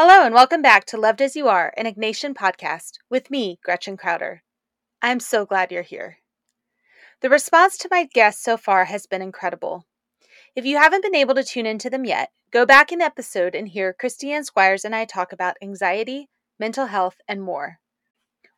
Hello 0.00 0.24
and 0.24 0.32
welcome 0.32 0.62
back 0.62 0.84
to 0.84 0.96
Loved 0.96 1.20
as 1.20 1.34
You 1.34 1.48
Are, 1.48 1.74
an 1.76 1.84
Ignatian 1.84 2.32
podcast 2.32 2.98
with 3.10 3.32
me, 3.32 3.58
Gretchen 3.64 3.96
Crowder. 3.96 4.44
I'm 5.02 5.18
so 5.18 5.44
glad 5.44 5.72
you're 5.72 5.82
here. 5.82 6.18
The 7.20 7.28
response 7.28 7.76
to 7.78 7.88
my 7.90 8.04
guests 8.04 8.40
so 8.40 8.56
far 8.56 8.84
has 8.84 9.06
been 9.06 9.22
incredible. 9.22 9.88
If 10.54 10.64
you 10.64 10.76
haven't 10.76 11.02
been 11.02 11.16
able 11.16 11.34
to 11.34 11.42
tune 11.42 11.66
into 11.66 11.90
them 11.90 12.04
yet, 12.04 12.30
go 12.52 12.64
back 12.64 12.92
in 12.92 13.00
episode 13.00 13.56
and 13.56 13.66
hear 13.66 13.92
Christiane 13.92 14.44
Squires 14.44 14.84
and 14.84 14.94
I 14.94 15.04
talk 15.04 15.32
about 15.32 15.56
anxiety, 15.60 16.28
mental 16.60 16.86
health, 16.86 17.16
and 17.26 17.42
more. 17.42 17.80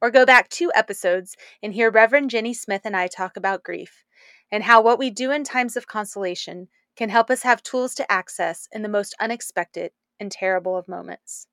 Or 0.02 0.10
go 0.10 0.26
back 0.26 0.50
two 0.50 0.70
episodes 0.74 1.38
and 1.62 1.72
hear 1.72 1.90
Reverend 1.90 2.28
Jenny 2.28 2.52
Smith 2.52 2.82
and 2.84 2.94
I 2.94 3.06
talk 3.06 3.38
about 3.38 3.64
grief 3.64 4.04
and 4.52 4.64
how 4.64 4.82
what 4.82 4.98
we 4.98 5.08
do 5.08 5.30
in 5.30 5.44
times 5.44 5.74
of 5.74 5.86
consolation 5.86 6.68
can 6.96 7.08
help 7.08 7.30
us 7.30 7.44
have 7.44 7.62
tools 7.62 7.94
to 7.94 8.12
access 8.12 8.68
in 8.72 8.82
the 8.82 8.90
most 8.90 9.14
unexpected 9.18 9.92
and 10.20 10.30
terrible 10.30 10.76
of 10.76 10.86
moments. 10.86 11.48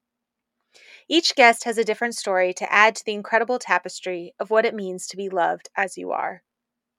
Each 1.07 1.34
guest 1.35 1.63
has 1.63 1.77
a 1.77 1.85
different 1.85 2.16
story 2.16 2.53
to 2.53 2.71
add 2.71 2.95
to 2.98 3.05
the 3.05 3.13
incredible 3.13 3.57
tapestry 3.57 4.35
of 4.40 4.51
what 4.51 4.65
it 4.65 4.76
means 4.76 5.07
to 5.07 5.18
be 5.18 5.29
loved 5.29 5.70
as 5.76 5.98
you 5.98 6.12
are, 6.12 6.43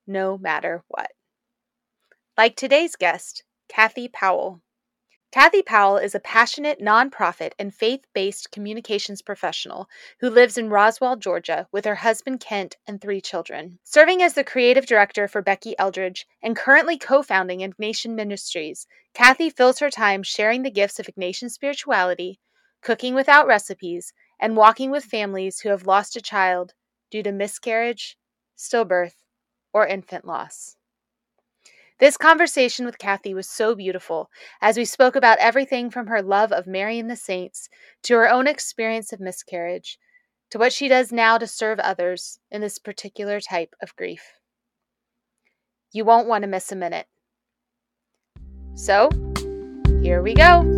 no 0.06 0.39
matter 0.39 0.83
what. 0.89 1.12
Like 2.36 2.56
today's 2.56 2.96
guest, 2.96 3.44
Kathy 3.69 4.08
Powell. 4.08 4.62
Kathy 5.30 5.60
Powell 5.60 5.98
is 5.98 6.14
a 6.14 6.20
passionate 6.20 6.80
nonprofit 6.80 7.52
and 7.58 7.74
faith 7.74 8.06
based 8.14 8.50
communications 8.50 9.20
professional 9.20 9.86
who 10.20 10.30
lives 10.30 10.56
in 10.56 10.70
Roswell, 10.70 11.16
Georgia, 11.16 11.68
with 11.70 11.84
her 11.84 11.96
husband 11.96 12.40
Kent 12.40 12.78
and 12.86 12.98
three 12.98 13.20
children. 13.20 13.78
Serving 13.84 14.22
as 14.22 14.32
the 14.32 14.42
creative 14.42 14.86
director 14.86 15.28
for 15.28 15.42
Becky 15.42 15.74
Eldredge 15.78 16.24
and 16.42 16.56
currently 16.56 16.96
co 16.96 17.22
founding 17.22 17.60
Ignatian 17.60 18.14
Ministries, 18.14 18.86
Kathy 19.12 19.50
fills 19.50 19.80
her 19.80 19.90
time 19.90 20.22
sharing 20.22 20.62
the 20.62 20.70
gifts 20.70 20.98
of 20.98 21.06
Ignatian 21.06 21.50
spirituality, 21.50 22.40
cooking 22.80 23.14
without 23.14 23.46
recipes, 23.46 24.14
and 24.40 24.56
walking 24.56 24.90
with 24.90 25.04
families 25.04 25.60
who 25.60 25.68
have 25.68 25.86
lost 25.86 26.16
a 26.16 26.22
child 26.22 26.72
due 27.10 27.22
to 27.22 27.32
miscarriage, 27.32 28.16
stillbirth, 28.56 29.16
or 29.74 29.86
infant 29.86 30.24
loss. 30.24 30.77
This 31.98 32.16
conversation 32.16 32.86
with 32.86 32.98
Kathy 32.98 33.34
was 33.34 33.48
so 33.48 33.74
beautiful 33.74 34.30
as 34.60 34.77
we 34.77 34.84
spoke 34.84 35.16
about 35.16 35.38
everything 35.38 35.91
from 35.91 36.06
her 36.06 36.22
love 36.22 36.52
of 36.52 36.66
Mary 36.66 36.98
and 36.98 37.10
the 37.10 37.16
saints 37.16 37.68
to 38.05 38.14
her 38.14 38.30
own 38.30 38.46
experience 38.46 39.12
of 39.12 39.18
miscarriage 39.18 39.98
to 40.50 40.58
what 40.58 40.72
she 40.72 40.86
does 40.86 41.12
now 41.12 41.38
to 41.38 41.46
serve 41.46 41.80
others 41.80 42.38
in 42.50 42.60
this 42.60 42.78
particular 42.78 43.40
type 43.40 43.74
of 43.82 43.96
grief. 43.96 44.22
You 45.92 46.05
won't 46.05 46.28
want 46.28 46.42
to 46.42 46.48
miss 46.48 46.70
a 46.70 46.77
minute. 46.77 47.06
So, 48.74 49.10
here 50.00 50.22
we 50.22 50.34
go. 50.34 50.77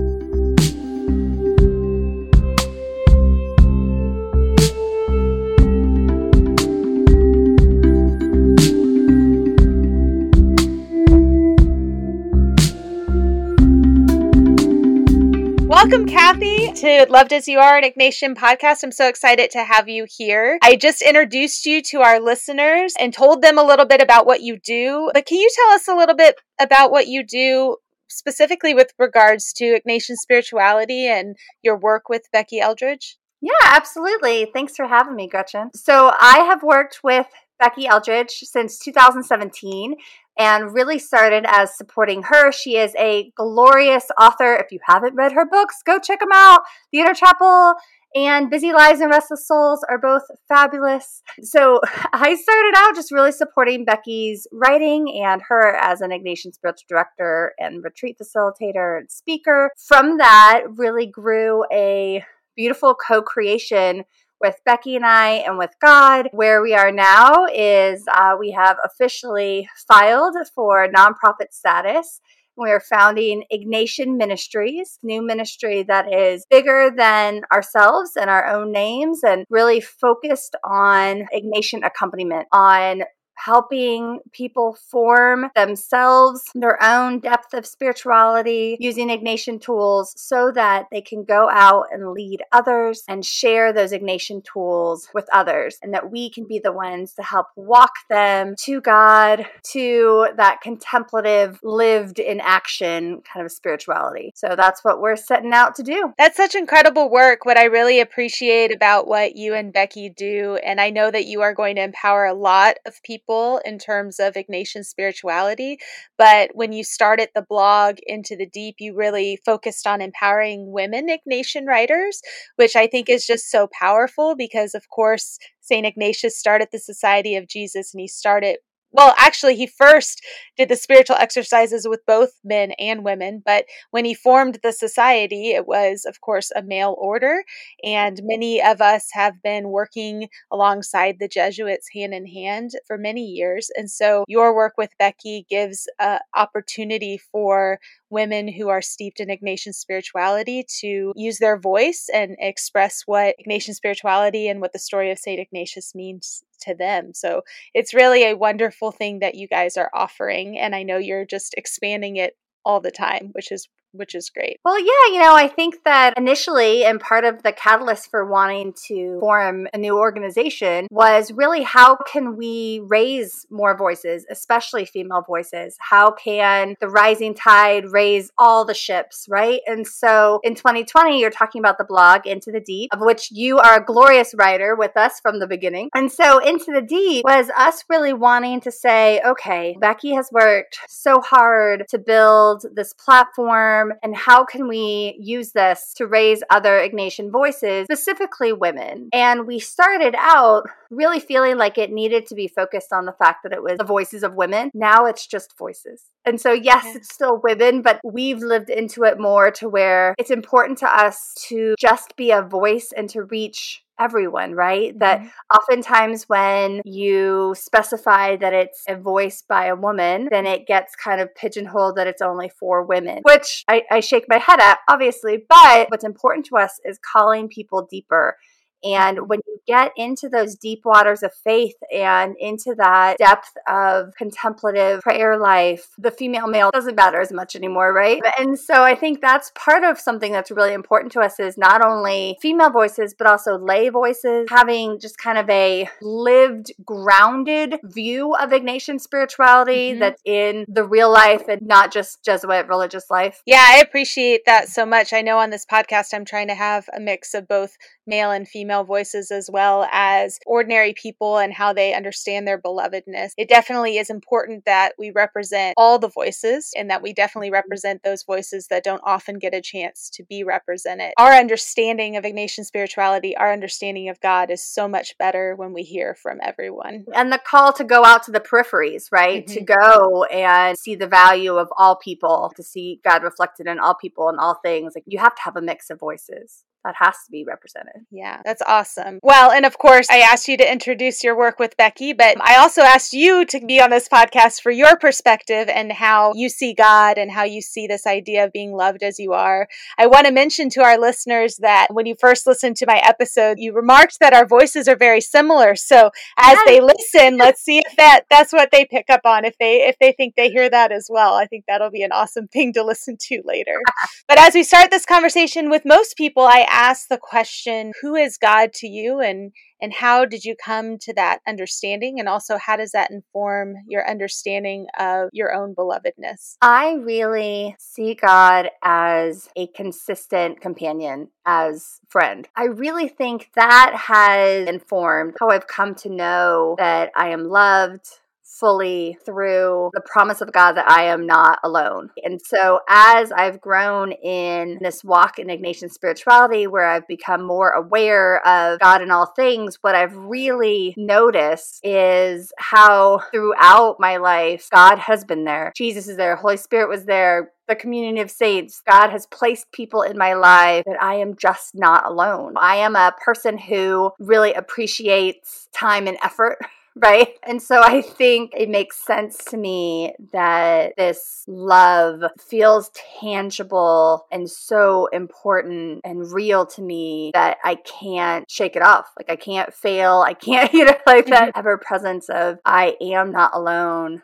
Kathy, 16.21 16.71
to 16.73 17.07
Loved 17.09 17.33
as 17.33 17.49
You 17.49 17.61
Are, 17.61 17.79
an 17.79 17.83
Ignatian 17.83 18.35
podcast. 18.35 18.83
I'm 18.83 18.93
so 18.93 19.09
excited 19.09 19.51
to 19.53 19.65
have 19.65 19.89
you 19.89 20.07
here. 20.07 20.59
I 20.63 20.77
just 20.77 21.01
introduced 21.01 21.65
you 21.65 21.81
to 21.85 22.03
our 22.03 22.21
listeners 22.21 22.93
and 23.01 23.15
told 23.15 23.41
them 23.41 23.57
a 23.57 23.63
little 23.63 23.87
bit 23.87 24.03
about 24.03 24.27
what 24.27 24.43
you 24.43 24.59
do. 24.59 25.11
But 25.15 25.25
can 25.25 25.39
you 25.39 25.49
tell 25.57 25.71
us 25.71 25.89
a 25.89 25.97
little 25.97 26.15
bit 26.15 26.39
about 26.61 26.91
what 26.91 27.07
you 27.07 27.25
do 27.25 27.79
specifically 28.09 28.75
with 28.75 28.93
regards 28.99 29.55
to 29.55 29.81
Ignatian 29.81 30.17
spirituality 30.17 31.07
and 31.07 31.37
your 31.63 31.79
work 31.79 32.11
with 32.11 32.29
Becky 32.35 32.61
Eldredge? 32.61 33.17
Yeah, 33.41 33.53
absolutely. 33.65 34.51
Thanks 34.53 34.77
for 34.77 34.87
having 34.87 35.17
me, 35.17 35.27
Gretchen. 35.27 35.71
So, 35.75 36.13
I 36.21 36.41
have 36.41 36.63
worked 36.63 37.01
with 37.03 37.29
Becky 37.59 37.87
Eldredge 37.87 38.31
since 38.31 38.79
2017 38.79 39.95
and 40.39 40.75
really 40.75 40.99
started 40.99 41.45
as 41.47 41.77
supporting 41.77 42.23
her. 42.25 42.53
She 42.53 42.77
is 42.77 42.95
a 42.97 43.33
glorious 43.37 44.07
author. 44.19 44.55
If 44.55 44.73
you 44.73 44.81
haven't 44.87 45.15
read 45.15 45.33
her 45.33 45.47
books, 45.47 45.77
go 45.85 45.99
check 45.99 46.21
them 46.21 46.31
out. 46.33 46.63
The 46.93 47.01
Inner 47.01 47.15
Chapel 47.15 47.75
and 48.15 48.51
Busy 48.51 48.73
Lives 48.73 49.01
and 49.01 49.11
Restless 49.11 49.47
Souls 49.47 49.85
are 49.89 49.99
both 49.99 50.23
fabulous. 50.49 51.23
So 51.43 51.81
I 52.13 52.35
started 52.35 52.75
out 52.77 52.95
just 52.95 53.13
really 53.13 53.33
supporting 53.33 53.85
Becky's 53.85 54.47
writing 54.53 55.23
and 55.25 55.43
her 55.49 55.77
as 55.77 56.01
an 56.01 56.11
Ignatian 56.11 56.53
spiritual 56.55 56.87
director 56.89 57.53
and 57.59 57.85
retreat 57.85 58.17
facilitator 58.21 58.99
and 58.99 59.11
speaker. 59.11 59.71
From 59.77 60.19
that, 60.19 60.65
really 60.77 61.07
grew 61.07 61.65
a 61.73 62.25
beautiful 62.57 62.95
co 62.95 63.23
creation 63.23 64.05
with 64.41 64.57
Becky 64.65 64.97
and 64.97 65.05
I 65.07 65.31
and 65.47 65.59
with 65.59 65.71
God. 65.81 66.29
Where 66.33 66.63
we 66.63 66.75
are 66.75 66.93
now 66.93 67.47
is 67.47 68.05
uh, 68.13 68.37
we 68.39 68.53
have 68.53 68.77
officially 68.85 69.69
filed 69.89 70.37
for 70.55 70.89
nonprofit 70.89 71.53
status. 71.53 72.21
We 72.57 72.71
are 72.71 72.81
founding 72.81 73.45
Ignatian 73.51 74.19
Ministries, 74.19 74.99
new 75.03 75.23
ministry 75.25 75.83
that 75.85 76.13
is 76.13 76.45
bigger 76.51 76.91
than 76.95 77.43
ourselves 77.51 78.17
and 78.21 78.29
our 78.29 78.47
own 78.47 78.71
names 78.71 79.21
and 79.25 79.47
really 79.49 79.81
focused 79.81 80.57
on 80.63 81.27
Ignatian 81.35 81.87
accompaniment, 81.87 82.49
on 82.53 83.05
helping 83.45 84.21
people 84.33 84.77
form 84.91 85.51
themselves, 85.55 86.43
their 86.55 86.83
own 86.83 87.21
depth 87.21 87.55
of 87.55 87.65
spirituality 87.65 88.77
using 88.81 89.09
Ignatian 89.09 89.61
tools 89.61 90.13
so 90.17 90.53
that 90.53 90.87
they 90.91 91.01
can 91.01 91.25
go 91.25 91.49
out 91.51 91.87
and 91.91 92.13
lead 92.13 92.43
others 92.53 93.03
and 93.09 93.25
share 93.25 93.73
those 93.73 93.93
Ignatian 93.93 94.45
tools 94.45 95.09
with 95.15 95.27
others, 95.33 95.79
and 95.83 95.95
that 95.95 96.11
we 96.11 96.31
can 96.31 96.47
be 96.47 96.59
the 96.59 96.73
ones 96.73 97.15
to 97.15 97.23
help 97.23 97.47
walk 97.57 97.93
them 98.09 98.55
to 98.65 98.81
God, 98.81 99.47
to 99.73 100.29
that 100.37 100.61
contemplative, 100.61 101.59
lived 101.63 102.19
in 102.19 102.41
action 102.41 103.23
kind 103.33 103.47
of 103.47 103.53
spirituality. 103.53 104.33
So 104.35 104.55
that's 104.57 104.85
what 104.85 105.01
we're 105.01 105.17
setting 105.17 105.53
out 105.53 105.75
to 105.77 105.83
do. 105.83 106.13
That's 106.19 106.37
such 106.37 106.55
incredible 106.55 107.11
work. 107.11 107.45
What 107.45 107.57
I 107.57 107.65
really 107.65 108.01
appreciate 108.01 108.75
about 108.75 109.07
what 109.07 109.37
you 109.37 109.55
and 109.55 109.73
Becky 109.73 110.11
do, 110.11 110.59
and 110.65 110.81
I 110.81 110.91
know 110.91 111.11
that 111.11 111.27
you 111.27 111.41
are 111.43 111.55
going 111.55 111.77
to 111.77 111.83
empower 111.83 112.27
a 112.27 112.35
lot 112.35 112.77
of 112.87 113.03
people 113.03 113.30
people 113.31 113.61
in 113.65 113.79
terms 113.79 114.19
of 114.19 114.35
Ignatian 114.35 114.85
spirituality. 114.85 115.79
But 116.19 116.51
when 116.55 116.73
you 116.73 116.83
started 116.83 117.29
the 117.35 117.47
blog 117.49 117.97
Into 118.07 118.37
the 118.37 118.47
Deep, 118.47 118.77
you 118.79 118.95
really 118.95 119.39
focused 119.45 119.87
on 119.87 120.01
empowering 120.01 120.73
women 120.73 121.09
Ignatian 121.09 121.67
writers, 121.67 122.21
which 122.57 122.75
I 122.75 122.87
think 122.87 123.09
is 123.09 123.27
just 123.27 123.51
so 123.51 123.69
powerful 123.73 124.35
because, 124.35 124.75
of 124.75 124.89
course, 124.89 125.39
St. 125.61 125.87
Ignatius 125.87 126.37
started 126.37 126.69
the 126.73 126.79
Society 126.81 127.37
of 127.37 127.47
Jesus 127.47 127.95
and 127.95 128.01
he 128.01 128.09
started 128.09 128.59
well, 128.93 129.15
actually, 129.17 129.55
he 129.55 129.67
first 129.67 130.21
did 130.57 130.69
the 130.69 130.77
spiritual 130.77 131.17
exercises 131.17 131.87
with 131.89 132.05
both 132.07 132.33
men 132.45 132.73
and 132.73 133.05
women, 133.05 133.43
but 133.45 133.65
when 133.91 134.05
he 134.05 134.15
formed 134.15 134.59
the 134.63 134.73
society, 134.73 135.51
it 135.51 135.67
was, 135.67 136.05
of 136.05 136.21
course, 136.21 136.51
a 136.57 136.63
male 136.63 136.97
order. 136.99 137.45
And 137.85 138.21
many 138.25 138.61
of 138.61 138.81
us 138.81 139.09
have 139.13 139.43
been 139.43 139.69
working 139.69 140.29
alongside 140.51 141.17
the 141.19 141.29
Jesuits 141.29 141.89
hand 141.95 142.15
in 142.15 142.27
hand 142.27 142.73
for 142.87 142.99
many 142.99 143.23
years. 143.23 143.71
And 143.77 143.89
so 143.91 144.25
your 144.27 144.55
work 144.55 144.75
with 144.77 144.91
Becky 144.99 145.47
gives 145.49 145.89
an 146.01 146.19
opportunity 146.35 147.21
for 147.31 147.79
women 148.11 148.49
who 148.49 148.69
are 148.69 148.83
steeped 148.83 149.21
in 149.21 149.29
Ignatian 149.29 149.73
spirituality 149.73 150.65
to 150.81 151.13
use 151.15 151.39
their 151.39 151.59
voice 151.59 152.09
and 152.13 152.37
express 152.41 153.03
what 153.07 153.37
Ignatian 153.39 153.75
spirituality 153.75 154.49
and 154.49 154.61
what 154.61 154.73
the 154.73 154.81
story 154.81 155.13
of 155.13 155.19
St. 155.19 155.39
Ignatius 155.39 155.95
means 155.95 156.43
to 156.63 156.75
them. 156.75 157.13
So 157.15 157.43
it's 157.75 157.95
really 157.95 158.25
a 158.25 158.37
wonderful 158.37 158.93
thing 158.93 159.21
that 159.21 159.35
you 159.35 159.49
guys 159.49 159.77
are 159.77 159.91
offering. 159.95 160.59
And 160.59 160.75
I 160.75 160.83
know 160.83 160.99
you're 160.99 161.27
just 161.27 161.55
expanding 161.57 162.17
it 162.17 162.37
all 162.65 162.81
the 162.81 162.91
time, 162.91 163.31
which 163.33 163.51
is 163.53 163.69
which 163.93 164.15
is 164.15 164.31
great. 164.31 164.59
Well, 164.65 164.79
yeah, 164.79 165.15
you 165.15 165.21
know, 165.21 165.35
I 165.35 165.49
think 165.49 165.85
that 165.85 166.15
initially, 166.17 166.85
and 166.85 167.01
part 167.01 167.25
of 167.25 167.43
the 167.43 167.53
catalyst 167.53 168.11
for 168.11 168.25
wanting 168.25 168.75
to 168.87 169.19
form 169.21 169.69
a 169.73 169.79
new 169.79 169.99
organization 169.99 170.87
was 170.91 171.33
really 171.33 171.63
how 171.63 171.97
can 171.97 172.37
we 172.37 172.81
raise 172.85 173.47
more 173.51 173.77
voices, 173.77 174.27
especially 174.31 174.85
female 174.85 175.23
voices? 175.27 175.77
How 175.79 176.11
can 176.13 176.75
the 176.81 176.89
rising 176.89 177.35
tide 177.35 177.91
raise 177.91 178.31
all 178.39 178.65
the 178.65 178.75
ships, 178.75 179.27
right? 179.29 179.61
And 179.67 179.87
so 179.87 180.41
in 180.43 180.55
2020, 180.55 181.21
you're 181.21 181.31
talking 181.31 181.61
about 181.61 181.79
the 181.79 181.85
blog 181.85 182.27
Into 182.27 182.51
the 182.51 182.61
Deep, 182.61 182.91
of 182.93 183.01
which 183.01 183.31
you 183.31 183.59
are 183.59 183.81
a 183.81 183.85
glorious 183.85 184.35
writer 184.37 184.77
with 184.77 184.97
us 184.97 185.21
from 185.21 185.39
the 185.39 185.47
beginning. 185.47 185.91
And 185.95 186.11
so 186.11 186.39
Into 186.39 186.73
the 186.73 186.83
Deep 186.83 187.25
was 187.25 187.51
us 187.57 187.85
really 187.89 188.13
wanting 188.13 188.61
to 188.63 188.71
say, 188.71 189.21
okay, 189.27 189.77
Becky 189.81 190.15
has 190.15 190.31
worked 190.33 190.79
so 190.89 191.21
hard 191.21 191.85
to 191.89 191.99
build 191.99 192.67
this 192.75 192.95
platform, 192.95 193.80
and 194.03 194.17
how 194.17 194.45
can 194.45 194.69
we 194.69 195.17
use 195.19 195.53
this 195.53 195.93
to 195.97 196.07
raise 196.07 196.43
other 196.51 196.79
Ignatian 196.79 197.31
voices, 197.31 197.85
specifically 197.85 198.53
women? 198.53 199.09
And 199.13 199.47
we 199.47 199.59
started 199.59 200.15
out 200.17 200.65
really 200.91 201.21
feeling 201.21 201.57
like 201.57 201.79
it 201.79 201.93
needed 201.93 202.27
to 202.27 202.35
be 202.35 202.49
focused 202.49 202.93
on 202.93 203.07
the 203.07 203.13
fact 203.13 203.45
that 203.45 203.53
it 203.53 203.63
was 203.63 203.79
the 203.79 203.85
voices 203.85 204.23
of 204.23 204.35
women. 204.35 204.71
Now 204.75 205.07
it's 205.07 205.27
just 205.27 205.57
voices. 205.57 206.03
And 206.25 206.41
so, 206.41 206.53
yes, 206.53 206.85
yeah. 206.85 206.95
it's 206.97 207.13
still 207.13 207.41
women, 207.43 207.83
but 207.83 208.01
we've 208.05 208.41
lived 208.41 208.71
into 208.71 209.05
it 209.05 209.19
more 209.19 209.51
to 209.53 209.69
where 209.69 210.15
it's 210.19 210.31
important 210.31 210.79
to 210.79 210.87
us 210.87 211.35
to 211.49 211.75
just 211.79 212.17
be 212.17 212.31
a 212.31 212.43
voice 212.43 212.93
and 212.97 213.09
to 213.11 213.23
reach 213.23 213.83
everyone, 214.01 214.53
right? 214.53 214.91
Mm-hmm. 214.91 214.99
That 214.99 215.31
oftentimes 215.55 216.29
when 216.29 216.81
you 216.85 217.55
specify 217.57 218.37
that 218.37 218.53
it's 218.53 218.83
a 218.89 218.97
voice 218.97 219.43
by 219.47 219.67
a 219.67 219.77
woman, 219.77 220.29
then 220.31 220.47
it 220.47 220.67
gets 220.67 220.97
kind 220.97 221.21
of 221.21 221.35
pigeonholed 221.35 221.97
that 221.97 222.07
it's 222.07 222.23
only 222.23 222.49
for 222.49 222.83
women, 222.85 223.21
which 223.23 223.65
I, 223.69 223.83
I 223.91 224.01
shake 224.01 224.25
my 224.29 224.39
head 224.39 224.61
at, 224.61 224.79
obviously. 224.89 225.45
But 225.49 225.91
what's 225.91 226.05
important 226.05 226.47
to 226.47 226.57
us 226.57 226.81
is 226.85 226.99
calling 227.13 227.49
people 227.49 227.87
deeper 227.91 228.37
and 228.83 229.29
when 229.29 229.41
you 229.47 229.61
get 229.67 229.93
into 229.97 230.29
those 230.29 230.57
deep 230.57 230.81
waters 230.85 231.23
of 231.23 231.33
faith 231.33 231.77
and 231.95 232.35
into 232.39 232.75
that 232.77 233.19
depth 233.19 233.53
of 233.69 234.13
contemplative 234.17 235.01
prayer 235.01 235.39
life, 235.39 235.89
the 235.99 236.11
female 236.11 236.49
male 236.49 236.71
doesn't 236.73 236.97
matter 236.97 237.21
as 237.21 237.33
much 237.33 237.55
anymore, 237.55 237.93
right? 237.93 238.21
And 238.39 238.59
so 238.59 238.83
I 238.83 238.95
think 238.95 239.21
that's 239.21 239.53
part 239.55 239.85
of 239.85 240.01
something 240.01 240.33
that's 240.33 240.51
really 240.51 240.73
important 240.73 241.13
to 241.13 241.21
us 241.21 241.39
is 241.39 241.57
not 241.57 241.85
only 241.85 242.37
female 242.41 242.71
voices, 242.71 243.15
but 243.17 243.27
also 243.27 243.59
lay 243.59 243.89
voices, 243.91 244.49
having 244.51 244.99
just 244.99 245.19
kind 245.19 245.39
of 245.39 245.49
a 245.51 245.89
lived, 246.03 246.73
grounded 246.85 247.77
view 247.85 248.35
of 248.35 248.51
Ignatian 248.51 249.01
spirituality 249.01 249.91
mm-hmm. 249.91 250.01
that's 250.01 250.23
in 250.25 250.65
the 250.69 250.85
real 250.85 251.13
life 251.13 251.49
and 251.49 251.63
not 251.63 251.93
just 251.93 252.25
Jesuit 252.25 252.67
religious 252.69 253.11
life. 253.11 253.43
Yeah, 253.47 253.65
I 253.65 253.79
appreciate 253.79 254.43
that 254.47 254.69
so 254.69 254.87
much. 254.87 255.13
I 255.13 255.23
know 255.23 255.39
on 255.39 255.51
this 255.51 255.67
podcast, 255.67 256.15
I'm 256.15 256.25
trying 256.25 256.49
to 256.49 256.55
have 256.55 256.89
a 256.95 257.01
mix 257.01 257.35
of 257.35 257.47
both 257.47 257.77
male 258.07 258.31
and 258.31 258.49
female 258.49 258.70
voices 258.85 259.31
as 259.31 259.51
well 259.53 259.89
as 259.93 260.39
ordinary 260.47 260.95
people 260.95 261.39
and 261.39 261.53
how 261.53 261.73
they 261.73 261.95
understand 261.95 262.47
their 262.47 262.61
belovedness. 262.61 263.31
It 263.37 263.49
definitely 263.49 263.99
is 263.99 264.11
important 264.11 264.65
that 264.65 264.93
we 264.99 265.11
represent 265.11 265.75
all 265.77 265.99
the 265.99 266.09
voices 266.09 266.73
and 266.77 266.91
that 266.91 267.03
we 267.03 267.13
definitely 267.13 267.49
mm-hmm. 267.49 267.55
represent 267.55 268.03
those 268.03 268.23
voices 268.23 268.69
that 268.69 268.85
don't 268.85 269.03
often 269.05 269.39
get 269.39 269.55
a 269.55 269.61
chance 269.61 270.11
to 270.15 270.25
be 270.25 270.45
represented. 270.45 271.13
Our 271.19 271.33
understanding 271.33 272.17
of 272.17 272.25
Ignatian 272.25 272.65
spirituality, 272.65 273.37
our 273.37 273.53
understanding 273.53 274.09
of 274.09 274.21
God 274.21 274.51
is 274.51 274.65
so 274.65 274.89
much 274.89 275.17
better 275.19 275.55
when 275.57 275.73
we 275.73 275.83
hear 275.83 276.15
from 276.15 276.39
everyone. 276.43 277.05
And 277.15 277.33
the 277.33 277.41
call 277.45 277.73
to 277.75 277.85
go 277.85 278.05
out 278.05 278.23
to 278.25 278.31
the 278.31 278.41
peripheries, 278.41 279.05
right? 279.13 279.47
Mm-hmm. 279.47 279.55
To 279.55 279.61
go 279.65 280.25
and 280.25 280.79
see 280.79 280.95
the 280.95 281.07
value 281.07 281.57
of 281.57 281.69
all 281.77 281.97
people, 281.97 282.53
to 282.57 282.63
see 282.63 283.01
God 283.05 283.23
reflected 283.23 283.67
in 283.67 283.79
all 283.79 283.95
people 283.95 284.29
and 284.29 284.39
all 284.39 284.59
things. 284.63 284.93
Like 284.95 285.05
you 285.07 285.19
have 285.19 285.35
to 285.35 285.43
have 285.43 285.57
a 285.57 285.63
mix 285.63 285.91
of 285.91 285.99
voices 285.99 286.65
that 286.85 286.95
has 286.99 287.15
to 287.27 287.31
be 287.31 287.45
represented. 287.47 288.07
Yeah, 288.11 288.41
that's 288.45 288.63
awesome. 288.67 289.21
Well, 289.23 289.51
and 289.51 289.67
of 289.67 289.79
course, 289.79 290.09
I 290.11 290.19
asked 290.19 290.49
you 290.49 290.57
to 290.57 290.73
introduce 290.73 291.23
your 291.23 291.37
work 291.37 291.59
with 291.59 291.77
Becky, 291.77 292.13
but 292.13 292.41
I 292.41 292.57
also 292.57 292.83
asked 292.83 293.13
you 293.13 293.45
to 293.47 293.61
be 293.67 293.81
on 293.81 293.91
this 293.91 294.09
podcast 294.09 294.63
for 294.63 294.71
your 294.71 294.97
perspective 294.97 295.69
and 295.69 295.93
how 295.93 296.33
you 296.35 296.49
see 296.49 296.75
God 296.75 297.19
and 297.19 297.31
how 297.31 297.45
you 297.45 297.61
see 297.61 297.87
this 297.87 298.07
idea 298.07 298.45
of 298.45 298.53
being 298.53 298.73
loved 298.73 299.03
as 299.03 299.19
you 299.19 299.33
are. 299.33 299.69
I 299.99 300.07
want 300.07 300.27
to 300.27 300.33
mention 300.33 300.71
to 300.71 300.83
our 300.83 300.99
listeners 300.99 301.57
that 301.57 301.89
when 301.91 302.07
you 302.07 302.15
first 302.19 302.47
listened 302.47 302.77
to 302.79 302.87
my 302.87 302.99
episode, 303.05 303.59
you 303.59 303.73
remarked 303.75 304.19
that 304.21 304.33
our 304.33 304.47
voices 304.47 304.89
are 304.89 304.97
very 304.97 305.21
similar. 305.21 305.77
So 305.77 306.11
as 306.39 306.55
yes. 306.55 306.63
they 306.67 306.81
listen, 306.81 307.39
let's 307.39 307.63
see 307.63 307.79
if 307.79 307.97
that 307.97 308.23
that's 308.31 308.53
what 308.53 308.71
they 308.71 308.85
pick 308.85 309.11
up 309.11 309.23
on. 309.25 309.45
If 309.45 309.57
they 309.59 309.87
if 309.87 309.97
they 309.99 310.13
think 310.13 310.35
they 310.35 310.51
hear 310.51 310.71
that 310.71 310.93
as 310.93 311.09
well, 311.11 311.35
I 311.35 311.47
think 311.47 311.65
that'll 311.67 311.91
be 311.91 312.03
an 312.03 312.13
awesome 312.13 312.49
thing 312.49 312.73
to 312.75 312.85
listen 312.85 313.17
to 313.29 313.43
later. 313.45 313.81
but 314.29 314.39
as 314.39 314.55
we 314.55 314.63
start 314.63 314.91
this 314.91 315.05
conversation 315.05 315.71
with 315.71 315.83
most 315.85 316.17
people, 316.17 316.45
I 316.45 316.67
ask 316.71 317.09
the 317.09 317.19
question, 317.19 317.93
who 318.01 318.15
is 318.15 318.39
God 318.39 318.73
to 318.75 318.87
you 318.87 319.21
and 319.21 319.53
and 319.83 319.95
how 319.95 320.27
did 320.27 320.45
you 320.45 320.55
come 320.63 320.99
to 320.99 321.15
that 321.15 321.41
understanding 321.49 322.21
and 322.21 322.29
also 322.29 322.59
how 322.59 322.77
does 322.77 322.93
that 322.93 323.11
inform 323.11 323.77
your 323.87 324.09
understanding 324.09 324.87
of 324.99 325.31
your 325.33 325.55
own 325.55 325.75
belovedness? 325.75 326.57
I 326.61 326.95
really 326.95 327.77
see 327.79 328.15
God 328.15 328.71
as 328.83 329.49
a 329.57 329.69
consistent 329.69 330.61
companion, 330.61 331.29
as 331.47 332.01
friend. 332.09 332.47
I 332.57 332.65
really 332.65 333.09
think 333.09 333.51
that 333.55 333.95
has 334.07 334.69
informed 334.69 335.37
how 335.41 335.49
I've 335.49 335.67
come 335.67 335.95
to 335.97 336.11
know 336.11 336.75
that 336.79 337.11
I 337.17 337.31
am 337.31 337.49
loved, 337.49 338.07
fully 338.51 339.17
through 339.25 339.91
the 339.95 340.01
promise 340.01 340.41
of 340.41 340.53
God 340.53 340.73
that 340.73 340.89
I 340.89 341.05
am 341.05 341.27
not 341.27 341.59
alone. 341.63 342.11
And 342.23 342.41
so, 342.45 342.81
as 342.89 343.33
I've 343.33 343.61
grown 343.61 344.13
in 344.13 344.79
this 344.81 345.05
walk 345.05 345.39
in 345.39 345.49
Ignatian 345.49 345.91
spirituality, 345.91 346.67
where 346.67 346.87
I've 346.87 347.07
become 347.07 347.43
more 347.45 347.71
aware 347.71 348.47
of 348.47 348.81
God 348.81 349.03
in 349.03 349.11
all 349.11 349.33
things, 349.35 349.79
what 349.81 349.95
I've 349.95 350.17
really 350.17 350.95
noticed 350.97 351.81
is 351.83 352.53
how 352.59 353.21
throughout 353.31 353.97
my 353.99 354.17
life, 354.17 354.69
God 354.71 354.99
has 354.99 355.25
been 355.25 355.45
there. 355.45 355.73
Jesus 355.77 356.09
is 356.09 356.17
there, 356.17 356.37
Holy 356.37 356.57
Spirit 356.57 356.89
was 356.89 357.05
there, 357.05 357.53
the 357.69 357.77
community 357.77 358.21
of 358.21 358.31
saints. 358.31 358.83
God 358.89 359.11
has 359.11 359.27
placed 359.27 359.71
people 359.73 360.03
in 360.03 360.19
my 360.19 360.35
life 360.35 360.85
that 360.87 361.01
I 361.01 361.15
am 361.15 361.37
just 361.37 361.75
not 361.75 362.05
alone. 362.05 362.55
I 362.57 362.77
am 362.77 362.97
a 362.97 363.15
person 363.25 363.57
who 363.59 364.11
really 364.19 364.53
appreciates 364.53 365.69
time 365.73 366.07
and 366.07 366.19
effort. 366.23 366.59
right? 366.97 367.29
And 367.43 367.63
so 367.63 367.81
I 367.83 368.03
think 368.03 368.53
it 368.57 368.69
makes 368.69 369.05
sense 369.05 369.39
to 369.47 369.57
me 369.57 370.15
that 370.33 370.95
this 370.97 371.45
love 371.47 372.23
feels 372.39 372.91
tangible 373.21 374.27
and 374.31 374.51
so 374.51 375.07
important 375.07 376.01
and 376.05 376.33
real 376.33 376.67
to 376.67 376.83
me 376.83 377.31
that 377.35 377.59
I 377.65 377.77
can't 377.77 378.51
shake 378.51 378.77
it 378.77 378.83
off. 378.83 379.07
Like 379.19 379.31
I 379.31 379.37
can't 379.37 379.73
fail. 379.73 380.23
I 380.27 380.35
can't, 380.35 380.73
you 380.75 380.85
know, 380.85 380.97
like 381.07 381.27
that 381.27 381.51
mm-hmm. 381.51 381.59
ever 381.59 381.79
presence 381.79 382.29
of 382.29 382.59
I 382.65 382.97
am 383.01 383.31
not 383.31 383.53
alone. 383.55 384.23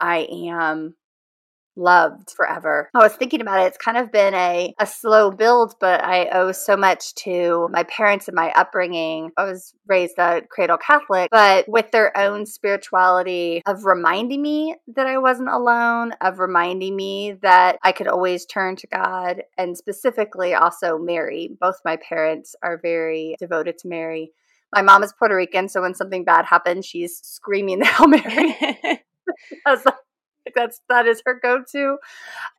I 0.00 0.28
am 0.30 0.94
loved 1.78 2.30
forever. 2.30 2.90
I 2.94 2.98
was 2.98 3.14
thinking 3.14 3.40
about 3.40 3.62
it. 3.62 3.68
It's 3.68 3.78
kind 3.78 3.96
of 3.96 4.12
been 4.12 4.34
a, 4.34 4.74
a 4.78 4.86
slow 4.86 5.30
build, 5.30 5.74
but 5.80 6.02
I 6.04 6.28
owe 6.28 6.52
so 6.52 6.76
much 6.76 7.14
to 7.16 7.68
my 7.70 7.84
parents 7.84 8.28
and 8.28 8.34
my 8.34 8.50
upbringing. 8.54 9.30
I 9.36 9.44
was 9.44 9.72
raised 9.86 10.18
a 10.18 10.42
cradle 10.50 10.76
Catholic, 10.76 11.30
but 11.30 11.68
with 11.68 11.90
their 11.90 12.16
own 12.16 12.44
spirituality 12.44 13.62
of 13.66 13.84
reminding 13.84 14.42
me 14.42 14.74
that 14.94 15.06
I 15.06 15.18
wasn't 15.18 15.50
alone, 15.50 16.12
of 16.20 16.38
reminding 16.38 16.96
me 16.96 17.32
that 17.42 17.78
I 17.82 17.92
could 17.92 18.08
always 18.08 18.44
turn 18.44 18.76
to 18.76 18.86
God, 18.88 19.42
and 19.56 19.76
specifically 19.76 20.54
also 20.54 20.98
Mary. 20.98 21.56
Both 21.60 21.76
my 21.84 21.96
parents 21.96 22.54
are 22.62 22.78
very 22.82 23.36
devoted 23.38 23.78
to 23.78 23.88
Mary. 23.88 24.32
My 24.74 24.82
mom 24.82 25.02
is 25.02 25.14
Puerto 25.18 25.34
Rican, 25.34 25.68
so 25.68 25.80
when 25.80 25.94
something 25.94 26.24
bad 26.24 26.44
happens, 26.44 26.84
she's 26.84 27.18
screaming 27.22 27.78
the 27.78 27.86
Hail 27.86 28.08
Mary. 28.08 29.02
that's 30.54 30.80
that 30.88 31.06
is 31.06 31.22
her 31.24 31.38
go-to. 31.40 31.98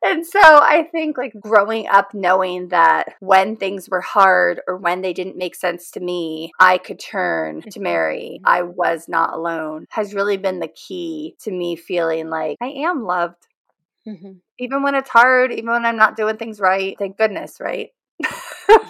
And 0.04 0.26
so 0.26 0.40
I 0.42 0.88
think 0.92 1.18
like 1.18 1.34
growing 1.40 1.88
up 1.88 2.14
knowing 2.14 2.70
that 2.70 3.16
when 3.20 3.56
things 3.56 3.90
were 3.90 4.02
hard 4.02 4.62
or 4.68 4.78
when 4.78 5.02
they 5.02 5.14
didn't 5.14 5.38
make 5.38 5.56
sense 5.56 5.92
to 5.92 6.00
me, 6.00 6.52
I 6.60 6.78
could 6.78 7.00
turn 7.00 7.62
to 7.62 7.80
Mary. 7.80 8.42
I 8.46 8.64
was 8.64 9.08
not 9.08 9.34
alone 9.34 9.88
has 9.90 10.14
really 10.14 10.38
been 10.38 10.60
the 10.60 10.68
key 10.68 11.36
to 11.40 11.52
me 11.52 11.76
feeling 11.76 12.30
like 12.30 12.58
I 12.62 12.68
am 12.68 13.04
loved. 13.04 13.48
Mm-hmm. 14.08 14.34
Even 14.60 14.84
when 14.84 14.96
it's 14.96 15.10
hard, 15.10 15.52
even 15.52 15.70
when 15.70 15.86
I'm 15.86 15.98
not 15.98 16.18
doing 16.18 16.38
things 16.38 16.60
right. 16.60 16.96
Thank 16.98 17.18
goodness, 17.18 17.58
right? 17.60 17.90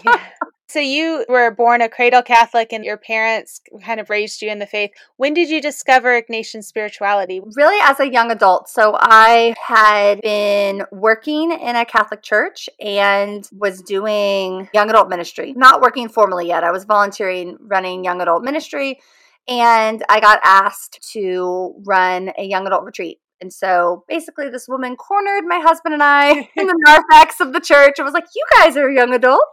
yeah. 0.05 0.29
So 0.69 0.79
you 0.79 1.25
were 1.27 1.49
born 1.49 1.81
a 1.81 1.89
cradle 1.89 2.21
Catholic 2.21 2.71
and 2.71 2.85
your 2.85 2.95
parents 2.95 3.59
kind 3.83 3.99
of 3.99 4.11
raised 4.11 4.43
you 4.43 4.51
in 4.51 4.59
the 4.59 4.67
faith. 4.67 4.91
When 5.17 5.33
did 5.33 5.49
you 5.49 5.61
discover 5.61 6.21
Ignatian 6.21 6.63
spirituality? 6.63 7.41
Really 7.55 7.79
as 7.81 7.99
a 7.99 8.11
young 8.11 8.29
adult. 8.29 8.69
So 8.69 8.95
I 8.99 9.55
had 9.65 10.21
been 10.21 10.83
working 10.91 11.51
in 11.51 11.75
a 11.75 11.85
Catholic 11.85 12.21
church 12.21 12.69
and 12.79 13.49
was 13.51 13.81
doing 13.81 14.69
young 14.71 14.91
adult 14.91 15.09
ministry. 15.09 15.53
Not 15.57 15.81
working 15.81 16.07
formally 16.07 16.49
yet. 16.49 16.63
I 16.63 16.69
was 16.69 16.83
volunteering 16.83 17.57
running 17.61 18.03
young 18.03 18.21
adult 18.21 18.43
ministry 18.43 18.99
and 19.47 20.03
I 20.07 20.19
got 20.19 20.39
asked 20.43 20.99
to 21.13 21.73
run 21.83 22.31
a 22.37 22.43
young 22.43 22.67
adult 22.67 22.83
retreat 22.83 23.19
And 23.41 23.53
so 23.53 24.03
basically, 24.07 24.49
this 24.49 24.67
woman 24.67 24.95
cornered 24.95 25.45
my 25.45 25.59
husband 25.59 25.93
and 25.93 26.03
I 26.03 26.31
in 26.55 26.67
the 26.67 26.83
narthex 26.85 27.39
of 27.39 27.53
the 27.53 27.61
church 27.61 27.95
and 27.97 28.05
was 28.05 28.13
like, 28.13 28.27
You 28.35 28.45
guys 28.57 28.77
are 28.77 28.91
young 28.91 29.13
adults. 29.13 29.43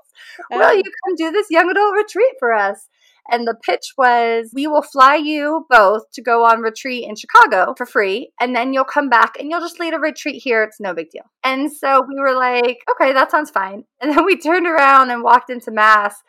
Will 0.51 0.63
oh. 0.63 0.73
you 0.73 0.83
come 0.83 1.17
do 1.17 1.31
this 1.31 1.47
young 1.51 1.71
adult 1.71 1.95
retreat 1.95 2.35
for 2.39 2.53
us? 2.53 2.89
And 3.29 3.47
the 3.47 3.55
pitch 3.55 3.95
was 3.99 4.51
we 4.55 4.67
will 4.67 4.83
fly 4.83 5.17
you 5.17 5.67
both 5.69 6.11
to 6.13 6.23
go 6.23 6.45
on 6.45 6.61
retreat 6.61 7.09
in 7.09 7.17
Chicago 7.17 7.75
for 7.77 7.87
free. 7.87 8.31
And 8.41 8.55
then 8.55 8.73
you'll 8.73 8.85
come 8.85 9.09
back 9.09 9.37
and 9.39 9.51
you'll 9.51 9.61
just 9.61 9.81
lead 9.81 9.95
a 9.95 9.99
retreat 9.99 10.43
here. 10.43 10.63
It's 10.63 10.81
no 10.81 10.95
big 10.95 11.11
deal. 11.11 11.25
And 11.43 11.73
so 11.73 12.03
we 12.09 12.21
were 12.21 12.37
like, 12.37 12.79
okay, 12.93 13.13
that 13.13 13.31
sounds 13.31 13.51
fine. 13.51 13.85
And 14.01 14.17
then 14.17 14.25
we 14.25 14.39
turned 14.39 14.67
around 14.67 15.11
and 15.11 15.23
walked 15.23 15.51
into 15.51 15.71
Mass. 15.71 16.23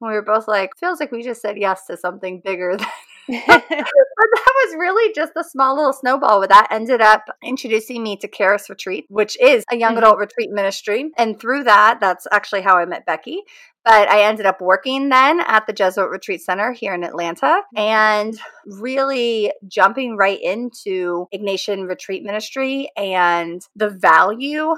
And 0.00 0.08
we 0.08 0.14
were 0.14 0.22
both 0.22 0.46
like, 0.46 0.70
feels 0.78 1.00
like 1.00 1.10
we 1.10 1.22
just 1.22 1.42
said 1.42 1.56
yes 1.56 1.86
to 1.86 1.96
something 1.96 2.40
bigger 2.44 2.76
than 2.78 2.86
but 3.28 3.64
that 3.68 4.52
was 4.64 4.76
really 4.78 5.12
just 5.14 5.32
a 5.36 5.44
small 5.44 5.76
little 5.76 5.92
snowball. 5.92 6.40
But 6.40 6.50
that 6.50 6.68
ended 6.70 7.00
up 7.00 7.24
introducing 7.42 8.02
me 8.02 8.16
to 8.18 8.28
Charis 8.28 8.68
Retreat, 8.68 9.06
which 9.08 9.38
is 9.40 9.64
a 9.70 9.76
young 9.76 9.92
mm-hmm. 9.92 9.98
adult 9.98 10.18
retreat 10.18 10.50
ministry. 10.50 11.10
And 11.16 11.40
through 11.40 11.64
that, 11.64 11.98
that's 12.00 12.26
actually 12.32 12.62
how 12.62 12.76
I 12.76 12.84
met 12.84 13.06
Becky. 13.06 13.42
But 13.84 14.08
I 14.08 14.22
ended 14.22 14.46
up 14.46 14.60
working 14.60 15.10
then 15.10 15.40
at 15.40 15.66
the 15.66 15.72
Jesuit 15.72 16.08
Retreat 16.08 16.40
Center 16.42 16.72
here 16.72 16.94
in 16.94 17.04
Atlanta 17.04 17.60
and 17.76 18.34
really 18.66 19.52
jumping 19.68 20.16
right 20.16 20.40
into 20.40 21.28
Ignatian 21.34 21.86
Retreat 21.86 22.24
Ministry 22.24 22.90
and 22.96 23.66
the 23.76 23.90
value 23.90 24.74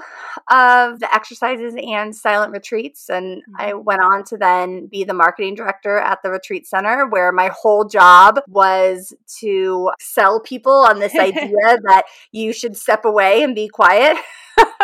of 0.51 0.99
the 0.99 1.07
exercises 1.13 1.75
and 1.81 2.15
silent 2.15 2.51
retreats. 2.51 3.09
And 3.09 3.43
I 3.57 3.71
mm-hmm. 3.71 3.83
went 3.83 4.01
on 4.01 4.23
to 4.25 4.37
then 4.37 4.87
be 4.87 5.03
the 5.03 5.13
marketing 5.13 5.55
director 5.55 5.97
at 5.97 6.21
the 6.21 6.29
Retreat 6.29 6.67
Center, 6.67 7.07
where 7.07 7.31
my 7.31 7.49
whole 7.53 7.85
job 7.85 8.41
was 8.47 9.13
to 9.39 9.91
sell 9.99 10.41
people 10.41 10.73
on 10.73 10.99
this 10.99 11.15
idea 11.19 11.77
that 11.83 12.03
you 12.31 12.51
should 12.51 12.75
step 12.75 13.05
away 13.05 13.43
and 13.43 13.55
be 13.55 13.67
quiet. 13.67 14.17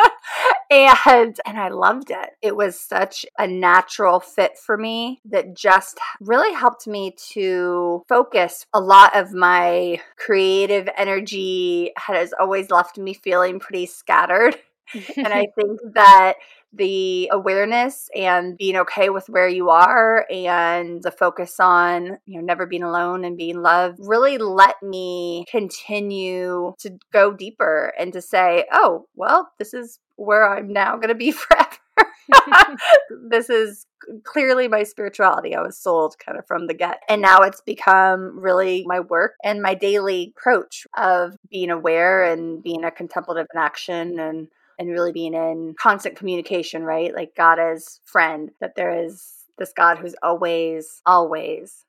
and 0.70 1.39
and 1.46 1.60
I 1.60 1.70
loved 1.70 2.12
it. 2.12 2.29
It 2.41 2.55
was 2.55 2.79
such 2.79 3.25
a 3.38 3.48
natural 3.48 4.20
fit 4.20 4.58
for 4.58 4.77
me 4.77 5.22
that 5.25 5.55
just 5.55 6.00
really 6.20 6.53
helped 6.53 6.88
me 6.88 7.15
to 7.32 8.03
focus 8.08 8.65
a 8.74 8.79
lot 8.79 9.15
of 9.15 9.34
my 9.34 10.00
creative 10.17 10.89
energy 10.98 11.91
has 11.98 12.34
always 12.39 12.70
left 12.70 12.98
me 12.98 13.13
feeling 13.13 13.60
pretty 13.60 13.86
scattered. 13.86 14.55
and 15.17 15.27
I 15.27 15.48
think 15.55 15.79
that 15.93 16.36
the 16.74 17.29
awareness 17.32 18.10
and 18.15 18.58
being 18.58 18.75
okay 18.75 19.10
with 19.10 19.29
where 19.29 19.48
you 19.48 19.70
are 19.70 20.25
and 20.32 21.03
the 21.03 21.12
focus 21.12 21.60
on 21.60 22.17
you 22.25 22.39
know 22.39 22.41
never 22.41 22.65
being 22.65 22.84
alone 22.84 23.24
and 23.24 23.38
being 23.38 23.62
loved 23.62 24.00
really 24.01 24.38
let 24.39 24.82
me 24.82 25.46
continue 25.50 26.74
to 26.79 26.98
go 27.12 27.32
deeper 27.32 27.93
and 27.98 28.12
to 28.12 28.22
say 28.22 28.65
oh 28.72 29.05
well 29.15 29.51
this 29.60 29.74
is 29.74 30.00
where 30.24 30.48
i'm 30.48 30.72
now 30.72 30.96
going 30.96 31.10
to 31.10 31.15
be 31.15 31.32
forever 31.32 31.77
this 33.30 33.50
is 33.50 33.86
clearly 34.24 34.68
my 34.68 34.84
spirituality. 34.84 35.56
I 35.56 35.62
was 35.62 35.77
sold 35.77 36.15
kind 36.20 36.38
of 36.38 36.46
from 36.46 36.68
the 36.68 36.74
get. 36.74 37.01
And 37.10 37.22
now 37.22 37.39
it's 37.39 37.62
become 37.62 38.39
really 38.39 38.84
my 38.86 39.00
work 39.00 39.34
and 39.44 39.62
my 39.62 39.74
daily 39.74 40.34
approach 40.36 40.86
of 40.98 41.36
being 41.50 41.70
aware 41.70 42.24
and 42.24 42.62
being 42.62 42.84
a 42.84 42.92
contemplative 42.92 43.48
in 43.53 43.60
action 43.60 44.20
and 44.20 44.48
and 44.80 44.89
really 44.89 45.12
being 45.12 45.36
in 45.36 45.75
constant 45.80 46.15
communication, 46.15 46.84
right? 46.84 47.13
Like 47.13 47.36
God 47.38 47.60
as 47.60 48.00
friend, 48.06 48.50
that 48.60 48.75
there 48.75 49.06
is 49.06 49.32
this 49.60 49.72
God 49.72 50.00
who's 50.00 50.15
always, 50.24 51.01
always 51.06 51.86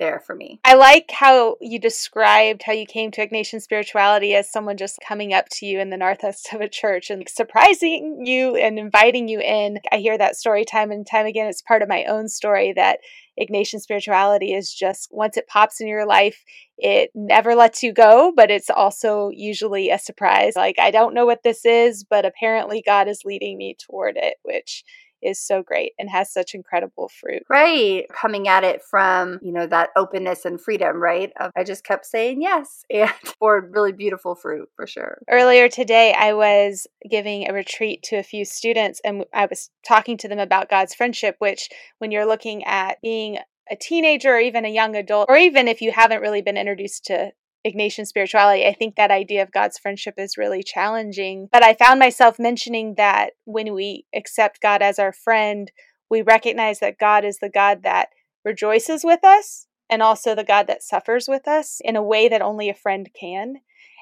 there 0.00 0.18
for 0.26 0.34
me. 0.34 0.58
I 0.64 0.74
like 0.74 1.12
how 1.12 1.56
you 1.60 1.78
described 1.78 2.64
how 2.64 2.72
you 2.72 2.86
came 2.86 3.12
to 3.12 3.24
Ignatian 3.24 3.62
spirituality 3.62 4.34
as 4.34 4.50
someone 4.50 4.76
just 4.76 4.98
coming 5.06 5.32
up 5.32 5.48
to 5.50 5.66
you 5.66 5.78
in 5.78 5.90
the 5.90 5.96
narthex 5.96 6.42
of 6.52 6.60
a 6.60 6.68
church 6.68 7.10
and 7.10 7.28
surprising 7.28 8.22
you 8.24 8.56
and 8.56 8.80
inviting 8.80 9.28
you 9.28 9.40
in. 9.40 9.78
I 9.92 9.98
hear 9.98 10.18
that 10.18 10.34
story 10.34 10.64
time 10.64 10.90
and 10.90 11.06
time 11.06 11.26
again. 11.26 11.46
It's 11.46 11.62
part 11.62 11.82
of 11.82 11.88
my 11.88 12.04
own 12.06 12.26
story 12.26 12.72
that 12.72 12.98
Ignatian 13.40 13.80
spirituality 13.80 14.52
is 14.52 14.74
just 14.74 15.08
once 15.12 15.36
it 15.36 15.46
pops 15.46 15.80
in 15.80 15.86
your 15.86 16.06
life, 16.06 16.44
it 16.76 17.10
never 17.14 17.54
lets 17.54 17.82
you 17.82 17.92
go, 17.92 18.32
but 18.34 18.50
it's 18.50 18.70
also 18.70 19.30
usually 19.32 19.90
a 19.90 19.98
surprise. 19.98 20.54
Like, 20.56 20.78
I 20.78 20.90
don't 20.90 21.14
know 21.14 21.26
what 21.26 21.42
this 21.42 21.64
is, 21.64 22.04
but 22.04 22.24
apparently 22.24 22.82
God 22.84 23.08
is 23.08 23.22
leading 23.24 23.56
me 23.56 23.76
toward 23.78 24.16
it, 24.16 24.36
which 24.42 24.82
is 25.22 25.40
so 25.40 25.62
great 25.62 25.92
and 25.98 26.10
has 26.10 26.32
such 26.32 26.54
incredible 26.54 27.08
fruit. 27.08 27.42
Right. 27.48 28.06
Coming 28.12 28.48
at 28.48 28.64
it 28.64 28.82
from, 28.82 29.38
you 29.42 29.52
know, 29.52 29.66
that 29.66 29.90
openness 29.96 30.44
and 30.44 30.60
freedom, 30.60 30.96
right? 31.02 31.32
Of, 31.38 31.52
I 31.56 31.64
just 31.64 31.84
kept 31.84 32.06
saying 32.06 32.42
yes 32.42 32.84
and 32.90 33.10
for 33.38 33.68
really 33.72 33.92
beautiful 33.92 34.34
fruit 34.34 34.68
for 34.76 34.86
sure. 34.86 35.18
Earlier 35.28 35.68
today, 35.68 36.14
I 36.16 36.32
was 36.32 36.86
giving 37.08 37.48
a 37.48 37.52
retreat 37.52 38.02
to 38.04 38.16
a 38.16 38.22
few 38.22 38.44
students 38.44 39.00
and 39.04 39.24
I 39.32 39.46
was 39.46 39.70
talking 39.86 40.16
to 40.18 40.28
them 40.28 40.38
about 40.38 40.70
God's 40.70 40.94
friendship, 40.94 41.36
which 41.38 41.68
when 41.98 42.10
you're 42.10 42.26
looking 42.26 42.64
at 42.64 43.00
being 43.02 43.38
a 43.70 43.76
teenager 43.76 44.34
or 44.34 44.40
even 44.40 44.64
a 44.64 44.68
young 44.68 44.96
adult, 44.96 45.26
or 45.28 45.36
even 45.36 45.68
if 45.68 45.80
you 45.80 45.92
haven't 45.92 46.20
really 46.20 46.42
been 46.42 46.56
introduced 46.56 47.04
to 47.04 47.30
Ignatian 47.66 48.06
spirituality, 48.06 48.66
I 48.66 48.72
think 48.72 48.96
that 48.96 49.10
idea 49.10 49.42
of 49.42 49.52
God's 49.52 49.78
friendship 49.78 50.14
is 50.16 50.38
really 50.38 50.62
challenging. 50.62 51.48
But 51.52 51.62
I 51.62 51.74
found 51.74 52.00
myself 52.00 52.38
mentioning 52.38 52.94
that 52.96 53.32
when 53.44 53.74
we 53.74 54.06
accept 54.14 54.62
God 54.62 54.80
as 54.82 54.98
our 54.98 55.12
friend, 55.12 55.70
we 56.08 56.22
recognize 56.22 56.80
that 56.80 56.98
God 56.98 57.24
is 57.24 57.38
the 57.38 57.50
God 57.50 57.82
that 57.82 58.08
rejoices 58.44 59.04
with 59.04 59.22
us 59.22 59.66
and 59.90 60.02
also 60.02 60.34
the 60.34 60.44
God 60.44 60.66
that 60.68 60.82
suffers 60.82 61.28
with 61.28 61.46
us 61.46 61.80
in 61.84 61.96
a 61.96 62.02
way 62.02 62.28
that 62.28 62.40
only 62.40 62.70
a 62.70 62.74
friend 62.74 63.10
can. 63.18 63.56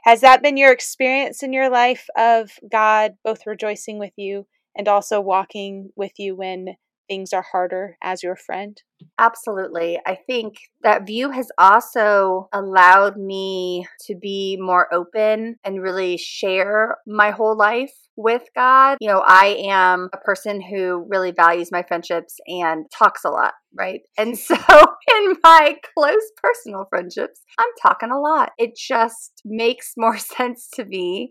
Has 0.05 0.21
that 0.21 0.43
been 0.43 0.57
your 0.57 0.73
experience 0.73 1.43
in 1.43 1.53
your 1.53 1.69
life 1.69 2.07
of 2.17 2.53
God 2.71 3.17
both 3.25 3.47
rejoicing 3.47 3.99
with 3.99 4.13
you 4.17 4.47
and 4.77 4.87
also 4.87 5.21
walking 5.21 5.91
with 5.97 6.13
you 6.19 6.37
when 6.37 6.77
things 7.09 7.33
are 7.33 7.45
harder 7.53 7.97
as 8.03 8.23
your 8.23 8.37
friend? 8.37 8.81
Absolutely. 9.19 9.99
I 10.07 10.17
think 10.27 10.57
that 10.83 11.07
view 11.07 11.31
has 11.31 11.49
also 11.59 12.49
allowed 12.53 13.17
me 13.17 13.87
to 14.07 14.15
be 14.15 14.57
more 14.61 14.93
open 14.93 15.57
and 15.65 15.83
really 15.83 16.17
share 16.17 16.97
my 17.07 17.31
whole 17.31 17.57
life 17.57 17.93
with 18.17 18.43
God. 18.55 18.99
You 19.01 19.09
know, 19.09 19.23
I 19.25 19.57
am 19.69 20.09
a 20.13 20.19
person 20.19 20.61
who 20.61 21.07
really 21.09 21.33
values 21.33 21.71
my 21.71 21.85
friendships 21.87 22.37
and 22.47 22.87
talks 22.97 23.25
a 23.25 23.31
lot, 23.31 23.55
right? 23.77 24.01
And 24.19 24.37
so 24.37 24.57
in 24.57 25.37
my 25.43 25.77
close 25.97 26.33
personal 26.43 26.87
friendships, 26.91 27.41
I'm 27.59 27.69
talking 27.81 28.11
a 28.11 28.19
lot. 28.21 28.51
It 28.59 28.77
just 28.77 29.43
makes 29.45 29.93
more 29.97 30.19
sense 30.37 30.69
to 30.75 30.85
me 30.85 31.31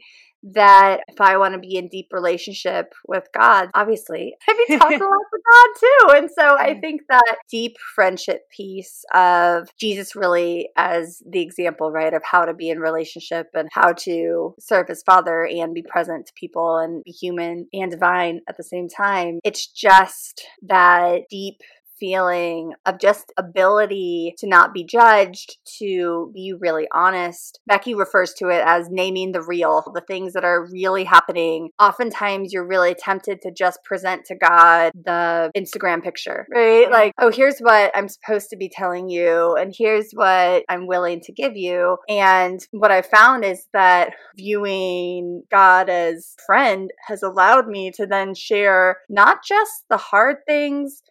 that 0.54 1.02
if 1.08 1.20
I 1.20 1.38
want 1.38 1.54
to 1.54 1.60
be 1.60 1.76
in 1.76 1.88
deep 1.88 2.08
relationship 2.12 2.94
with 3.08 3.28
God, 3.34 3.70
obviously, 3.74 4.36
I 4.48 4.66
be 4.68 4.78
talking 4.78 5.02
a 5.02 5.04
lot 5.04 5.12
with 5.32 5.42
God 5.52 5.80
too. 5.80 6.18
And 6.18 6.30
so 6.38 6.58
I 6.58 6.80
think 6.80 7.02
that 7.10 7.38
deep 7.50 7.78
friendship 7.96 8.50
piece 8.50 9.04
of 9.14 9.70
Jesus 9.80 10.16
really 10.16 10.70
as 10.76 11.22
the 11.30 11.42
example, 11.42 11.92
right, 11.92 12.14
of 12.14 12.24
how 12.24 12.46
to 12.46 12.54
be 12.54 12.70
in 12.70 12.80
relationship 12.80 13.48
and 13.54 13.70
how 13.72 13.94
to 13.94 14.56
serve 14.60 14.88
his 14.88 15.04
father 15.04 15.46
and 15.46 15.74
be 15.74 15.84
present 15.84 16.28
to 16.28 16.34
people 16.36 16.78
and 16.78 17.04
be 17.04 17.12
human 17.12 17.68
and 17.74 17.92
divine 17.92 18.42
at 18.48 18.58
the 18.58 18.64
same 18.64 18.88
time. 18.88 19.40
It's 19.44 19.68
just 19.68 20.46
that 20.64 21.24
deep 21.30 21.62
feeling 22.00 22.74
of 22.86 23.00
just 23.00 23.32
ability 23.38 24.34
to 24.38 24.48
not 24.48 24.74
be 24.74 24.84
judged, 24.84 25.58
to 25.80 26.32
be 26.34 26.54
really 26.60 26.88
honest. 26.94 27.60
Becky 27.68 27.94
refers 27.94 28.34
to 28.36 28.50
it 28.50 28.64
as 28.66 28.88
naming 28.90 29.32
the 29.32 29.42
real, 29.42 29.84
the 29.94 30.02
things 30.02 30.34
that 30.34 30.44
are 30.44 30.68
really 30.72 31.04
happening. 31.04 31.70
Oftentimes, 31.80 32.54
you're 32.54 32.68
really 32.68 32.96
tempted 32.96 33.42
to 33.42 33.52
just 33.52 33.84
present 33.84 34.26
to 34.26 34.36
God 34.36 34.92
the 34.94 35.52
Instagram 35.56 36.04
picture, 36.04 36.48
right? 36.54 36.90
Like, 36.90 37.14
oh, 37.18 37.32
here's 37.32 37.60
what 37.60 37.92
I'm 37.96 38.08
supposed 38.08 38.50
to 38.50 38.58
be 38.58 38.70
telling 38.70 39.10
you, 39.10 39.56
and 39.56 39.74
here's 39.76 40.12
what 40.14 40.64
I'm 40.70 40.88
willing 40.88 41.22
to 41.22 41.32
give 41.32 41.56
you. 41.56 41.98
And 42.10 42.60
what 42.72 42.92
I 42.92 43.02
found 43.02 43.44
is 43.44 43.68
that 43.74 44.14
viewing 44.36 45.44
God 45.52 45.90
as 45.90 46.36
friend 46.46 46.92
has 47.08 47.24
allowed 47.24 47.68
me 47.68 47.92
to 47.92 48.06
then 48.06 48.34
share 48.36 48.98
not 49.10 49.44
just 49.44 49.84
the 49.90 49.98
hard 49.98 50.38
things 50.46 51.02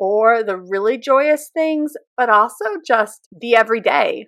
or 0.00 0.42
the 0.42 0.56
really 0.56 0.98
joyous 0.98 1.50
things, 1.54 1.92
but 2.16 2.28
also 2.28 2.64
just 2.84 3.28
the 3.30 3.54
everyday. 3.54 4.26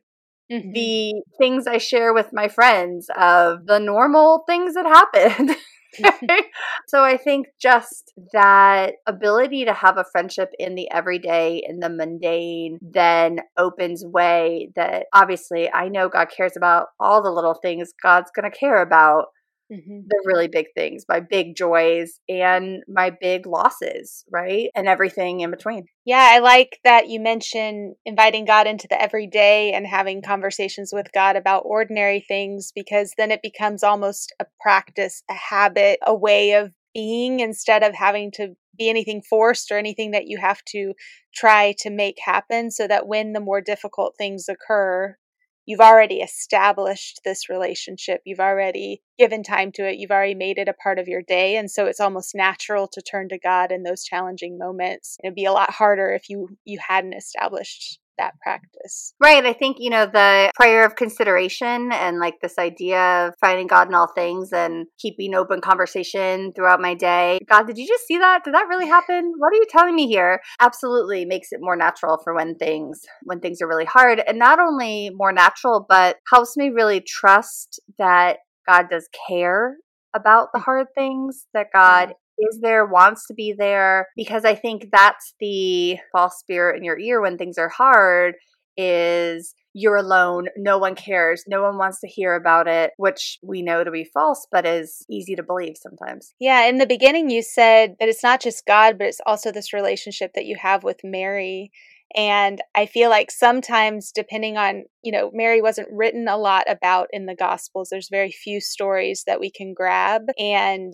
Mm-hmm. 0.52 0.72
The 0.72 1.22
things 1.38 1.66
I 1.66 1.78
share 1.78 2.12
with 2.12 2.28
my 2.32 2.46
friends 2.46 3.08
of 3.18 3.66
the 3.66 3.80
normal 3.80 4.44
things 4.46 4.74
that 4.74 4.86
happen. 4.86 5.56
so 6.88 7.02
I 7.02 7.16
think 7.16 7.48
just 7.60 8.12
that 8.32 8.94
ability 9.06 9.64
to 9.66 9.74
have 9.74 9.98
a 9.98 10.04
friendship 10.10 10.48
in 10.58 10.74
the 10.74 10.90
everyday, 10.90 11.62
in 11.66 11.80
the 11.80 11.90
mundane, 11.90 12.78
then 12.80 13.40
opens 13.58 14.04
way 14.04 14.70
that 14.74 15.06
obviously 15.12 15.70
I 15.72 15.88
know 15.88 16.08
God 16.08 16.28
cares 16.34 16.56
about 16.56 16.88
all 16.98 17.22
the 17.22 17.30
little 17.30 17.54
things 17.54 17.92
God's 18.02 18.30
going 18.34 18.50
to 18.50 18.56
care 18.56 18.82
about 18.82 19.26
mm-hmm. 19.72 20.00
the 20.06 20.22
really 20.24 20.48
big 20.48 20.66
things, 20.74 21.04
my 21.08 21.20
big 21.20 21.56
joys 21.56 22.20
and 22.28 22.82
my 22.88 23.10
big 23.10 23.46
losses, 23.46 24.24
right? 24.30 24.70
And 24.74 24.86
everything 24.86 25.40
in 25.40 25.50
between. 25.50 25.86
Yeah, 26.04 26.28
I 26.30 26.38
like 26.40 26.78
that 26.84 27.08
you 27.08 27.20
mentioned 27.20 27.94
inviting 28.04 28.44
God 28.44 28.66
into 28.66 28.86
the 28.88 29.00
everyday 29.00 29.72
and 29.72 29.86
having 29.86 30.22
conversations 30.22 30.90
with 30.92 31.12
God 31.12 31.36
about 31.36 31.62
ordinary 31.64 32.20
things 32.20 32.72
because 32.74 33.12
then 33.16 33.30
it 33.30 33.42
becomes 33.42 33.82
almost 33.82 34.34
a 34.40 34.46
practice, 34.60 35.22
a 35.30 35.34
habit, 35.34 35.98
a 36.04 36.14
way 36.14 36.52
of 36.52 36.72
being 36.94 37.40
instead 37.40 37.82
of 37.82 37.94
having 37.94 38.30
to 38.32 38.54
be 38.76 38.88
anything 38.88 39.22
forced 39.22 39.70
or 39.70 39.78
anything 39.78 40.12
that 40.12 40.26
you 40.26 40.38
have 40.38 40.62
to 40.64 40.94
try 41.34 41.74
to 41.78 41.90
make 41.90 42.18
happen 42.24 42.70
so 42.70 42.86
that 42.86 43.06
when 43.06 43.32
the 43.32 43.40
more 43.40 43.60
difficult 43.60 44.14
things 44.16 44.48
occur 44.48 45.16
you've 45.66 45.80
already 45.80 46.20
established 46.20 47.20
this 47.24 47.48
relationship 47.48 48.20
you've 48.24 48.40
already 48.40 49.02
given 49.18 49.42
time 49.42 49.70
to 49.72 49.86
it 49.86 49.96
you've 49.96 50.10
already 50.10 50.34
made 50.34 50.58
it 50.58 50.68
a 50.68 50.72
part 50.74 50.98
of 50.98 51.08
your 51.08 51.22
day 51.22 51.56
and 51.56 51.70
so 51.70 51.86
it's 51.86 52.00
almost 52.00 52.34
natural 52.34 52.88
to 52.88 53.00
turn 53.02 53.28
to 53.28 53.38
god 53.38 53.72
in 53.72 53.82
those 53.82 54.04
challenging 54.04 54.58
moments. 54.58 55.16
It'd 55.22 55.34
be 55.34 55.44
a 55.44 55.52
lot 55.52 55.70
harder 55.70 56.12
if 56.12 56.28
you 56.28 56.56
you 56.64 56.78
hadn't 56.86 57.14
established 57.14 57.98
that 58.18 58.34
practice. 58.40 59.14
Right. 59.20 59.44
I 59.44 59.52
think, 59.52 59.76
you 59.78 59.90
know, 59.90 60.06
the 60.06 60.50
prayer 60.54 60.84
of 60.84 60.96
consideration 60.96 61.90
and 61.92 62.18
like 62.18 62.34
this 62.40 62.58
idea 62.58 63.28
of 63.28 63.34
finding 63.40 63.66
God 63.66 63.88
in 63.88 63.94
all 63.94 64.08
things 64.14 64.52
and 64.52 64.86
keeping 64.98 65.34
open 65.34 65.60
conversation 65.60 66.52
throughout 66.54 66.80
my 66.80 66.94
day. 66.94 67.38
God, 67.48 67.66
did 67.66 67.78
you 67.78 67.86
just 67.86 68.06
see 68.06 68.18
that? 68.18 68.44
Did 68.44 68.54
that 68.54 68.68
really 68.68 68.86
happen? 68.86 69.32
What 69.38 69.52
are 69.52 69.56
you 69.56 69.66
telling 69.68 69.94
me 69.94 70.06
here? 70.06 70.40
Absolutely 70.60 71.24
makes 71.24 71.48
it 71.52 71.60
more 71.60 71.76
natural 71.76 72.18
for 72.22 72.34
when 72.34 72.56
things 72.56 73.00
when 73.24 73.40
things 73.40 73.60
are 73.60 73.68
really 73.68 73.84
hard 73.84 74.22
and 74.26 74.38
not 74.38 74.58
only 74.58 75.10
more 75.14 75.32
natural 75.32 75.84
but 75.88 76.16
helps 76.32 76.56
me 76.56 76.70
really 76.70 77.00
trust 77.00 77.80
that 77.98 78.38
God 78.68 78.86
does 78.90 79.08
care 79.28 79.76
about 80.14 80.48
the 80.52 80.58
mm-hmm. 80.58 80.64
hard 80.64 80.86
things 80.94 81.46
that 81.54 81.66
God 81.72 82.14
is 82.50 82.60
there, 82.60 82.84
wants 82.84 83.26
to 83.26 83.34
be 83.34 83.54
there, 83.56 84.08
because 84.16 84.44
I 84.44 84.54
think 84.54 84.88
that's 84.92 85.34
the 85.40 85.98
false 86.12 86.38
spirit 86.38 86.76
in 86.76 86.84
your 86.84 86.98
ear 86.98 87.20
when 87.20 87.38
things 87.38 87.58
are 87.58 87.68
hard 87.68 88.34
is 88.76 89.54
you're 89.74 89.96
alone, 89.96 90.48
no 90.56 90.78
one 90.78 90.94
cares, 90.94 91.44
no 91.46 91.62
one 91.62 91.78
wants 91.78 92.00
to 92.00 92.06
hear 92.06 92.34
about 92.34 92.68
it, 92.68 92.92
which 92.96 93.38
we 93.42 93.62
know 93.62 93.84
to 93.84 93.90
be 93.90 94.04
false, 94.04 94.46
but 94.50 94.66
is 94.66 95.04
easy 95.10 95.34
to 95.34 95.42
believe 95.42 95.74
sometimes. 95.76 96.34
Yeah, 96.38 96.66
in 96.66 96.78
the 96.78 96.86
beginning, 96.86 97.30
you 97.30 97.42
said 97.42 97.96
that 97.98 98.08
it's 98.08 98.22
not 98.22 98.40
just 98.40 98.66
God, 98.66 98.98
but 98.98 99.06
it's 99.06 99.20
also 99.26 99.50
this 99.50 99.72
relationship 99.72 100.32
that 100.34 100.44
you 100.44 100.56
have 100.60 100.84
with 100.84 101.00
Mary. 101.04 101.70
And 102.14 102.60
I 102.74 102.84
feel 102.84 103.08
like 103.08 103.30
sometimes, 103.30 104.12
depending 104.14 104.58
on, 104.58 104.84
you 105.02 105.12
know, 105.12 105.30
Mary 105.32 105.62
wasn't 105.62 105.88
written 105.90 106.28
a 106.28 106.36
lot 106.36 106.64
about 106.68 107.08
in 107.10 107.24
the 107.24 107.34
Gospels. 107.34 107.88
There's 107.90 108.10
very 108.10 108.30
few 108.30 108.60
stories 108.60 109.24
that 109.26 109.40
we 109.40 109.50
can 109.50 109.72
grab. 109.72 110.22
And 110.38 110.92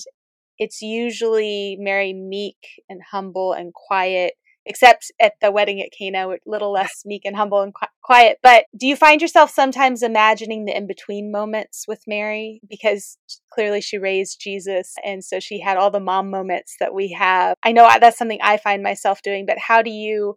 it's 0.59 0.83
usually 0.83 1.77
Mary 1.79 2.13
meek 2.13 2.83
and 2.89 3.01
humble 3.11 3.53
and 3.53 3.73
quiet, 3.73 4.35
except 4.67 5.11
at 5.21 5.35
the 5.41 5.51
wedding 5.51 5.81
at 5.81 5.93
Cana, 5.97 6.29
a 6.29 6.37
little 6.47 6.73
less 6.73 7.03
meek 7.05 7.23
and 7.25 7.37
humble 7.37 7.63
and 7.63 7.73
quiet. 8.03 8.39
But 8.43 8.65
do 8.77 8.87
you 8.87 8.97
find 8.97 9.23
yourself 9.23 9.51
sometimes 9.51 10.03
imagining 10.03 10.65
the 10.65 10.77
in 10.77 10.87
between 10.87 11.33
moments 11.33 11.87
with 11.89 12.03
Mary? 12.07 12.61
Because 12.69 13.19
clearly 13.53 13.81
she 13.81 13.99
raised 13.99 14.41
Jesus, 14.41 14.95
and 15.05 15.25
so 15.25 15.41
she 15.41 15.61
had 15.61 15.77
all 15.77 15.91
the 15.91 16.01
mom 16.01 16.31
moments 16.31 16.77
that 16.81 16.95
we 16.95 17.13
have. 17.13 17.57
I 17.65 17.73
know 17.73 17.89
that's 18.01 18.19
something 18.19 18.41
I 18.43 18.57
find 18.59 18.83
myself 18.83 19.23
doing, 19.23 19.47
but 19.47 19.59
how 19.59 19.83
do 19.83 19.91
you? 19.91 20.37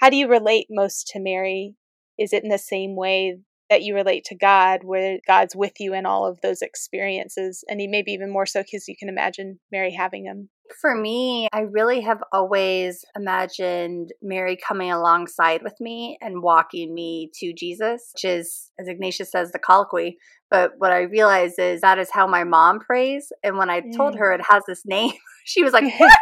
How 0.00 0.10
do 0.10 0.16
you 0.16 0.28
relate 0.28 0.66
most 0.70 1.06
to 1.08 1.20
Mary? 1.20 1.76
Is 2.18 2.32
it 2.32 2.42
in 2.42 2.50
the 2.50 2.58
same 2.58 2.96
way 2.96 3.38
that 3.70 3.82
you 3.82 3.94
relate 3.94 4.24
to 4.24 4.34
God, 4.34 4.80
where 4.84 5.18
God's 5.26 5.56
with 5.56 5.74
you 5.80 5.94
in 5.94 6.06
all 6.06 6.26
of 6.26 6.40
those 6.42 6.62
experiences, 6.62 7.64
and 7.68 7.78
maybe 7.90 8.12
even 8.12 8.32
more 8.32 8.46
so 8.46 8.62
because 8.62 8.88
you 8.88 8.96
can 8.96 9.08
imagine 9.08 9.58
Mary 9.72 9.92
having 9.92 10.24
them. 10.24 10.48
For 10.80 10.94
me, 10.94 11.48
I 11.52 11.60
really 11.60 12.00
have 12.02 12.22
always 12.32 13.04
imagined 13.16 14.12
Mary 14.22 14.56
coming 14.56 14.90
alongside 14.90 15.62
with 15.62 15.74
me 15.80 16.16
and 16.20 16.42
walking 16.42 16.94
me 16.94 17.30
to 17.40 17.52
Jesus, 17.52 18.10
which 18.14 18.24
is, 18.24 18.70
as 18.78 18.88
Ignatius 18.88 19.30
says, 19.30 19.52
the 19.52 19.58
colloquy. 19.58 20.16
But 20.50 20.72
what 20.78 20.92
I 20.92 21.00
realize 21.00 21.58
is 21.58 21.80
that 21.82 21.98
is 21.98 22.10
how 22.12 22.26
my 22.26 22.44
mom 22.44 22.80
prays. 22.80 23.30
And 23.42 23.58
when 23.58 23.70
I 23.70 23.82
told 23.94 24.16
her 24.16 24.30
mm. 24.30 24.38
it 24.38 24.46
has 24.48 24.62
this 24.66 24.82
name, 24.86 25.12
she 25.44 25.62
was 25.62 25.72
like, 25.72 25.84
What? 25.98 26.12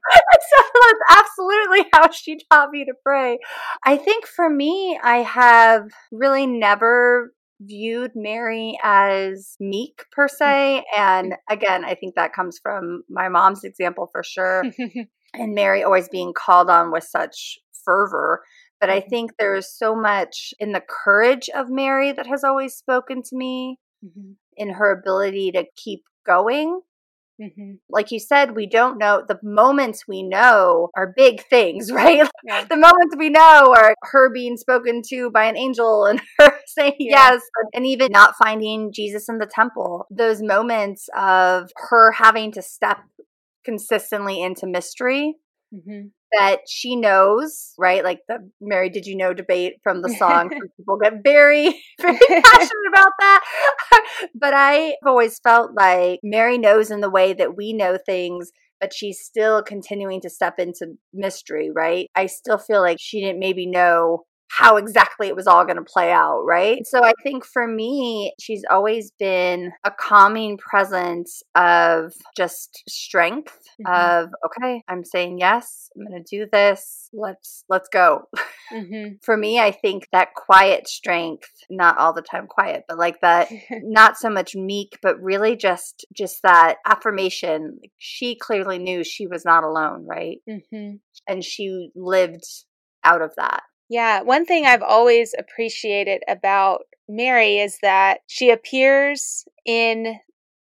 so 0.56 0.64
that's 0.74 1.20
absolutely 1.20 1.86
how 1.92 2.10
she 2.10 2.38
taught 2.50 2.70
me 2.70 2.84
to 2.84 2.94
pray. 3.04 3.38
I 3.84 3.96
think 3.96 4.26
for 4.26 4.48
me, 4.48 4.98
I 5.02 5.18
have 5.18 5.84
really 6.10 6.46
never 6.46 7.32
viewed 7.60 8.12
Mary 8.14 8.78
as 8.82 9.56
meek 9.60 10.04
per 10.10 10.28
se. 10.28 10.84
And 10.96 11.34
again, 11.48 11.84
I 11.84 11.94
think 11.94 12.14
that 12.14 12.32
comes 12.32 12.58
from 12.62 13.02
my 13.08 13.28
mom's 13.28 13.64
example 13.64 14.08
for 14.10 14.22
sure. 14.22 14.64
and 15.34 15.54
Mary 15.54 15.82
always 15.82 16.08
being 16.08 16.32
called 16.34 16.70
on 16.70 16.90
with 16.90 17.04
such 17.04 17.58
fervor. 17.84 18.42
But 18.80 18.90
I 18.90 19.00
mm-hmm. 19.00 19.10
think 19.10 19.30
there 19.38 19.54
is 19.54 19.72
so 19.72 19.94
much 19.94 20.52
in 20.58 20.72
the 20.72 20.82
courage 20.86 21.48
of 21.54 21.70
Mary 21.70 22.12
that 22.12 22.26
has 22.26 22.42
always 22.42 22.74
spoken 22.74 23.22
to 23.22 23.36
me, 23.36 23.78
mm-hmm. 24.04 24.32
in 24.56 24.70
her 24.70 24.90
ability 24.90 25.52
to 25.52 25.64
keep 25.76 26.02
going 26.26 26.80
Mm-hmm. 27.42 27.72
Like 27.90 28.10
you 28.10 28.20
said, 28.20 28.54
we 28.54 28.66
don't 28.66 28.98
know 28.98 29.24
the 29.26 29.38
moments 29.42 30.06
we 30.06 30.22
know 30.22 30.90
are 30.96 31.12
big 31.16 31.44
things, 31.44 31.90
right? 31.92 32.28
Yeah. 32.44 32.64
the 32.64 32.76
moments 32.76 33.16
we 33.18 33.30
know 33.30 33.74
are 33.76 33.94
her 34.02 34.32
being 34.32 34.56
spoken 34.56 35.02
to 35.08 35.30
by 35.30 35.44
an 35.44 35.56
angel 35.56 36.06
and 36.06 36.20
her 36.38 36.52
saying 36.66 36.96
yeah. 36.98 37.32
yes, 37.32 37.42
and 37.74 37.86
even 37.86 38.12
not 38.12 38.34
finding 38.36 38.92
Jesus 38.92 39.28
in 39.28 39.38
the 39.38 39.46
temple. 39.46 40.06
Those 40.10 40.42
moments 40.42 41.08
of 41.16 41.70
her 41.76 42.12
having 42.12 42.52
to 42.52 42.62
step 42.62 42.98
consistently 43.64 44.40
into 44.42 44.66
mystery. 44.66 45.36
Mm-hmm 45.74 46.08
that 46.32 46.60
she 46.68 46.96
knows, 46.96 47.74
right? 47.78 48.04
Like 48.04 48.20
the 48.28 48.50
Mary 48.60 48.90
Did 48.90 49.06
You 49.06 49.16
Know 49.16 49.32
debate 49.32 49.74
from 49.82 50.02
the 50.02 50.14
song. 50.18 50.50
people 50.76 50.98
get 51.02 51.14
very, 51.22 51.82
very 52.00 52.18
passionate 52.18 52.88
about 52.92 53.12
that. 53.20 53.44
but 54.34 54.54
I've 54.54 54.94
always 55.06 55.38
felt 55.38 55.72
like 55.74 56.20
Mary 56.22 56.58
knows 56.58 56.90
in 56.90 57.00
the 57.00 57.10
way 57.10 57.32
that 57.32 57.56
we 57.56 57.72
know 57.72 57.98
things, 58.04 58.50
but 58.80 58.92
she's 58.92 59.20
still 59.20 59.62
continuing 59.62 60.20
to 60.22 60.30
step 60.30 60.58
into 60.58 60.94
mystery, 61.12 61.70
right? 61.74 62.08
I 62.14 62.26
still 62.26 62.58
feel 62.58 62.80
like 62.80 62.98
she 63.00 63.20
didn't 63.20 63.38
maybe 63.38 63.66
know 63.66 64.24
how 64.52 64.76
exactly 64.76 65.28
it 65.28 65.34
was 65.34 65.46
all 65.46 65.64
going 65.64 65.78
to 65.78 65.82
play 65.82 66.12
out, 66.12 66.42
right? 66.44 66.86
So 66.86 67.02
I 67.02 67.14
think 67.22 67.42
for 67.42 67.66
me, 67.66 68.34
she's 68.38 68.62
always 68.70 69.10
been 69.18 69.72
a 69.82 69.90
calming 69.90 70.58
presence 70.58 71.42
of 71.54 72.12
just 72.36 72.82
strength 72.86 73.58
mm-hmm. 73.80 73.90
of 73.90 74.28
okay, 74.44 74.82
I'm 74.88 75.04
saying 75.04 75.38
yes, 75.38 75.88
I'm 75.96 76.06
going 76.06 76.22
to 76.22 76.36
do 76.36 76.46
this. 76.52 77.08
Let's 77.14 77.64
let's 77.70 77.88
go. 77.88 78.28
Mm-hmm. 78.70 79.14
for 79.22 79.36
me, 79.36 79.58
I 79.58 79.70
think 79.70 80.08
that 80.12 80.34
quiet 80.34 80.86
strength, 80.86 81.48
not 81.70 81.96
all 81.96 82.12
the 82.12 82.20
time 82.20 82.46
quiet, 82.46 82.84
but 82.88 82.98
like 82.98 83.20
that 83.22 83.50
not 83.70 84.18
so 84.18 84.28
much 84.28 84.54
meek, 84.54 84.98
but 85.02 85.20
really 85.22 85.56
just 85.56 86.04
just 86.14 86.42
that 86.42 86.76
affirmation. 86.86 87.78
She 87.96 88.34
clearly 88.34 88.78
knew 88.78 89.02
she 89.02 89.26
was 89.26 89.46
not 89.46 89.64
alone, 89.64 90.06
right? 90.06 90.38
Mm-hmm. 90.48 90.96
And 91.26 91.42
she 91.42 91.90
lived 91.94 92.44
out 93.04 93.22
of 93.22 93.32
that. 93.36 93.62
Yeah, 93.88 94.22
one 94.22 94.46
thing 94.46 94.64
I've 94.64 94.82
always 94.82 95.34
appreciated 95.38 96.22
about 96.28 96.82
Mary 97.08 97.58
is 97.58 97.78
that 97.82 98.20
she 98.26 98.50
appears 98.50 99.44
in 99.66 100.18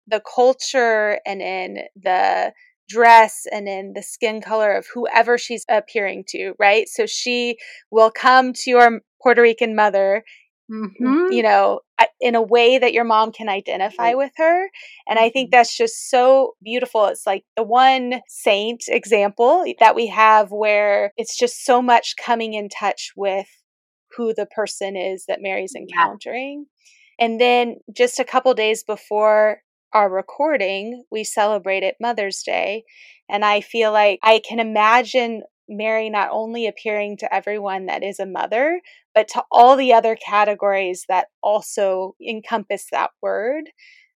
the 0.07 0.21
culture 0.21 1.19
and 1.25 1.41
in 1.41 1.79
the 2.01 2.53
dress 2.87 3.45
and 3.51 3.67
in 3.67 3.91
the 3.93 4.01
skin 4.01 4.39
color 4.41 4.71
of 4.73 4.87
whoever 4.93 5.37
she's 5.37 5.65
appearing 5.69 6.23
to, 6.29 6.53
right? 6.57 6.87
So 6.87 7.05
she 7.05 7.57
will 7.91 8.11
come 8.11 8.53
to 8.53 8.69
your 8.69 9.01
Puerto 9.21 9.41
Rican 9.41 9.75
mother 9.75 10.23
Mm-hmm. 10.69 11.31
you 11.31 11.43
know, 11.43 11.79
in 12.19 12.35
a 12.35 12.41
way 12.41 12.77
that 12.77 12.91
your 12.91 13.05
mom 13.05 13.31
can 13.31 13.47
identify 13.47 14.15
with 14.15 14.33
her. 14.35 14.69
And 15.07 15.17
I 15.17 15.29
think 15.29 15.47
mm-hmm. 15.47 15.57
that's 15.57 15.75
just 15.75 16.09
so 16.09 16.55
beautiful. 16.61 17.05
It's 17.05 17.25
like 17.25 17.45
the 17.55 17.63
one 17.63 18.21
saint 18.27 18.83
example 18.89 19.63
that 19.79 19.95
we 19.95 20.07
have 20.07 20.51
where 20.51 21.13
it's 21.15 21.37
just 21.37 21.63
so 21.63 21.81
much 21.81 22.15
coming 22.17 22.53
in 22.53 22.67
touch 22.67 23.13
with 23.15 23.47
who 24.17 24.33
the 24.33 24.45
person 24.45 24.97
is 24.97 25.25
that 25.27 25.41
Mary's 25.41 25.73
encountering. 25.75 26.65
Yeah. 27.19 27.25
And 27.25 27.41
then 27.41 27.77
just 27.95 28.19
a 28.19 28.25
couple 28.25 28.53
days 28.53 28.83
before 28.83 29.61
our 29.93 30.09
recording, 30.09 31.03
we 31.09 31.23
celebrated 31.23 31.95
Mother's 32.01 32.43
Day. 32.43 32.83
And 33.29 33.43
I 33.45 33.61
feel 33.61 33.91
like 33.91 34.19
I 34.21 34.41
can 34.47 34.59
imagine 34.59 35.43
Mary 35.69 36.09
not 36.09 36.29
only 36.31 36.67
appearing 36.67 37.17
to 37.17 37.33
everyone 37.33 37.87
that 37.87 38.03
is 38.03 38.19
a 38.19 38.25
mother, 38.25 38.81
but 39.17 39.27
to 39.29 39.43
all 39.51 39.75
the 39.75 39.91
other 39.93 40.15
categories 40.15 41.05
that 41.09 41.29
also 41.41 42.15
encompass 42.21 42.85
that 42.91 43.09
word. 43.19 43.63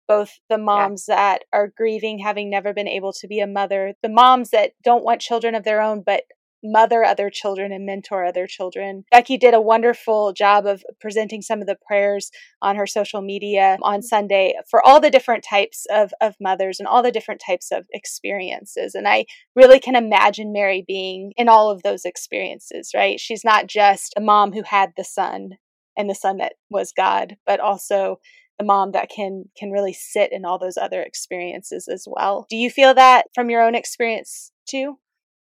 Both 0.09 0.41
the 0.51 0.59
moms 0.59 1.05
yeah. 1.09 1.15
that 1.15 1.45
are 1.53 1.73
grieving 1.77 2.19
having 2.19 2.51
never 2.51 2.75
been 2.75 2.89
able 2.89 3.13
to 3.13 3.29
be 3.29 3.39
a 3.39 3.47
mother, 3.47 3.95
the 4.03 4.09
moms 4.09 4.51
that 4.51 4.73
don't 4.83 5.05
want 5.05 5.21
children 5.21 5.55
of 5.55 5.63
their 5.63 5.81
own, 5.81 6.03
but 6.05 6.25
mother 6.62 7.05
other 7.05 7.31
children 7.31 7.73
and 7.73 7.87
mentor 7.87 8.25
other 8.25 8.47
children. 8.47 9.05
Becky 9.11 9.37
did 9.37 9.55
a 9.55 9.61
wonderful 9.61 10.33
job 10.33 10.66
of 10.66 10.85
presenting 11.01 11.42
some 11.42 11.61
of 11.61 11.66
the 11.66 11.79
prayers 11.87 12.31
on 12.61 12.77
her 12.77 12.87
social 12.87 13.23
media 13.23 13.79
on 13.83 14.03
Sunday 14.03 14.55
for 14.71 14.85
all 14.85 15.01
the 15.01 15.11
different 15.11 15.44
types 15.49 15.87
of, 15.90 16.12
of 16.21 16.35
mothers 16.40 16.81
and 16.81 16.88
all 16.88 17.03
the 17.03 17.12
different 17.12 17.42
types 17.44 17.71
of 17.71 17.87
experiences. 17.92 18.94
And 18.94 19.07
I 19.07 19.27
really 19.55 19.81
can 19.81 19.94
imagine 19.94 20.53
Mary 20.53 20.85
being 20.87 21.33
in 21.37 21.49
all 21.49 21.71
of 21.71 21.83
those 21.83 22.05
experiences, 22.05 22.90
right? 22.94 23.21
She's 23.21 23.44
not 23.44 23.66
just 23.66 24.14
a 24.16 24.21
mom 24.21 24.53
who 24.53 24.62
had 24.62 24.92
the 24.97 25.05
son 25.05 25.51
and 25.97 26.09
the 26.09 26.14
son 26.14 26.38
that 26.38 26.55
was 26.71 26.92
God, 26.97 27.37
but 27.47 27.61
also 27.61 28.21
the 28.59 28.64
mom 28.64 28.92
that 28.92 29.09
can 29.09 29.44
can 29.57 29.71
really 29.71 29.92
sit 29.92 30.33
in 30.33 30.44
all 30.44 30.59
those 30.59 30.77
other 30.77 31.03
experiences 31.03 31.88
as 31.88 32.07
well. 32.09 32.47
Do 32.51 32.57
you 32.57 32.71
feel 32.71 32.94
that 32.94 33.27
from 33.35 33.51
your 33.51 33.62
own 33.62 33.75
experience 33.75 34.53
too? 34.68 34.99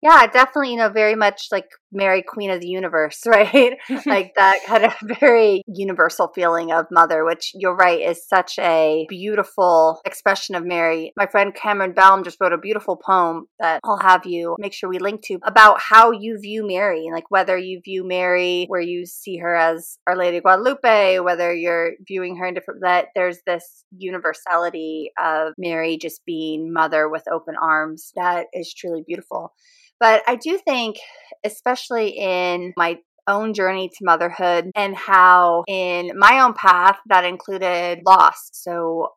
Yeah, 0.02 0.26
definitely, 0.28 0.72
you 0.72 0.78
know, 0.78 0.90
very 0.90 1.16
much 1.16 1.48
like 1.52 1.70
Mary, 1.92 2.24
Queen 2.24 2.50
of 2.50 2.62
the 2.62 2.68
Universe, 2.68 3.22
right? 3.26 3.78
like 4.06 4.34
that 4.36 4.60
kind 4.66 4.86
of 4.86 4.94
very 5.20 5.62
universal 5.68 6.32
feeling 6.34 6.72
of 6.72 6.86
mother, 6.92 7.26
which 7.26 7.52
you're 7.54 7.76
right 7.76 8.02
is 8.02 8.28
such 8.28 8.58
a 8.60 9.06
beautiful 9.10 10.02
expression 10.06 10.56
of 10.56 10.66
Mary. 10.66 11.14
My 11.18 11.28
friend 11.28 11.54
Cameron 11.54 11.94
Baum 11.94 12.24
just 12.24 12.38
wrote 12.42 12.54
a 12.54 12.58
beautiful 12.58 12.98
poem 12.98 13.48
that 13.60 13.80
I'll 13.84 14.00
have 14.00 14.26
you 14.26 14.56
make 14.60 14.74
sure 14.74 14.90
we 14.90 15.00
link 15.00 15.22
to 15.24 15.40
about 15.44 15.80
how 15.80 16.12
you 16.12 16.38
view 16.40 16.66
Mary, 16.66 17.08
like 17.12 17.30
whether 17.30 17.58
you 17.58 17.82
view 17.84 18.08
Mary 18.08 18.66
where 18.68 18.82
you 18.82 19.06
see 19.06 19.38
her 19.38 19.56
as 19.56 19.98
Our 20.08 20.16
Lady 20.16 20.38
of 20.38 20.44
Guadalupe, 20.44 21.20
whether 21.20 21.54
you're 21.54 21.92
viewing 22.08 22.38
her 22.38 22.46
in 22.46 22.54
different, 22.54 22.82
that 22.82 23.08
there's 23.16 23.40
this 23.46 23.84
universality 23.98 25.12
of 25.22 25.54
Mary 25.58 25.98
just 25.98 26.22
being 26.26 26.72
mother 26.74 27.10
with 27.10 27.24
open 27.32 27.56
arms 27.62 28.12
that 28.16 28.48
is 28.54 28.74
truly 28.74 29.04
beautiful. 29.06 29.54
But 30.00 30.24
I 30.28 30.36
do 30.36 30.60
think, 30.68 30.98
especially 31.46 31.81
in 31.90 32.74
my 32.78 32.98
own 33.28 33.54
journey 33.54 33.90
to 33.90 33.98
motherhood 34.02 34.72
and 34.76 34.96
how 34.96 35.64
in 35.68 36.12
my 36.16 36.40
own 36.40 36.54
path 36.54 36.98
that 37.08 37.24
included 37.24 38.00
loss. 38.06 38.50
So 38.52 39.10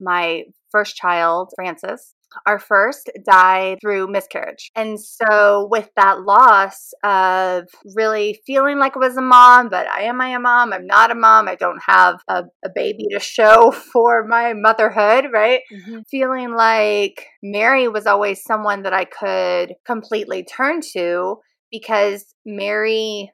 my 0.00 0.44
first 0.70 0.96
child, 0.96 1.52
Francis, 1.56 2.14
our 2.46 2.58
first 2.58 3.10
died 3.24 3.78
through 3.80 4.08
miscarriage. 4.08 4.70
And 4.74 5.00
so, 5.00 5.68
with 5.70 5.88
that 5.96 6.22
loss 6.22 6.92
of 7.02 7.68
really 7.94 8.40
feeling 8.46 8.78
like 8.78 8.96
I 8.96 8.98
was 8.98 9.16
a 9.16 9.22
mom, 9.22 9.68
but 9.68 9.86
I 9.86 10.02
am 10.02 10.20
I 10.20 10.30
a 10.30 10.40
mom? 10.40 10.72
I'm 10.72 10.86
not 10.86 11.10
a 11.10 11.14
mom. 11.14 11.48
I 11.48 11.54
don't 11.54 11.80
have 11.86 12.16
a, 12.28 12.44
a 12.64 12.70
baby 12.74 13.06
to 13.12 13.20
show 13.20 13.70
for 13.92 14.26
my 14.26 14.52
motherhood, 14.52 15.26
right? 15.32 15.60
Mm-hmm. 15.72 16.00
Feeling 16.10 16.54
like 16.54 17.26
Mary 17.42 17.88
was 17.88 18.06
always 18.06 18.42
someone 18.42 18.82
that 18.82 18.92
I 18.92 19.04
could 19.04 19.74
completely 19.86 20.44
turn 20.44 20.80
to 20.92 21.36
because 21.74 22.34
Mary 22.46 23.32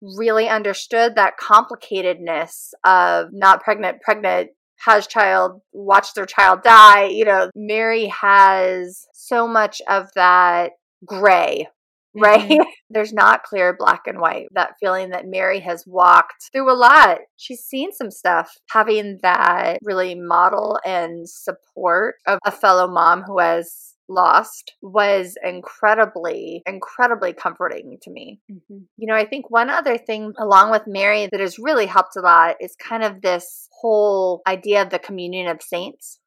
really 0.00 0.48
understood 0.48 1.16
that 1.16 1.34
complicatedness 1.40 2.68
of 2.84 3.28
not 3.32 3.62
pregnant, 3.62 4.00
pregnant, 4.00 4.50
has 4.84 5.06
child 5.06 5.60
watch 5.74 6.14
their 6.14 6.24
child 6.24 6.62
die 6.62 7.04
you 7.04 7.22
know 7.22 7.50
mary 7.54 8.06
has 8.06 9.04
so 9.12 9.46
much 9.46 9.82
of 9.90 10.08
that 10.14 10.70
gray 11.04 11.66
right? 12.14 12.48
Mm-hmm. 12.48 12.68
there's 12.90 13.12
not 13.12 13.42
clear 13.42 13.74
black 13.78 14.02
and 14.06 14.20
white 14.20 14.46
that 14.54 14.74
feeling 14.80 15.10
that 15.10 15.26
mary 15.26 15.60
has 15.60 15.84
walked 15.86 16.50
through 16.52 16.70
a 16.70 16.74
lot. 16.74 17.18
She's 17.36 17.60
seen 17.60 17.92
some 17.92 18.10
stuff. 18.10 18.52
Having 18.70 19.20
that 19.22 19.78
really 19.82 20.14
model 20.14 20.78
and 20.84 21.28
support 21.28 22.16
of 22.26 22.38
a 22.44 22.50
fellow 22.50 22.88
mom 22.88 23.22
who 23.22 23.38
has 23.38 23.94
lost 24.10 24.74
was 24.82 25.36
incredibly, 25.42 26.62
incredibly 26.66 27.32
comforting 27.32 27.98
to 28.02 28.10
me. 28.10 28.40
Mm-hmm. 28.50 28.78
You 28.96 29.06
know, 29.06 29.14
I 29.14 29.24
think 29.24 29.50
one 29.50 29.70
other 29.70 29.96
thing 29.96 30.32
along 30.38 30.70
with 30.70 30.82
Mary 30.86 31.28
that 31.30 31.40
has 31.40 31.58
really 31.58 31.86
helped 31.86 32.16
a 32.16 32.20
lot 32.20 32.56
is 32.60 32.74
kind 32.76 33.02
of 33.02 33.22
this 33.22 33.68
whole 33.80 34.42
idea 34.46 34.82
of 34.82 34.90
the 34.90 34.98
communion 34.98 35.46
of 35.46 35.62
saints. 35.62 36.18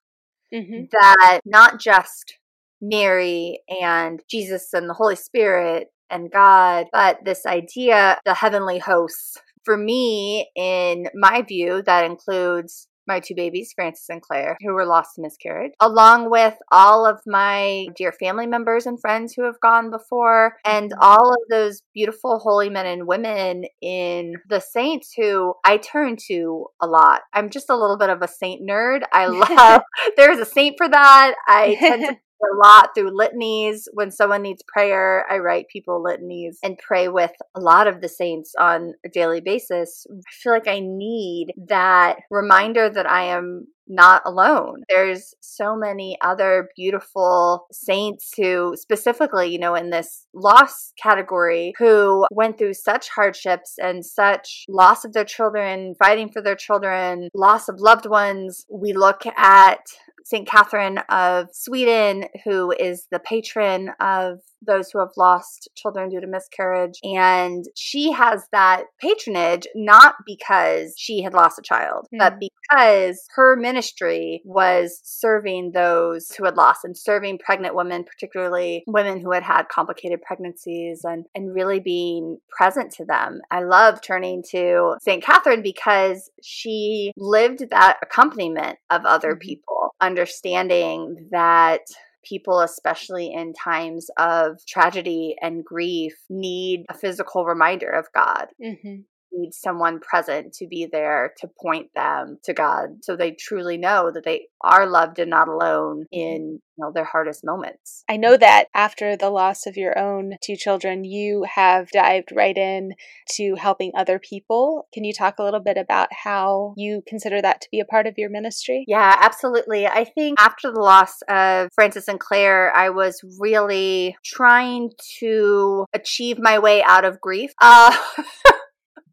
Mm-hmm. 0.54 0.86
That 0.92 1.42
not 1.46 1.80
just 1.80 2.36
Mary 2.82 3.60
and 3.70 4.22
Jesus 4.30 4.74
and 4.74 4.90
the 4.90 4.94
Holy 4.94 5.16
Spirit 5.16 5.88
and 6.10 6.32
God, 6.32 6.88
but 6.92 7.20
this 7.26 7.46
idea, 7.46 8.20
the 8.26 8.34
heavenly 8.34 8.80
hosts. 8.80 9.38
For 9.66 9.78
me, 9.78 10.50
in 10.56 11.08
my 11.16 11.42
view, 11.42 11.82
that 11.86 12.04
includes 12.04 12.88
my 13.08 13.20
two 13.20 13.36
babies, 13.36 13.72
Francis 13.76 14.10
and 14.10 14.22
Claire, 14.22 14.58
who 14.62 14.74
were 14.74 14.86
lost 14.86 15.16
to 15.16 15.22
miscarriage, 15.22 15.74
along 15.80 16.30
with 16.30 16.56
all 16.72 17.06
of 17.06 17.20
my 17.26 17.88
dear 17.96 18.12
family 18.12 18.48
members 18.48 18.86
and 18.86 19.00
friends 19.00 19.34
who 19.34 19.44
have 19.46 19.60
gone 19.62 19.90
before, 19.90 20.58
and 20.66 20.92
mm-hmm. 20.92 21.02
all 21.02 21.32
of 21.32 21.40
those 21.50 21.82
beautiful 21.94 22.40
holy 22.40 22.70
men 22.70 22.86
and 22.86 23.08
women 23.08 23.66
in 23.82 24.36
the 24.50 24.60
saints 24.60 25.14
who 25.16 25.54
I 25.64 25.78
turn 25.78 26.18
to 26.28 26.66
a 26.82 26.88
lot. 26.88 27.22
I'm 27.34 27.50
just 27.50 27.70
a 27.70 27.78
little 27.78 27.98
bit 27.98 28.10
of 28.10 28.22
a 28.22 28.28
saint 28.28 28.68
nerd. 28.68 29.02
I 29.12 29.26
love, 29.28 29.82
there's 30.18 30.40
a 30.40 30.46
saint 30.46 30.76
for 30.78 30.88
that. 30.90 31.36
I 31.48 31.76
tend 31.80 32.04
to 32.04 32.18
a 32.52 32.58
lot 32.58 32.90
through 32.96 33.16
litanies. 33.16 33.88
When 33.94 34.12
someone 34.12 34.42
needs 34.42 34.64
prayer, 34.68 35.26
I 35.30 35.38
write 35.38 35.68
people 35.72 36.04
litanies 36.04 36.60
and 36.64 36.78
pray 36.78 37.08
with 37.08 37.32
a 37.56 37.60
lot 37.60 37.88
of 37.88 38.02
the 38.02 38.10
saints 38.10 38.54
on 38.60 38.94
a 39.06 39.10
daily 39.10 39.42
basis. 39.42 40.06
I 40.12 40.22
feel 40.42 40.54
like 40.54 40.68
I 40.68 40.80
need 40.82 41.54
that 41.68 42.18
reminder 42.30 42.90
that 42.90 43.10
I 43.10 43.24
am 43.24 43.68
not 43.88 44.22
alone. 44.26 44.84
There's 44.90 45.34
so 45.42 45.76
many 45.76 46.18
other 46.22 46.70
beautiful 46.76 47.68
saints 47.72 48.32
who, 48.38 48.76
specifically, 48.78 49.52
you 49.52 49.60
know, 49.60 49.76
in 49.76 49.90
this 49.90 50.26
loss 50.34 50.94
category, 51.02 51.74
who 51.78 52.26
went 52.32 52.58
through 52.58 52.74
such 52.74 53.10
hardships 53.10 53.76
and 53.82 54.06
such 54.06 54.66
loss 54.70 55.06
of 55.06 55.14
their 55.14 55.26
children, 55.26 55.96
fighting 55.98 56.30
for 56.32 56.42
their 56.42 56.56
children, 56.56 57.30
loss 57.34 57.68
of 57.70 57.80
loved 57.80 58.06
ones. 58.06 58.66
We 58.70 58.94
look 58.94 59.24
at 59.38 59.82
St. 60.26 60.48
Catherine 60.48 61.00
of 61.10 61.50
Sweden, 61.52 62.26
who 62.46 62.72
is 62.72 63.08
the 63.12 63.20
patron 63.20 63.92
of 64.00 64.40
those 64.66 64.90
who 64.92 65.00
have 65.00 65.12
lost 65.18 65.70
children 65.76 66.10
due 66.10 66.22
to 66.22 66.28
miscarriage. 66.28 67.00
And 67.04 67.66
she 67.76 68.12
has 68.12 68.48
that 68.52 68.86
patronage 69.00 69.68
not 69.76 70.16
because 70.26 70.96
she 70.98 71.22
had 71.22 71.34
lost 71.34 71.60
a 71.60 71.64
child, 71.64 72.08
mm. 72.14 72.20
but 72.20 72.40
because 72.40 73.28
her 73.36 73.56
ministry 73.56 74.42
was 74.46 75.00
serving 75.04 75.72
those 75.74 76.32
who 76.38 76.46
had 76.46 76.58
lost 76.58 76.84
and 76.84 76.98
serving 76.98 77.40
pregnant 77.40 77.76
women, 77.76 78.04
particularly 78.04 78.84
women 78.88 79.20
who 79.20 79.32
had 79.32 79.44
had 79.44 79.70
complicated 79.70 80.22
pregnancies, 80.22 81.02
and, 81.04 81.26
and 81.36 81.54
really 81.54 81.80
being 81.80 82.38
present 82.56 82.92
to 82.94 83.06
them. 83.06 83.42
I 83.52 83.64
love 83.64 84.02
turning 84.02 84.44
to 84.52 84.96
St. 85.02 85.24
Catherine 85.24 85.62
because 85.62 86.30
she 86.42 87.12
lived 87.18 87.70
that 87.70 87.98
accompaniment 88.02 88.78
of 88.90 89.06
other 89.06 89.32
mm-hmm. 89.32 89.40
people, 89.40 89.96
understanding 90.02 91.28
that 91.32 91.82
people, 92.24 92.62
especially 92.62 93.32
in 93.34 93.54
times 93.54 94.10
of 94.18 94.66
tragedy 94.68 95.36
and 95.42 95.64
grief, 95.64 96.14
need 96.30 96.86
a 96.90 96.94
physical 96.94 97.46
reminder 97.46 97.90
of 97.90 98.08
God. 98.14 98.48
Mm-hmm 98.64 99.02
need 99.34 99.54
someone 99.54 100.00
present 100.00 100.54
to 100.54 100.68
be 100.68 100.88
there 100.92 101.34
to 101.40 101.50
point 101.62 101.90
them 101.96 102.38
to 102.44 102.54
God 102.54 103.04
so 103.04 103.16
they 103.16 103.32
truly 103.32 103.78
know 103.78 104.12
that 104.12 104.24
they 104.24 104.48
are 104.62 104.88
loved 104.88 105.20
and 105.20 105.30
not 105.30 105.48
alone 105.48 106.04
mm-hmm. 106.04 106.20
in 106.20 106.60
you 106.76 106.86
know 106.86 106.92
their 106.92 107.04
hardest 107.04 107.46
moments. 107.46 108.04
I 108.10 108.18
know 108.18 108.36
that 108.38 108.68
after 108.74 109.16
the 109.16 109.30
loss 109.30 109.68
of 109.68 109.78
your 109.78 109.98
own 109.98 110.38
two 110.44 110.56
children 110.56 111.04
you 111.04 111.46
have 111.56 111.92
dived 111.92 112.32
right 112.34 112.58
in 112.58 112.94
to 113.36 113.56
helping 113.56 113.92
other 113.96 114.20
people. 114.20 114.88
Can 114.94 115.04
you 115.04 115.14
talk 115.14 115.36
a 115.38 115.44
little 115.44 115.60
bit 115.60 115.78
about 115.78 116.10
how 116.12 116.74
you 116.78 117.04
consider 117.08 117.42
that 117.42 117.62
to 117.62 117.68
be 117.72 117.80
a 117.80 117.86
part 117.86 118.08
of 118.08 118.18
your 118.18 118.30
ministry? 118.30 118.86
Yeah, 118.88 119.16
absolutely. 119.22 119.86
I 119.86 120.04
think 120.04 120.40
after 120.40 120.72
the 120.72 120.80
loss 120.80 121.22
of 121.30 121.70
Francis 121.76 122.08
and 122.08 122.20
Claire, 122.20 122.76
I 122.76 122.90
was 122.90 123.22
really 123.40 124.16
trying 124.26 124.92
to 125.20 125.86
achieve 125.94 126.38
my 126.40 126.58
way 126.60 126.82
out 126.84 127.06
of 127.06 127.22
grief. 127.22 127.52
Uh 127.62 127.96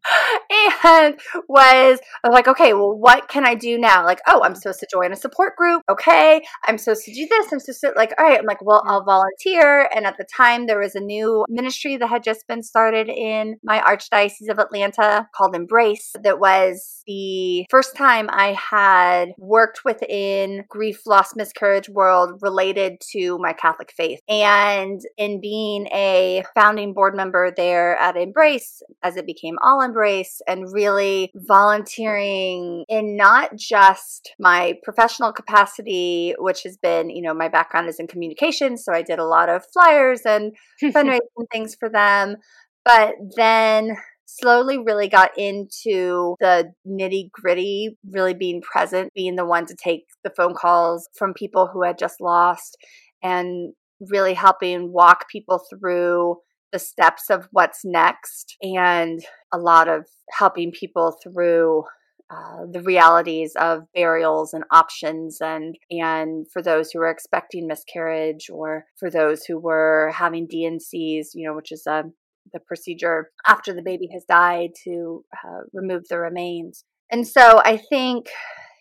and 0.83 1.19
was 1.47 1.99
like, 2.29 2.47
okay, 2.47 2.73
well, 2.73 2.97
what 2.97 3.27
can 3.27 3.45
I 3.45 3.55
do 3.55 3.77
now? 3.77 4.03
Like, 4.05 4.19
oh, 4.27 4.41
I'm 4.43 4.55
supposed 4.55 4.79
to 4.79 4.87
join 4.91 5.11
a 5.11 5.15
support 5.15 5.55
group. 5.55 5.83
Okay. 5.89 6.41
I'm 6.65 6.77
supposed 6.77 7.05
to 7.05 7.13
do 7.13 7.27
this. 7.27 7.51
I'm 7.51 7.59
supposed 7.59 7.81
to, 7.81 7.93
like, 7.95 8.13
all 8.17 8.25
right. 8.25 8.39
I'm 8.39 8.45
like, 8.45 8.63
well, 8.63 8.83
I'll 8.85 9.03
volunteer. 9.03 9.89
And 9.95 10.05
at 10.05 10.17
the 10.17 10.25
time, 10.25 10.65
there 10.67 10.79
was 10.79 10.95
a 10.95 10.99
new 10.99 11.45
ministry 11.49 11.97
that 11.97 12.07
had 12.07 12.23
just 12.23 12.47
been 12.47 12.63
started 12.63 13.09
in 13.09 13.57
my 13.63 13.79
Archdiocese 13.79 14.49
of 14.49 14.59
Atlanta 14.59 15.27
called 15.35 15.55
Embrace 15.55 16.13
that 16.23 16.39
was 16.39 17.03
the 17.07 17.65
first 17.69 17.95
time 17.95 18.29
I 18.31 18.53
had 18.53 19.29
worked 19.37 19.83
within 19.85 20.65
grief, 20.69 21.05
loss, 21.05 21.35
miscarriage 21.35 21.89
world 21.89 22.39
related 22.41 23.01
to 23.11 23.37
my 23.39 23.53
Catholic 23.53 23.91
faith. 23.95 24.19
And 24.27 25.01
in 25.17 25.41
being 25.41 25.87
a 25.87 26.43
founding 26.55 26.93
board 26.93 27.15
member 27.15 27.51
there 27.55 27.97
at 27.97 28.15
Embrace, 28.15 28.81
as 29.03 29.17
it 29.17 29.25
became 29.25 29.57
All 29.61 29.81
embrace 29.91 30.41
and 30.47 30.71
really 30.71 31.31
volunteering 31.35 32.85
in 32.87 33.15
not 33.17 33.55
just 33.55 34.31
my 34.39 34.75
professional 34.83 35.33
capacity, 35.33 36.33
which 36.39 36.63
has 36.63 36.77
been, 36.77 37.09
you 37.09 37.21
know, 37.21 37.33
my 37.33 37.49
background 37.49 37.89
is 37.89 37.99
in 37.99 38.07
communication. 38.07 38.77
So 38.77 38.93
I 38.93 39.01
did 39.01 39.19
a 39.19 39.25
lot 39.25 39.49
of 39.49 39.65
flyers 39.73 40.21
and 40.25 40.53
fundraising 40.83 41.19
things 41.51 41.75
for 41.75 41.89
them. 41.89 42.37
But 42.83 43.15
then 43.35 43.97
slowly 44.25 44.77
really 44.77 45.07
got 45.07 45.37
into 45.37 46.35
the 46.39 46.71
nitty 46.87 47.29
gritty, 47.31 47.97
really 48.09 48.33
being 48.33 48.61
present, 48.61 49.13
being 49.13 49.35
the 49.35 49.45
one 49.45 49.65
to 49.65 49.75
take 49.75 50.05
the 50.23 50.31
phone 50.35 50.53
calls 50.53 51.09
from 51.15 51.33
people 51.33 51.69
who 51.71 51.83
had 51.83 51.97
just 51.97 52.21
lost 52.21 52.77
and 53.21 53.73
really 54.09 54.33
helping 54.33 54.91
walk 54.91 55.29
people 55.29 55.61
through 55.69 56.37
the 56.71 56.79
steps 56.79 57.29
of 57.29 57.47
what's 57.51 57.81
next 57.83 58.55
and 58.61 59.23
a 59.53 59.57
lot 59.57 59.87
of 59.87 60.05
helping 60.31 60.71
people 60.71 61.17
through 61.23 61.83
uh, 62.29 62.65
the 62.71 62.81
realities 62.81 63.53
of 63.59 63.83
burials 63.93 64.53
and 64.53 64.63
options 64.71 65.39
and 65.41 65.75
and 65.89 66.47
for 66.51 66.61
those 66.61 66.89
who 66.91 66.99
are 66.99 67.09
expecting 67.09 67.67
miscarriage 67.67 68.49
or 68.49 68.85
for 68.97 69.09
those 69.09 69.43
who 69.43 69.59
were 69.59 70.13
having 70.15 70.47
DNCs, 70.47 71.27
you 71.33 71.45
know, 71.45 71.53
which 71.53 71.73
is 71.73 71.83
a 71.87 71.95
um, 71.95 72.13
the 72.53 72.59
procedure 72.59 73.31
after 73.47 73.73
the 73.73 73.81
baby 73.81 74.07
has 74.13 74.23
died 74.27 74.71
to 74.83 75.23
uh, 75.45 75.61
remove 75.73 76.03
the 76.09 76.17
remains. 76.17 76.83
And 77.11 77.27
so 77.27 77.61
I 77.63 77.77
think 77.77 78.29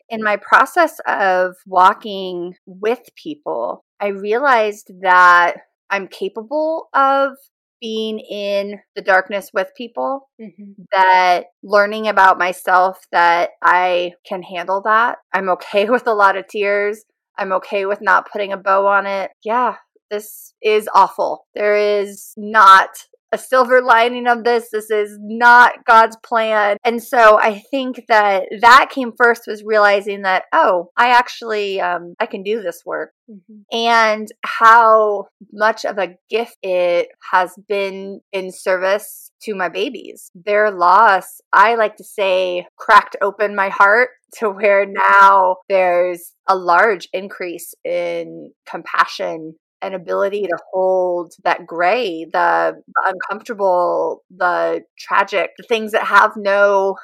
in 0.09 0.23
my 0.23 0.37
process 0.37 0.99
of 1.07 1.57
walking 1.67 2.55
with 2.67 3.01
people, 3.17 3.85
I 4.01 4.09
realized 4.09 4.91
that 5.03 5.57
I'm 5.91 6.09
capable 6.09 6.89
of 6.95 7.33
being 7.81 8.19
in 8.19 8.81
the 8.95 9.03
darkness 9.03 9.51
with 9.53 9.69
people, 9.77 10.29
mm-hmm. 10.41 10.83
that 10.93 11.47
learning 11.63 12.09
about 12.09 12.39
myself 12.39 13.07
that 13.13 13.51
I 13.63 14.13
can 14.27 14.43
handle 14.43 14.83
that. 14.83 15.19
I'm 15.33 15.49
okay 15.51 15.85
with 15.91 16.07
a 16.07 16.15
lot 16.15 16.37
of 16.37 16.49
tears. 16.49 17.05
I'm 17.39 17.53
okay 17.53 17.87
with 17.87 18.01
not 18.01 18.31
putting 18.31 18.53
a 18.53 18.57
bow 18.57 18.87
on 18.87 19.07
it. 19.07 19.31
Yeah, 19.43 19.77
this 20.11 20.53
is 20.63 20.89
awful. 20.95 21.47
There 21.55 21.77
is 21.77 22.35
not 22.37 22.91
a 23.33 23.39
silver 23.39 23.81
lining 23.81 24.27
of 24.27 24.45
this. 24.45 24.69
This 24.71 24.91
is 24.91 25.19
not 25.21 25.85
God's 25.87 26.17
plan. 26.25 26.77
And 26.85 27.03
so 27.03 27.39
I 27.39 27.63
think 27.71 28.05
that 28.09 28.45
that 28.61 28.91
came 28.91 29.13
first 29.17 29.43
was 29.47 29.63
realizing 29.65 30.23
that, 30.23 30.45
oh, 30.53 30.91
I 30.97 31.11
actually, 31.11 31.81
um, 31.81 32.15
I 32.19 32.27
can 32.27 32.43
do 32.43 32.63
this 32.63 32.83
work. 32.85 33.13
Mm-hmm. 33.31 33.77
And 33.77 34.29
how 34.45 35.27
much 35.53 35.85
of 35.85 35.99
a 35.99 36.17
gift 36.29 36.57
it 36.63 37.09
has 37.31 37.55
been 37.69 38.21
in 38.33 38.51
service 38.51 39.31
to 39.43 39.55
my 39.55 39.69
babies. 39.69 40.31
Their 40.35 40.71
loss, 40.71 41.41
I 41.53 41.77
like 41.77 41.97
to 41.97 42.05
say, 42.05 42.67
cracked 42.77 43.17
open 43.23 43.55
my 43.55 43.69
heart 43.69 44.11
to 44.39 44.51
where 44.51 44.87
now 44.87 45.57
there's 45.69 46.33
a 46.49 46.57
large 46.57 47.09
increase 47.13 47.75
in 47.85 48.53
compassion 48.69 49.55
an 49.83 49.95
ability 49.95 50.43
to 50.43 50.59
hold 50.73 51.33
that 51.45 51.67
gray, 51.67 52.25
the, 52.25 52.75
the 52.87 53.15
uncomfortable, 53.15 54.23
the 54.31 54.83
tragic, 54.99 55.51
the 55.57 55.67
things 55.67 55.93
that 55.93 56.05
have 56.05 56.33
no 56.37 56.97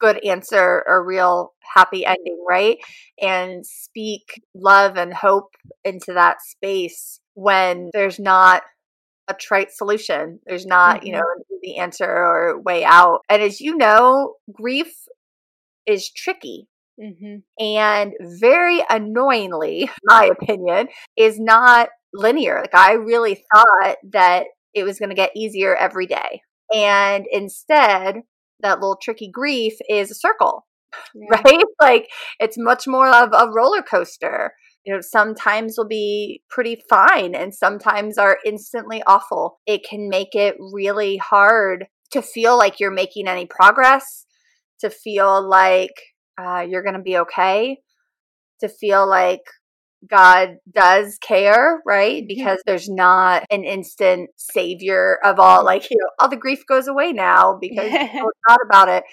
good 0.00 0.24
answer 0.24 0.82
or 0.86 1.04
real 1.04 1.52
happy 1.74 2.04
ending, 2.04 2.42
right? 2.48 2.78
And 3.20 3.64
speak 3.64 4.40
love 4.54 4.96
and 4.96 5.12
hope 5.14 5.54
into 5.84 6.14
that 6.14 6.38
space 6.42 7.20
when 7.34 7.90
there's 7.92 8.18
not 8.18 8.62
a 9.28 9.34
trite 9.34 9.70
solution. 9.70 10.40
There's 10.46 10.66
not, 10.66 10.98
mm-hmm. 10.98 11.06
you 11.06 11.12
know, 11.12 11.22
the 11.62 11.78
answer 11.78 12.06
or 12.06 12.60
way 12.60 12.84
out. 12.84 13.20
And 13.28 13.42
as 13.42 13.60
you 13.60 13.76
know, 13.76 14.34
grief 14.52 14.92
is 15.86 16.10
tricky. 16.10 16.66
Mm-hmm. 17.00 17.64
And 17.64 18.12
very 18.40 18.82
annoyingly, 18.88 19.90
my 20.04 20.30
opinion, 20.30 20.88
is 21.16 21.38
not 21.38 21.88
linear. 22.12 22.60
Like 22.60 22.74
I 22.74 22.92
really 22.92 23.44
thought 23.52 23.96
that 24.12 24.46
it 24.74 24.84
was 24.84 24.98
going 24.98 25.10
to 25.10 25.14
get 25.14 25.36
easier 25.36 25.74
every 25.74 26.06
day. 26.06 26.42
And 26.74 27.26
instead, 27.30 28.22
that 28.60 28.80
little 28.80 28.98
tricky 29.00 29.30
grief 29.32 29.74
is 29.88 30.10
a 30.10 30.14
circle, 30.14 30.66
yeah. 31.14 31.40
right? 31.44 31.64
Like 31.80 32.08
it's 32.38 32.58
much 32.58 32.86
more 32.86 33.08
of 33.08 33.30
a 33.32 33.50
roller 33.50 33.82
coaster. 33.82 34.52
You 34.84 34.94
know, 34.94 35.00
sometimes 35.02 35.74
will 35.76 35.86
be 35.86 36.42
pretty 36.48 36.80
fine 36.88 37.34
and 37.34 37.54
sometimes 37.54 38.16
are 38.16 38.38
instantly 38.46 39.02
awful. 39.06 39.60
It 39.66 39.82
can 39.88 40.08
make 40.08 40.34
it 40.34 40.56
really 40.58 41.18
hard 41.18 41.86
to 42.12 42.22
feel 42.22 42.56
like 42.56 42.80
you're 42.80 42.90
making 42.90 43.28
any 43.28 43.44
progress, 43.44 44.24
to 44.80 44.88
feel 44.88 45.46
like 45.46 45.92
uh, 46.38 46.64
you're 46.66 46.82
going 46.82 46.96
to 46.96 47.02
be 47.02 47.18
okay, 47.18 47.78
to 48.60 48.68
feel 48.68 49.06
like 49.06 49.42
God 50.08 50.56
does 50.70 51.18
care, 51.18 51.82
right? 51.86 52.24
Because 52.26 52.58
yeah. 52.58 52.62
there's 52.72 52.88
not 52.88 53.44
an 53.50 53.64
instant 53.64 54.30
savior 54.36 55.18
of 55.24 55.38
all, 55.38 55.64
like, 55.64 55.90
you 55.90 55.96
know, 55.98 56.08
all 56.18 56.28
the 56.28 56.36
grief 56.36 56.64
goes 56.66 56.88
away 56.88 57.12
now 57.12 57.58
because 57.60 57.92
you 57.92 58.32
thought 58.48 58.60
about 58.64 58.88
it. 58.88 59.04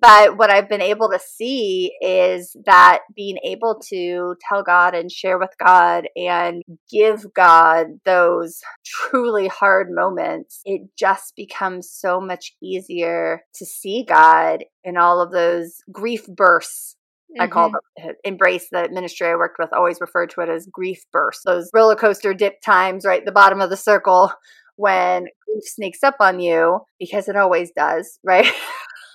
But 0.00 0.38
what 0.38 0.50
I've 0.50 0.68
been 0.68 0.80
able 0.80 1.10
to 1.10 1.18
see 1.18 1.92
is 2.00 2.56
that 2.64 3.00
being 3.14 3.36
able 3.44 3.80
to 3.88 4.36
tell 4.48 4.62
God 4.62 4.94
and 4.94 5.10
share 5.10 5.38
with 5.38 5.54
God 5.58 6.06
and 6.16 6.62
give 6.90 7.26
God 7.34 7.86
those 8.04 8.60
truly 8.86 9.48
hard 9.48 9.88
moments, 9.90 10.60
it 10.64 10.82
just 10.96 11.34
becomes 11.36 11.90
so 11.90 12.20
much 12.20 12.54
easier 12.62 13.42
to 13.56 13.66
see 13.66 14.04
God 14.08 14.64
in 14.84 14.96
all 14.96 15.20
of 15.20 15.32
those 15.32 15.82
grief 15.90 16.26
bursts 16.26 16.96
Mm-hmm. 17.32 17.42
I 17.42 17.46
call 17.46 17.70
mm-hmm. 17.70 18.06
them 18.06 18.16
embrace 18.24 18.68
the 18.70 18.88
ministry 18.90 19.28
I 19.28 19.36
worked 19.36 19.58
with 19.58 19.72
always 19.72 20.00
referred 20.00 20.30
to 20.30 20.42
it 20.42 20.48
as 20.48 20.66
grief 20.66 21.04
bursts. 21.12 21.44
Those 21.44 21.70
roller 21.72 21.96
coaster 21.96 22.34
dip 22.34 22.60
times, 22.60 23.04
right? 23.04 23.24
The 23.24 23.32
bottom 23.32 23.60
of 23.60 23.70
the 23.70 23.76
circle 23.76 24.32
when 24.76 25.26
grief 25.46 25.64
sneaks 25.64 26.02
up 26.02 26.16
on 26.20 26.40
you 26.40 26.80
because 26.98 27.28
it 27.28 27.36
always 27.36 27.70
does, 27.76 28.18
right? 28.24 28.50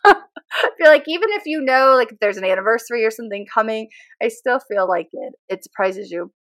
I 0.06 0.70
feel 0.78 0.88
like 0.88 1.04
even 1.08 1.30
if 1.32 1.44
you 1.46 1.62
know 1.62 1.94
like 1.96 2.12
if 2.12 2.20
there's 2.20 2.38
an 2.38 2.46
anniversary 2.46 3.06
or 3.06 3.12
something 3.12 3.46
coming, 3.54 3.90
I 4.22 4.30
still 4.30 4.60
feel 4.60 4.88
like 4.88 5.10
it 5.12 5.34
it 5.50 5.64
surprises 5.64 6.10
you. 6.10 6.32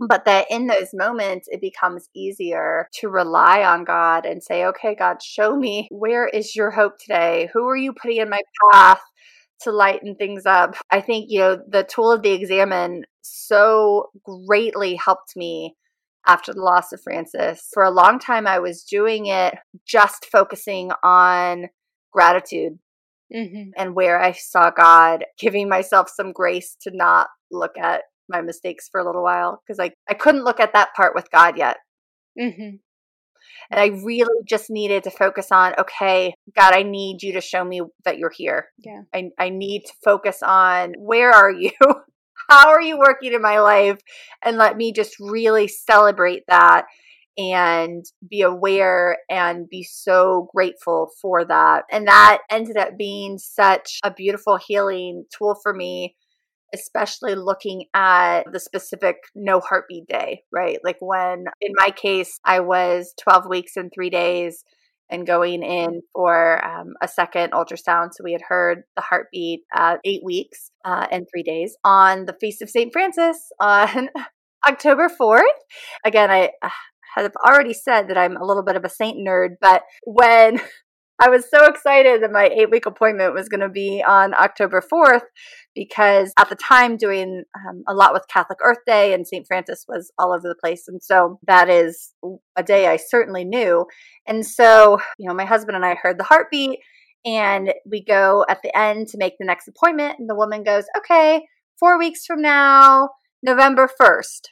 But 0.00 0.26
that 0.26 0.46
in 0.48 0.68
those 0.68 0.90
moments, 0.94 1.48
it 1.50 1.60
becomes 1.60 2.08
easier 2.14 2.88
to 3.00 3.08
rely 3.08 3.64
on 3.64 3.82
God 3.82 4.26
and 4.26 4.40
say, 4.40 4.64
okay, 4.66 4.94
God, 4.94 5.20
show 5.20 5.56
me 5.56 5.88
where 5.90 6.28
is 6.28 6.54
your 6.54 6.70
hope 6.70 6.98
today? 7.00 7.48
Who 7.52 7.66
are 7.66 7.76
you 7.76 7.92
putting 7.92 8.18
in 8.18 8.30
my 8.30 8.42
path? 8.70 9.00
To 9.62 9.72
lighten 9.72 10.14
things 10.14 10.46
up. 10.46 10.76
I 10.90 11.00
think, 11.00 11.26
you 11.28 11.40
know, 11.40 11.58
the 11.68 11.84
tool 11.84 12.12
of 12.12 12.22
the 12.22 12.32
examen 12.32 13.04
so 13.22 14.10
greatly 14.24 14.94
helped 14.96 15.36
me 15.36 15.74
after 16.26 16.52
the 16.52 16.62
loss 16.62 16.92
of 16.92 17.00
Francis. 17.00 17.68
For 17.72 17.82
a 17.82 17.90
long 17.90 18.18
time, 18.18 18.46
I 18.46 18.58
was 18.58 18.84
doing 18.84 19.26
it 19.26 19.54
just 19.86 20.26
focusing 20.26 20.90
on 21.02 21.68
gratitude 22.12 22.78
mm-hmm. 23.34 23.70
and 23.76 23.94
where 23.94 24.20
I 24.20 24.32
saw 24.32 24.70
God 24.70 25.24
giving 25.38 25.68
myself 25.68 26.08
some 26.08 26.32
grace 26.32 26.76
to 26.82 26.90
not 26.92 27.28
look 27.50 27.78
at 27.78 28.02
my 28.28 28.42
mistakes 28.42 28.88
for 28.90 29.00
a 29.00 29.06
little 29.06 29.22
while 29.22 29.62
because 29.66 29.80
I, 29.80 29.92
I 30.08 30.14
couldn't 30.14 30.44
look 30.44 30.60
at 30.60 30.74
that 30.74 30.94
part 30.94 31.14
with 31.14 31.30
God 31.30 31.56
yet. 31.56 31.78
Mm-hmm. 32.38 32.76
And 33.70 33.80
I 33.80 33.86
really 34.04 34.44
just 34.46 34.70
needed 34.70 35.04
to 35.04 35.10
focus 35.10 35.48
on, 35.52 35.74
okay, 35.78 36.34
God, 36.56 36.74
I 36.74 36.82
need 36.82 37.22
you 37.22 37.32
to 37.34 37.40
show 37.40 37.64
me 37.64 37.82
that 38.04 38.18
you're 38.18 38.32
here. 38.34 38.68
Yeah. 38.78 39.02
I, 39.14 39.30
I 39.38 39.48
need 39.50 39.82
to 39.86 39.92
focus 40.04 40.42
on 40.42 40.94
where 40.98 41.30
are 41.30 41.50
you? 41.50 41.72
How 42.48 42.70
are 42.70 42.80
you 42.80 42.98
working 42.98 43.34
in 43.34 43.42
my 43.42 43.60
life? 43.60 43.98
And 44.42 44.56
let 44.56 44.76
me 44.76 44.92
just 44.92 45.16
really 45.20 45.68
celebrate 45.68 46.44
that 46.48 46.86
and 47.36 48.04
be 48.28 48.40
aware 48.40 49.18
and 49.30 49.68
be 49.68 49.84
so 49.84 50.48
grateful 50.54 51.10
for 51.22 51.44
that. 51.44 51.84
And 51.90 52.08
that 52.08 52.38
ended 52.50 52.76
up 52.76 52.96
being 52.98 53.38
such 53.38 54.00
a 54.02 54.10
beautiful 54.10 54.58
healing 54.66 55.24
tool 55.36 55.56
for 55.62 55.72
me 55.72 56.16
especially 56.74 57.34
looking 57.34 57.84
at 57.94 58.42
the 58.52 58.60
specific 58.60 59.16
no 59.34 59.60
heartbeat 59.60 60.06
day, 60.06 60.42
right? 60.52 60.78
Like 60.84 60.98
when, 61.00 61.46
in 61.60 61.72
my 61.76 61.90
case, 61.90 62.38
I 62.44 62.60
was 62.60 63.14
12 63.22 63.44
weeks 63.48 63.76
and 63.76 63.90
three 63.92 64.10
days 64.10 64.64
and 65.10 65.26
going 65.26 65.62
in 65.62 66.02
for 66.12 66.64
um, 66.64 66.94
a 67.02 67.08
second 67.08 67.52
ultrasound. 67.52 68.10
So 68.12 68.24
we 68.24 68.32
had 68.32 68.42
heard 68.46 68.82
the 68.96 69.02
heartbeat 69.02 69.60
at 69.74 70.00
eight 70.04 70.22
weeks 70.24 70.70
uh, 70.84 71.06
and 71.10 71.26
three 71.32 71.42
days 71.42 71.76
on 71.84 72.26
the 72.26 72.36
Feast 72.40 72.62
of 72.62 72.70
St. 72.70 72.92
Francis 72.92 73.50
on 73.60 74.10
October 74.68 75.08
4th. 75.08 75.42
Again, 76.04 76.30
I 76.30 76.50
uh, 76.62 76.68
have 77.14 77.32
already 77.44 77.72
said 77.72 78.08
that 78.08 78.18
I'm 78.18 78.36
a 78.36 78.44
little 78.44 78.62
bit 78.64 78.76
of 78.76 78.84
a 78.84 78.90
saint 78.90 79.16
nerd, 79.26 79.56
but 79.60 79.82
when 80.04 80.60
I 81.20 81.28
was 81.28 81.50
so 81.50 81.66
excited 81.66 82.22
that 82.22 82.30
my 82.30 82.46
eight 82.46 82.70
week 82.70 82.86
appointment 82.86 83.34
was 83.34 83.48
going 83.48 83.60
to 83.60 83.68
be 83.68 84.04
on 84.06 84.34
October 84.34 84.80
4th 84.80 85.22
because 85.74 86.32
at 86.38 86.48
the 86.48 86.54
time 86.54 86.96
doing 86.96 87.44
um, 87.56 87.82
a 87.88 87.94
lot 87.94 88.12
with 88.12 88.28
Catholic 88.28 88.58
Earth 88.64 88.78
Day 88.86 89.12
and 89.12 89.26
St. 89.26 89.46
Francis 89.46 89.84
was 89.88 90.12
all 90.18 90.32
over 90.32 90.48
the 90.48 90.54
place. 90.54 90.84
And 90.86 91.02
so 91.02 91.38
that 91.46 91.68
is 91.68 92.14
a 92.56 92.62
day 92.62 92.86
I 92.86 92.96
certainly 92.96 93.44
knew. 93.44 93.86
And 94.26 94.46
so, 94.46 95.00
you 95.18 95.28
know, 95.28 95.34
my 95.34 95.44
husband 95.44 95.76
and 95.76 95.84
I 95.84 95.94
heard 95.94 96.18
the 96.18 96.24
heartbeat 96.24 96.78
And 97.24 97.74
we 97.84 98.04
go 98.04 98.44
at 98.48 98.62
the 98.62 98.76
end 98.76 99.08
to 99.08 99.18
make 99.18 99.34
the 99.38 99.44
next 99.44 99.68
appointment. 99.68 100.18
And 100.18 100.28
the 100.30 100.36
woman 100.36 100.62
goes, 100.62 100.84
okay, 100.96 101.46
four 101.78 101.98
weeks 101.98 102.26
from 102.26 102.42
now, 102.42 103.10
November 103.42 103.88
1st. 104.00 104.48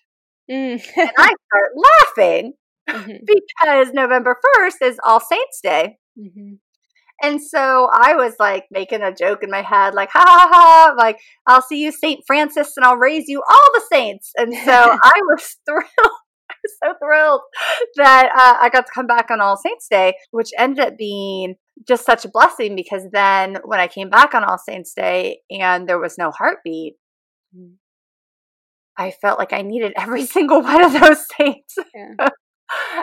Mm. 0.49 0.81
and 0.97 1.11
I 1.19 1.33
start 1.49 2.17
laughing 2.17 2.53
mm-hmm. 2.89 3.25
because 3.27 3.93
November 3.93 4.37
1st 4.59 4.87
is 4.87 5.01
All 5.05 5.21
Saints 5.21 5.61
Day. 5.61 5.99
Mm-hmm. 6.19 6.55
And 7.23 7.43
so 7.43 7.89
I 7.93 8.15
was 8.15 8.35
like 8.39 8.67
making 8.71 9.03
a 9.03 9.15
joke 9.15 9.43
in 9.43 9.51
my 9.51 9.63
head, 9.63 9.95
like, 9.95 10.11
ha 10.13 10.23
ha 10.27 10.49
ha, 10.53 10.95
like, 10.99 11.19
I'll 11.47 11.63
see 11.63 11.83
you, 11.83 11.91
St. 11.91 12.23
Francis, 12.27 12.75
and 12.77 12.85
I'll 12.85 12.97
raise 12.97 13.29
you 13.29 13.43
all 13.49 13.69
the 13.73 13.85
saints. 13.91 14.33
And 14.37 14.55
so 14.55 14.73
I 15.03 15.13
was 15.23 15.57
thrilled. 15.67 16.13
I 16.49 16.55
was 16.63 16.77
so 16.85 16.95
thrilled 17.03 17.41
that 17.97 18.27
uh, 18.27 18.63
I 18.63 18.69
got 18.69 18.87
to 18.87 18.93
come 18.95 19.07
back 19.07 19.31
on 19.31 19.41
All 19.41 19.57
Saints 19.57 19.89
Day, 19.91 20.15
which 20.31 20.51
ended 20.57 20.87
up 20.87 20.99
being 20.99 21.57
just 21.89 22.07
such 22.07 22.25
a 22.25 22.31
blessing 22.31 22.77
because 22.77 23.03
then 23.13 23.59
when 23.65 23.81
I 23.81 23.89
came 23.89 24.11
back 24.11 24.35
on 24.35 24.45
All 24.45 24.59
Saints 24.59 24.93
Day 24.95 25.41
and 25.51 25.89
there 25.89 25.99
was 25.99 26.17
no 26.19 26.31
heartbeat, 26.31 26.95
mm. 27.57 27.73
I 28.97 29.11
felt 29.11 29.39
like 29.39 29.53
I 29.53 29.63
needed 29.63 29.93
every 29.97 30.25
single 30.27 30.63
one 30.63 30.85
of 30.85 30.93
those 30.93 31.27
saints. 31.37 31.75
Yeah 31.95 32.29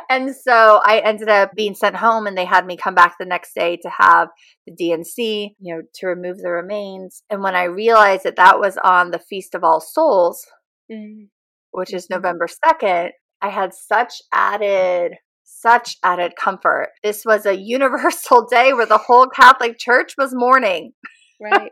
and 0.09 0.35
so 0.35 0.81
I 0.83 1.01
ended 1.03 1.29
up 1.29 1.51
being 1.55 1.75
sent 1.75 1.95
home 1.95 2.27
and 2.27 2.37
they 2.37 2.45
had 2.45 2.65
me 2.65 2.77
come 2.77 2.95
back 2.95 3.15
the 3.19 3.25
next 3.25 3.53
day 3.53 3.77
to 3.77 3.89
have 3.89 4.29
the 4.65 4.73
D&C, 4.73 5.55
you 5.59 5.75
know, 5.75 5.81
to 5.95 6.07
remove 6.07 6.37
the 6.37 6.49
remains. 6.49 7.23
And 7.29 7.41
when 7.41 7.55
I 7.55 7.63
realized 7.63 8.23
that 8.23 8.35
that 8.37 8.59
was 8.59 8.77
on 8.83 9.11
the 9.11 9.19
Feast 9.19 9.55
of 9.55 9.63
All 9.63 9.81
Souls, 9.81 10.45
mm-hmm. 10.91 11.25
which 11.71 11.93
is 11.93 12.05
mm-hmm. 12.05 12.15
November 12.15 12.47
2nd, 12.47 13.11
I 13.41 13.49
had 13.49 13.73
such 13.73 14.21
added 14.31 15.13
such 15.43 15.97
added 16.03 16.33
comfort. 16.35 16.89
This 17.03 17.23
was 17.25 17.45
a 17.45 17.57
universal 17.57 18.45
day 18.51 18.73
where 18.73 18.85
the 18.85 18.97
whole 18.97 19.27
Catholic 19.27 19.77
Church 19.77 20.13
was 20.17 20.33
mourning. 20.33 20.93
Right. 21.41 21.53
right. 21.53 21.71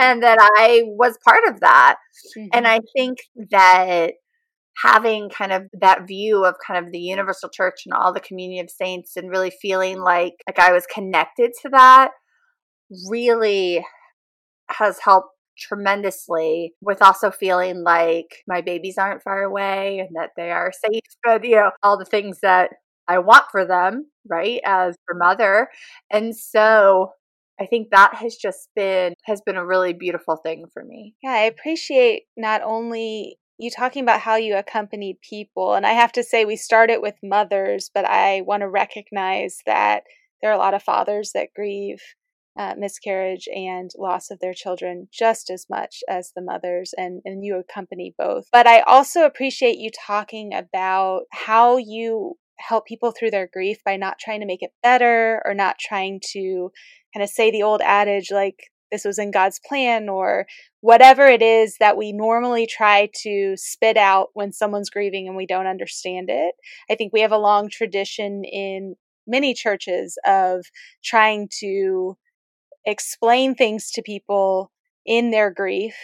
and 0.00 0.22
that 0.22 0.38
I 0.40 0.82
was 0.86 1.18
part 1.24 1.44
of 1.48 1.60
that. 1.60 1.96
Mm-hmm. 2.36 2.48
And 2.52 2.66
I 2.66 2.80
think 2.96 3.18
that 3.50 4.12
having 4.82 5.28
kind 5.28 5.52
of 5.52 5.64
that 5.80 6.06
view 6.06 6.44
of 6.44 6.54
kind 6.66 6.84
of 6.84 6.92
the 6.92 6.98
universal 6.98 7.48
church 7.48 7.82
and 7.84 7.92
all 7.92 8.12
the 8.12 8.20
community 8.20 8.60
of 8.60 8.70
saints 8.70 9.16
and 9.16 9.30
really 9.30 9.50
feeling 9.50 10.00
like 10.00 10.34
like 10.46 10.58
I 10.58 10.72
was 10.72 10.86
connected 10.86 11.52
to 11.62 11.68
that 11.70 12.10
really 13.08 13.84
has 14.68 14.98
helped 15.04 15.28
tremendously 15.58 16.72
with 16.80 17.02
also 17.02 17.30
feeling 17.30 17.82
like 17.82 18.38
my 18.48 18.62
babies 18.62 18.96
aren't 18.98 19.22
far 19.22 19.42
away 19.42 19.98
and 19.98 20.08
that 20.14 20.30
they 20.36 20.50
are 20.50 20.72
safe 20.72 21.02
but 21.24 21.44
you 21.44 21.56
know 21.56 21.70
all 21.82 21.98
the 21.98 22.04
things 22.04 22.38
that 22.42 22.70
I 23.06 23.18
want 23.18 23.44
for 23.50 23.66
them 23.66 24.06
right 24.28 24.60
as 24.64 24.96
their 25.06 25.18
mother 25.18 25.68
and 26.10 26.34
so 26.34 27.12
I 27.60 27.66
think 27.66 27.90
that 27.90 28.14
has 28.14 28.36
just 28.36 28.70
been 28.74 29.14
has 29.24 29.42
been 29.44 29.56
a 29.56 29.66
really 29.66 29.92
beautiful 29.92 30.36
thing 30.36 30.64
for 30.72 30.82
me. 30.82 31.14
Yeah, 31.22 31.32
I 31.32 31.42
appreciate 31.42 32.22
not 32.36 32.62
only 32.64 33.36
you 33.62 33.70
talking 33.70 34.02
about 34.02 34.20
how 34.20 34.36
you 34.36 34.56
accompany 34.56 35.18
people. 35.22 35.74
And 35.74 35.86
I 35.86 35.92
have 35.92 36.12
to 36.12 36.24
say, 36.24 36.44
we 36.44 36.56
started 36.56 36.98
with 37.00 37.14
mothers, 37.22 37.90
but 37.94 38.04
I 38.04 38.42
want 38.42 38.62
to 38.62 38.68
recognize 38.68 39.58
that 39.66 40.02
there 40.40 40.50
are 40.50 40.54
a 40.54 40.58
lot 40.58 40.74
of 40.74 40.82
fathers 40.82 41.30
that 41.34 41.54
grieve 41.54 42.00
uh, 42.58 42.74
miscarriage 42.76 43.48
and 43.54 43.90
loss 43.96 44.30
of 44.30 44.40
their 44.40 44.52
children 44.52 45.08
just 45.12 45.48
as 45.48 45.66
much 45.70 46.00
as 46.08 46.32
the 46.34 46.42
mothers, 46.42 46.92
and, 46.96 47.22
and 47.24 47.44
you 47.44 47.56
accompany 47.56 48.14
both. 48.18 48.44
But 48.52 48.66
I 48.66 48.80
also 48.80 49.24
appreciate 49.24 49.78
you 49.78 49.90
talking 50.06 50.52
about 50.52 51.22
how 51.30 51.76
you 51.76 52.34
help 52.58 52.86
people 52.86 53.12
through 53.12 53.30
their 53.30 53.48
grief 53.50 53.78
by 53.84 53.96
not 53.96 54.18
trying 54.18 54.40
to 54.40 54.46
make 54.46 54.62
it 54.62 54.72
better 54.82 55.40
or 55.44 55.54
not 55.54 55.78
trying 55.78 56.20
to 56.32 56.70
kind 57.14 57.22
of 57.22 57.30
say 57.30 57.50
the 57.50 57.62
old 57.62 57.80
adage 57.80 58.30
like 58.30 58.71
this 58.92 59.04
was 59.04 59.18
in 59.18 59.30
God's 59.30 59.58
plan 59.58 60.08
or 60.08 60.46
whatever 60.82 61.26
it 61.26 61.42
is 61.42 61.78
that 61.80 61.96
we 61.96 62.12
normally 62.12 62.66
try 62.66 63.08
to 63.22 63.54
spit 63.56 63.96
out 63.96 64.28
when 64.34 64.52
someone's 64.52 64.90
grieving 64.90 65.26
and 65.26 65.36
we 65.36 65.46
don't 65.46 65.66
understand 65.66 66.28
it. 66.30 66.54
I 66.90 66.94
think 66.94 67.12
we 67.12 67.22
have 67.22 67.32
a 67.32 67.38
long 67.38 67.70
tradition 67.70 68.44
in 68.44 68.94
many 69.26 69.54
churches 69.54 70.18
of 70.26 70.66
trying 71.02 71.48
to 71.60 72.16
explain 72.84 73.54
things 73.54 73.90
to 73.92 74.02
people 74.02 74.70
in 75.06 75.30
their 75.30 75.50
grief 75.50 75.96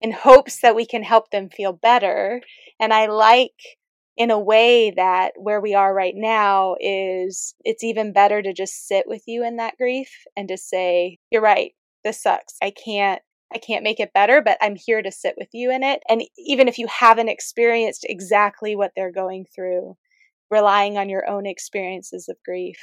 in 0.00 0.12
hopes 0.12 0.60
that 0.60 0.76
we 0.76 0.86
can 0.86 1.02
help 1.02 1.30
them 1.30 1.48
feel 1.48 1.72
better. 1.72 2.42
And 2.78 2.92
I 2.92 3.06
like 3.06 3.78
in 4.16 4.30
a 4.30 4.38
way 4.38 4.90
that 4.90 5.32
where 5.36 5.60
we 5.60 5.74
are 5.74 5.94
right 5.94 6.14
now 6.14 6.74
is 6.80 7.54
it's 7.64 7.84
even 7.84 8.12
better 8.12 8.42
to 8.42 8.52
just 8.52 8.86
sit 8.86 9.04
with 9.08 9.22
you 9.26 9.44
in 9.44 9.56
that 9.56 9.76
grief 9.78 10.10
and 10.36 10.48
to 10.48 10.56
say, 10.58 11.18
you're 11.30 11.40
right 11.40 11.72
this 12.04 12.22
sucks. 12.22 12.54
I 12.62 12.70
can't 12.72 13.20
I 13.52 13.58
can't 13.58 13.84
make 13.84 13.98
it 13.98 14.12
better, 14.12 14.42
but 14.42 14.58
I'm 14.60 14.76
here 14.76 15.00
to 15.00 15.10
sit 15.10 15.34
with 15.38 15.48
you 15.54 15.70
in 15.70 15.82
it. 15.82 16.02
And 16.08 16.22
even 16.36 16.68
if 16.68 16.76
you 16.76 16.86
haven't 16.86 17.30
experienced 17.30 18.04
exactly 18.06 18.76
what 18.76 18.92
they're 18.94 19.10
going 19.10 19.46
through, 19.54 19.96
relying 20.50 20.98
on 20.98 21.08
your 21.08 21.26
own 21.26 21.46
experiences 21.46 22.28
of 22.28 22.36
grief 22.44 22.76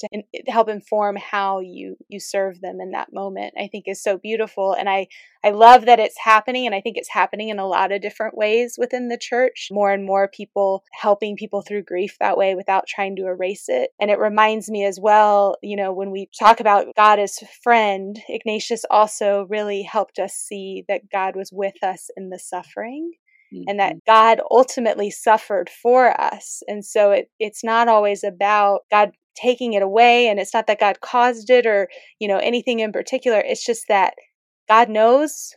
to 0.00 0.08
help 0.48 0.68
inform 0.68 1.16
how 1.16 1.60
you 1.60 1.96
you 2.08 2.20
serve 2.20 2.60
them 2.60 2.80
in 2.80 2.90
that 2.90 3.12
moment 3.12 3.54
i 3.58 3.68
think 3.68 3.84
is 3.86 4.02
so 4.02 4.16
beautiful 4.18 4.72
and 4.72 4.88
i 4.88 5.06
i 5.44 5.50
love 5.50 5.86
that 5.86 5.98
it's 5.98 6.18
happening 6.18 6.66
and 6.66 6.74
i 6.74 6.80
think 6.80 6.96
it's 6.96 7.10
happening 7.10 7.48
in 7.48 7.58
a 7.58 7.66
lot 7.66 7.92
of 7.92 8.00
different 8.00 8.36
ways 8.36 8.76
within 8.78 9.08
the 9.08 9.18
church 9.18 9.68
more 9.70 9.90
and 9.92 10.04
more 10.04 10.28
people 10.28 10.84
helping 10.92 11.36
people 11.36 11.62
through 11.62 11.82
grief 11.82 12.16
that 12.20 12.36
way 12.36 12.54
without 12.54 12.86
trying 12.86 13.16
to 13.16 13.26
erase 13.26 13.64
it 13.68 13.90
and 14.00 14.10
it 14.10 14.18
reminds 14.18 14.70
me 14.70 14.84
as 14.84 14.98
well 15.00 15.56
you 15.62 15.76
know 15.76 15.92
when 15.92 16.10
we 16.10 16.28
talk 16.38 16.60
about 16.60 16.86
god 16.96 17.18
as 17.18 17.38
friend 17.62 18.20
ignatius 18.28 18.84
also 18.90 19.46
really 19.48 19.82
helped 19.82 20.18
us 20.18 20.34
see 20.34 20.84
that 20.88 21.10
god 21.10 21.34
was 21.36 21.50
with 21.52 21.82
us 21.82 22.10
in 22.16 22.30
the 22.30 22.38
suffering 22.38 23.12
Mm-hmm. 23.54 23.64
and 23.66 23.80
that 23.80 23.94
mm-hmm. 23.94 24.12
God 24.12 24.40
ultimately 24.50 25.10
suffered 25.10 25.70
for 25.70 26.18
us. 26.20 26.62
And 26.68 26.84
so 26.84 27.12
it, 27.12 27.30
it's 27.38 27.64
not 27.64 27.88
always 27.88 28.22
about 28.22 28.80
God 28.90 29.12
taking 29.40 29.74
it 29.74 29.82
away 29.82 30.28
and 30.28 30.38
it's 30.38 30.54
not 30.54 30.66
that 30.66 30.80
God 30.80 31.00
caused 31.00 31.50
it 31.50 31.66
or, 31.66 31.88
you 32.18 32.28
know, 32.28 32.38
anything 32.38 32.80
in 32.80 32.92
particular. 32.92 33.38
It's 33.38 33.64
just 33.64 33.88
that 33.88 34.14
God 34.68 34.88
knows 34.88 35.54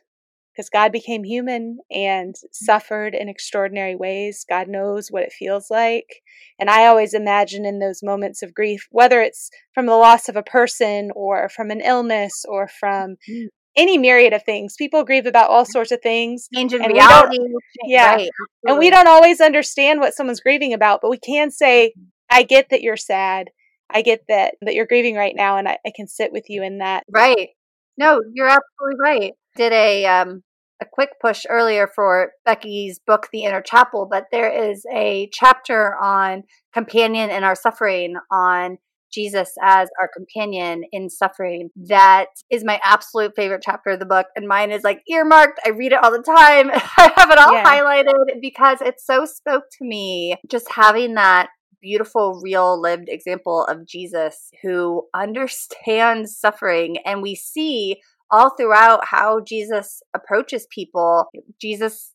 because 0.53 0.69
God 0.69 0.91
became 0.91 1.23
human 1.23 1.79
and 1.89 2.35
mm. 2.35 2.47
suffered 2.51 3.15
in 3.15 3.29
extraordinary 3.29 3.95
ways. 3.95 4.45
God 4.47 4.67
knows 4.67 5.07
what 5.09 5.23
it 5.23 5.31
feels 5.31 5.69
like. 5.69 6.21
And 6.59 6.69
I 6.69 6.85
always 6.85 7.13
imagine 7.13 7.65
in 7.65 7.79
those 7.79 8.03
moments 8.03 8.43
of 8.43 8.53
grief, 8.53 8.87
whether 8.91 9.21
it's 9.21 9.49
from 9.73 9.85
the 9.85 9.95
loss 9.95 10.29
of 10.29 10.35
a 10.35 10.43
person 10.43 11.11
or 11.15 11.49
from 11.49 11.71
an 11.71 11.81
illness 11.81 12.45
or 12.47 12.67
from 12.67 13.15
mm. 13.29 13.45
any 13.75 13.97
myriad 13.97 14.33
of 14.33 14.43
things, 14.43 14.75
people 14.77 15.03
grieve 15.03 15.25
about 15.25 15.49
all 15.49 15.65
sorts 15.65 15.91
of 15.91 16.01
things. 16.01 16.47
Change 16.53 16.73
in 16.73 16.81
reality. 16.81 17.39
Yeah. 17.85 18.15
Right, 18.15 18.29
and 18.65 18.77
we 18.77 18.89
don't 18.89 19.07
always 19.07 19.41
understand 19.41 19.99
what 19.99 20.13
someone's 20.13 20.41
grieving 20.41 20.73
about, 20.73 20.99
but 21.01 21.11
we 21.11 21.17
can 21.17 21.49
say, 21.51 21.93
mm. 21.97 22.05
I 22.29 22.43
get 22.43 22.69
that 22.69 22.81
you're 22.81 22.97
sad. 22.97 23.49
I 23.93 24.01
get 24.01 24.21
that 24.27 24.56
that 24.62 24.73
you're 24.73 24.86
grieving 24.86 25.15
right 25.15 25.36
now, 25.36 25.58
and 25.58 25.67
I, 25.67 25.77
I 25.86 25.91
can 25.95 26.08
sit 26.08 26.32
with 26.32 26.49
you 26.49 26.63
in 26.63 26.80
that. 26.80 27.04
Right. 27.10 27.49
No, 27.97 28.21
you're 28.34 28.47
absolutely 28.47 28.99
right. 28.99 29.34
Did 29.56 29.73
a 29.73 30.06
um 30.06 30.43
a 30.82 30.86
quick 30.91 31.12
push 31.21 31.45
earlier 31.47 31.88
for 31.88 32.32
Becky's 32.43 32.99
book, 33.06 33.27
The 33.32 33.43
Inner 33.43 33.62
Chapel, 33.62 34.08
but 34.10 34.25
there 34.32 34.49
is 34.49 34.84
a 34.91 35.30
chapter 35.32 35.95
on 36.01 36.43
companion 36.73 37.30
in 37.30 37.43
our 37.43 37.56
suffering 37.56 38.15
on 38.32 38.77
Jesus 39.12 39.54
as 39.62 39.89
our 39.99 40.10
companion 40.15 40.84
in 40.91 41.10
suffering. 41.10 41.69
That 41.75 42.27
is 42.49 42.63
my 42.63 42.80
absolute 42.84 43.34
favorite 43.36 43.62
chapter 43.63 43.91
of 43.91 43.99
the 43.99 44.06
book. 44.06 44.27
And 44.36 44.47
mine 44.47 44.71
is 44.71 44.84
like 44.84 45.01
earmarked. 45.08 45.60
I 45.65 45.69
read 45.69 45.91
it 45.91 46.04
all 46.04 46.12
the 46.12 46.23
time. 46.23 46.71
I 46.97 47.13
have 47.15 47.30
it 47.30 47.38
all 47.38 47.54
yeah. 47.54 47.63
highlighted 47.63 48.41
because 48.41 48.82
it 48.82 48.99
so 48.99 49.25
spoke 49.25 49.65
to 49.77 49.86
me. 49.86 50.38
Just 50.49 50.71
having 50.71 51.15
that 51.15 51.49
beautiful, 51.81 52.39
real, 52.43 52.79
lived 52.79 53.09
example 53.09 53.65
of 53.65 53.85
Jesus 53.85 54.49
who 54.61 55.07
understands 55.13 56.37
suffering. 56.37 56.97
And 57.05 57.21
we 57.21 57.35
see 57.35 57.97
all 58.29 58.51
throughout 58.51 59.05
how 59.05 59.41
Jesus 59.41 60.01
approaches 60.13 60.67
people. 60.69 61.29
Jesus 61.59 62.13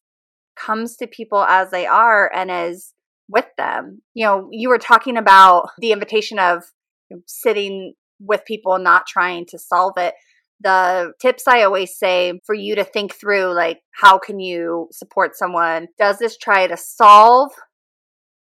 comes 0.56 0.96
to 0.96 1.06
people 1.06 1.42
as 1.42 1.70
they 1.70 1.86
are 1.86 2.30
and 2.34 2.50
is 2.50 2.92
with 3.28 3.46
them. 3.58 4.02
You 4.14 4.26
know, 4.26 4.48
you 4.50 4.68
were 4.68 4.78
talking 4.78 5.16
about 5.16 5.68
the 5.78 5.92
invitation 5.92 6.38
of 6.38 6.64
sitting 7.26 7.94
with 8.20 8.44
people, 8.46 8.78
not 8.78 9.06
trying 9.06 9.46
to 9.46 9.58
solve 9.58 9.94
it. 9.98 10.14
The 10.60 11.12
tips 11.20 11.46
I 11.46 11.62
always 11.62 11.98
say 11.98 12.40
for 12.46 12.54
you 12.54 12.76
to 12.76 12.84
think 12.84 13.14
through 13.14 13.52
like, 13.54 13.80
how 13.92 14.18
can 14.18 14.40
you 14.40 14.88
support 14.90 15.36
someone? 15.36 15.88
Does 15.98 16.18
this 16.18 16.38
try 16.38 16.66
to 16.66 16.78
solve 16.78 17.52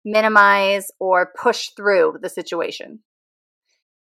minimize, 0.07 0.87
or 0.99 1.33
push 1.37 1.71
through 1.77 2.19
the 2.23 2.31
situation. 2.31 3.01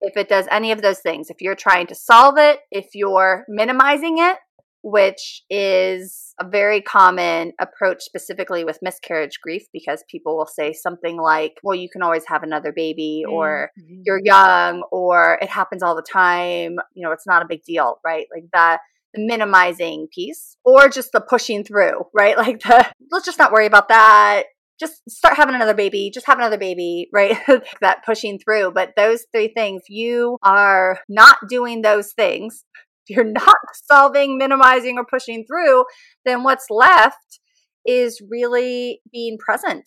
If 0.01 0.17
it 0.17 0.27
does 0.27 0.47
any 0.51 0.71
of 0.73 0.81
those 0.81 0.99
things, 0.99 1.29
if 1.29 1.37
you're 1.41 1.55
trying 1.55 1.87
to 1.87 1.95
solve 1.95 2.37
it, 2.37 2.59
if 2.71 2.89
you're 2.93 3.45
minimizing 3.47 4.17
it, 4.19 4.35
which 4.83 5.43
is 5.49 6.33
a 6.41 6.45
very 6.45 6.81
common 6.81 7.53
approach 7.57 8.03
specifically 8.03 8.65
with 8.65 8.79
miscarriage 8.81 9.39
grief 9.41 9.63
because 9.71 10.03
people 10.11 10.35
will 10.37 10.45
say 10.45 10.73
something 10.73 11.15
like, 11.17 11.53
well, 11.63 11.73
you 11.73 11.87
can 11.89 12.01
always 12.03 12.25
have 12.27 12.43
another 12.43 12.73
baby, 12.73 13.23
or 13.27 13.71
Mm-hmm. 13.79 14.01
you're 14.05 14.19
young, 14.21 14.83
or 14.91 15.39
it 15.41 15.49
happens 15.49 15.81
all 15.81 15.95
the 15.95 16.01
time. 16.01 16.75
You 16.93 17.05
know, 17.07 17.13
it's 17.13 17.25
not 17.25 17.41
a 17.41 17.47
big 17.47 17.63
deal, 17.63 17.99
right? 18.03 18.27
Like 18.31 18.45
that. 18.51 18.79
The 19.15 19.27
minimizing 19.27 20.07
piece 20.11 20.57
or 20.65 20.89
just 20.89 21.11
the 21.11 21.21
pushing 21.21 21.63
through, 21.63 22.05
right? 22.15 22.35
Like 22.43 22.61
the 22.61 22.91
let's 23.11 23.27
just 23.27 23.37
not 23.37 23.51
worry 23.51 23.67
about 23.67 23.89
that 23.89 24.45
just 24.79 25.01
start 25.09 25.35
having 25.35 25.55
another 25.55 25.73
baby, 25.73 26.11
just 26.13 26.27
have 26.27 26.37
another 26.37 26.57
baby, 26.57 27.09
right? 27.13 27.37
that 27.81 28.03
pushing 28.05 28.39
through. 28.39 28.71
But 28.71 28.93
those 28.95 29.25
three 29.33 29.51
things, 29.55 29.83
you 29.89 30.37
are 30.43 30.99
not 31.09 31.37
doing 31.49 31.81
those 31.81 32.13
things. 32.13 32.65
If 33.07 33.15
you're 33.15 33.25
not 33.25 33.55
solving, 33.91 34.37
minimizing, 34.37 34.97
or 34.97 35.05
pushing 35.05 35.45
through, 35.45 35.85
then 36.25 36.43
what's 36.43 36.67
left 36.69 37.39
is 37.85 38.21
really 38.29 39.01
being 39.11 39.37
present, 39.37 39.83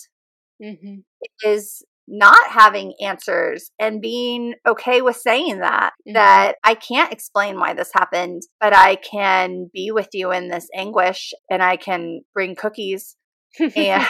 Mhm. 0.63 1.05
is 1.43 1.83
not 2.09 2.51
having 2.51 2.95
answers 3.03 3.71
and 3.81 4.01
being 4.01 4.55
okay 4.67 5.03
with 5.03 5.17
saying 5.17 5.59
that 5.59 5.93
Mhm. 6.09 6.15
that 6.15 6.57
I 6.63 6.75
can't 6.75 7.13
explain 7.13 7.59
why 7.59 7.75
this 7.75 7.91
happened 7.93 8.43
but 8.61 8.73
I 8.73 8.95
can 8.97 9.71
be 9.75 9.91
with 9.91 10.09
you 10.13 10.31
in 10.31 10.49
this 10.49 10.69
anguish 10.73 11.33
and 11.51 11.63
I 11.63 11.77
can 11.77 12.21
bring 12.33 12.55
cookies 12.55 13.17
and 13.77 14.07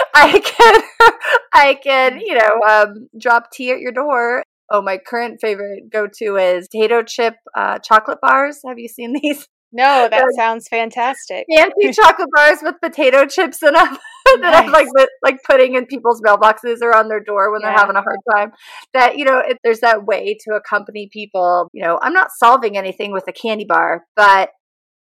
I 0.14 0.40
can 0.40 0.82
I 1.54 1.74
can 1.74 2.20
you 2.20 2.34
know 2.34 2.60
um, 2.68 3.08
drop 3.18 3.50
tea 3.52 3.70
at 3.72 3.80
your 3.80 3.92
door. 3.92 4.42
Oh, 4.70 4.82
my 4.82 4.98
current 4.98 5.38
favorite 5.40 5.90
go 5.92 6.08
to 6.18 6.36
is 6.36 6.68
potato 6.68 7.02
chip 7.02 7.34
uh, 7.56 7.78
chocolate 7.78 8.18
bars. 8.20 8.60
Have 8.66 8.78
you 8.78 8.88
seen 8.88 9.14
these 9.22 9.46
no, 9.72 10.08
that 10.10 10.24
sounds 10.36 10.68
fantastic. 10.68 11.44
fancy 11.54 11.92
chocolate 11.92 12.28
bars 12.34 12.58
with 12.62 12.76
potato 12.80 13.26
chips 13.26 13.62
in 13.62 13.74
them 13.74 13.98
that 14.40 14.64
I'm 14.64 14.70
like 14.72 14.86
like 15.22 15.38
putting 15.44 15.74
in 15.74 15.86
people's 15.86 16.22
mailboxes 16.22 16.78
or 16.82 16.96
on 16.96 17.08
their 17.08 17.20
door 17.20 17.50
when 17.52 17.60
Yeah. 17.60 17.68
they're 17.70 17.78
having 17.78 17.96
a 17.96 18.02
hard 18.02 18.18
time? 18.32 18.52
That 18.94 19.18
you 19.18 19.24
know, 19.24 19.38
it, 19.38 19.58
there's 19.64 19.80
that 19.80 20.06
way 20.06 20.36
to 20.44 20.54
accompany 20.54 21.08
people. 21.12 21.68
You 21.72 21.82
know, 21.84 21.98
I'm 22.00 22.12
not 22.14 22.30
solving 22.36 22.76
anything 22.78 23.12
with 23.12 23.24
a 23.28 23.32
candy 23.32 23.66
bar, 23.68 24.04
but 24.14 24.50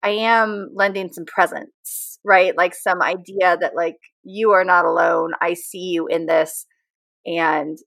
I 0.03 0.11
am 0.11 0.71
lending 0.75 1.13
some 1.13 1.25
presence, 1.25 2.08
right? 2.25 2.57
Like 2.57 2.75
some 2.75 3.03
idea 3.03 3.57
that 3.61 3.75
like 3.77 3.99
you 4.25 4.51
are 4.53 4.65
not 4.65 4.85
alone. 4.85 5.33
I 5.41 5.55
see 5.55 5.91
you 5.91 6.07
in 6.07 6.27
this 6.27 6.67
and 7.27 7.79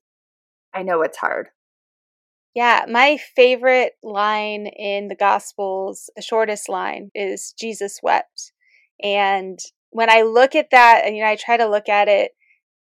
I 0.74 0.82
know 0.82 1.02
it's 1.02 1.18
hard. 1.18 1.48
Yeah, 2.54 2.84
my 2.88 3.18
favorite 3.34 3.94
line 4.02 4.66
in 4.66 5.08
the 5.08 5.14
Gospels, 5.14 6.10
the 6.16 6.22
shortest 6.22 6.68
line, 6.68 7.10
is 7.14 7.54
Jesus 7.58 8.00
wept. 8.02 8.52
And 9.02 9.58
when 9.90 10.10
I 10.10 10.22
look 10.22 10.54
at 10.54 10.70
that, 10.70 11.02
and 11.04 11.16
you 11.16 11.22
know, 11.22 11.30
I 11.30 11.36
try 11.36 11.56
to 11.56 11.68
look 11.68 11.88
at 11.88 12.08
it 12.08 12.32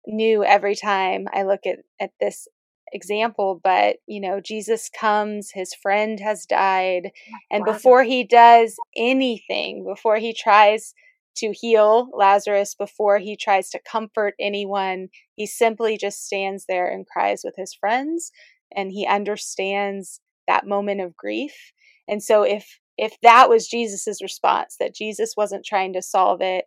new 0.08 0.46
every 0.46 0.76
time 0.76 1.26
I 1.34 1.44
look 1.44 1.62
at, 1.66 1.80
at 2.00 2.12
this 2.22 2.48
example, 2.94 3.60
but 3.62 3.98
you 4.08 4.22
know, 4.22 4.40
Jesus 4.40 4.90
comes, 4.90 5.52
his 5.54 5.74
friend 5.74 6.20
has 6.22 6.46
died, 6.46 7.12
and 7.52 7.66
before 7.66 8.04
he 8.04 8.24
does 8.24 8.78
anything, 8.96 9.86
before 9.86 10.18
he 10.18 10.34
tries 10.34 10.94
to 11.40 11.52
heal 11.54 12.10
Lazarus, 12.14 12.76
before 12.76 13.20
he 13.20 13.36
tries 13.36 13.70
to 13.72 13.80
comfort 13.80 14.36
anyone, 14.40 15.10
he 15.36 15.46
simply 15.46 15.98
just 15.98 16.26
stands 16.26 16.66
there 16.68 16.88
and 16.88 17.08
cries 17.08 17.42
with 17.44 17.56
his 17.58 17.74
friends 17.74 18.32
and 18.76 18.92
he 18.92 19.06
understands 19.08 20.20
that 20.48 20.68
moment 20.68 21.02
of 21.02 21.18
grief. 21.18 21.72
And 22.08 22.22
so 22.22 22.44
if 22.44 22.80
if 22.98 23.18
that 23.22 23.48
was 23.48 23.70
Jesus's 23.70 24.22
response 24.22 24.76
that 24.80 24.94
Jesus 24.94 25.36
wasn't 25.38 25.66
trying 25.66 25.94
to 25.94 26.02
solve 26.02 26.42
it, 26.42 26.66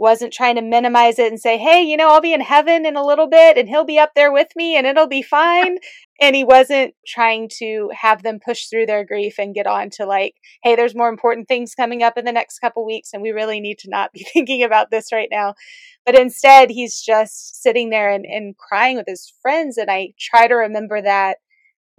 wasn't 0.00 0.32
trying 0.32 0.54
to 0.56 0.62
minimize 0.62 1.18
it 1.18 1.30
and 1.30 1.38
say, 1.38 1.58
"Hey, 1.58 1.82
you 1.82 1.96
know, 1.96 2.08
I'll 2.08 2.22
be 2.22 2.32
in 2.32 2.40
heaven 2.40 2.86
in 2.86 2.96
a 2.96 3.04
little 3.04 3.28
bit 3.28 3.58
and 3.58 3.68
he'll 3.68 3.84
be 3.84 3.98
up 3.98 4.12
there 4.16 4.32
with 4.32 4.48
me 4.56 4.76
and 4.76 4.86
it'll 4.86 5.06
be 5.06 5.22
fine." 5.22 5.78
and 6.20 6.34
he 6.34 6.42
wasn't 6.42 6.94
trying 7.06 7.48
to 7.58 7.90
have 7.94 8.22
them 8.22 8.38
push 8.44 8.66
through 8.66 8.86
their 8.86 9.04
grief 9.04 9.38
and 9.38 9.54
get 9.54 9.66
on 9.66 9.90
to 9.90 10.06
like, 10.06 10.34
"Hey, 10.62 10.74
there's 10.74 10.94
more 10.94 11.10
important 11.10 11.48
things 11.48 11.74
coming 11.74 12.02
up 12.02 12.16
in 12.16 12.24
the 12.24 12.32
next 12.32 12.60
couple 12.60 12.84
weeks 12.86 13.10
and 13.12 13.22
we 13.22 13.30
really 13.30 13.60
need 13.60 13.78
to 13.80 13.90
not 13.90 14.12
be 14.12 14.24
thinking 14.32 14.62
about 14.62 14.90
this 14.90 15.12
right 15.12 15.28
now." 15.30 15.54
But 16.06 16.18
instead, 16.18 16.70
he's 16.70 17.00
just 17.02 17.62
sitting 17.62 17.90
there 17.90 18.10
and, 18.10 18.24
and 18.24 18.56
crying 18.56 18.96
with 18.96 19.06
his 19.06 19.32
friends. 19.42 19.76
And 19.76 19.90
I 19.90 20.14
try 20.18 20.48
to 20.48 20.54
remember 20.54 21.02
that 21.02 21.38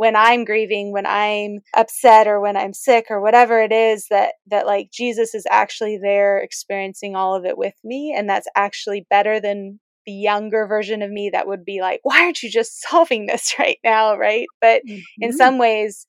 when 0.02 0.16
I'm 0.16 0.46
grieving, 0.46 0.92
when 0.92 1.06
I'm 1.06 1.60
upset 1.76 2.26
or 2.26 2.40
when 2.42 2.58
I'm 2.58 2.74
sick 2.74 3.06
or 3.12 3.22
whatever 3.22 3.62
it 3.62 3.72
is 3.72 4.08
that 4.10 4.34
that 4.48 4.66
like 4.66 4.90
Jesus 4.90 5.36
is 5.36 5.46
actually 5.48 6.00
there 6.02 6.40
experiencing 6.40 7.16
all 7.16 7.36
of 7.36 7.46
it 7.46 7.56
with 7.56 7.76
me 7.84 8.12
and 8.18 8.28
that's 8.28 8.48
actually 8.56 9.06
better 9.12 9.40
than 9.40 9.80
the 10.08 10.12
younger 10.12 10.66
version 10.66 11.04
of 11.04 11.12
me 11.12 11.30
that 11.32 11.46
would 11.46 11.64
be 11.64 11.82
like 11.82 12.00
why 12.02 12.22
aren't 12.24 12.42
you 12.42 12.50
just 12.50 12.82
solving 12.90 13.28
this 13.28 13.54
right 13.60 13.78
now 13.84 14.18
right 14.18 14.48
but 14.60 14.82
in 15.20 15.34
Mhm. 15.34 15.38
some 15.38 15.60
ways 15.60 16.08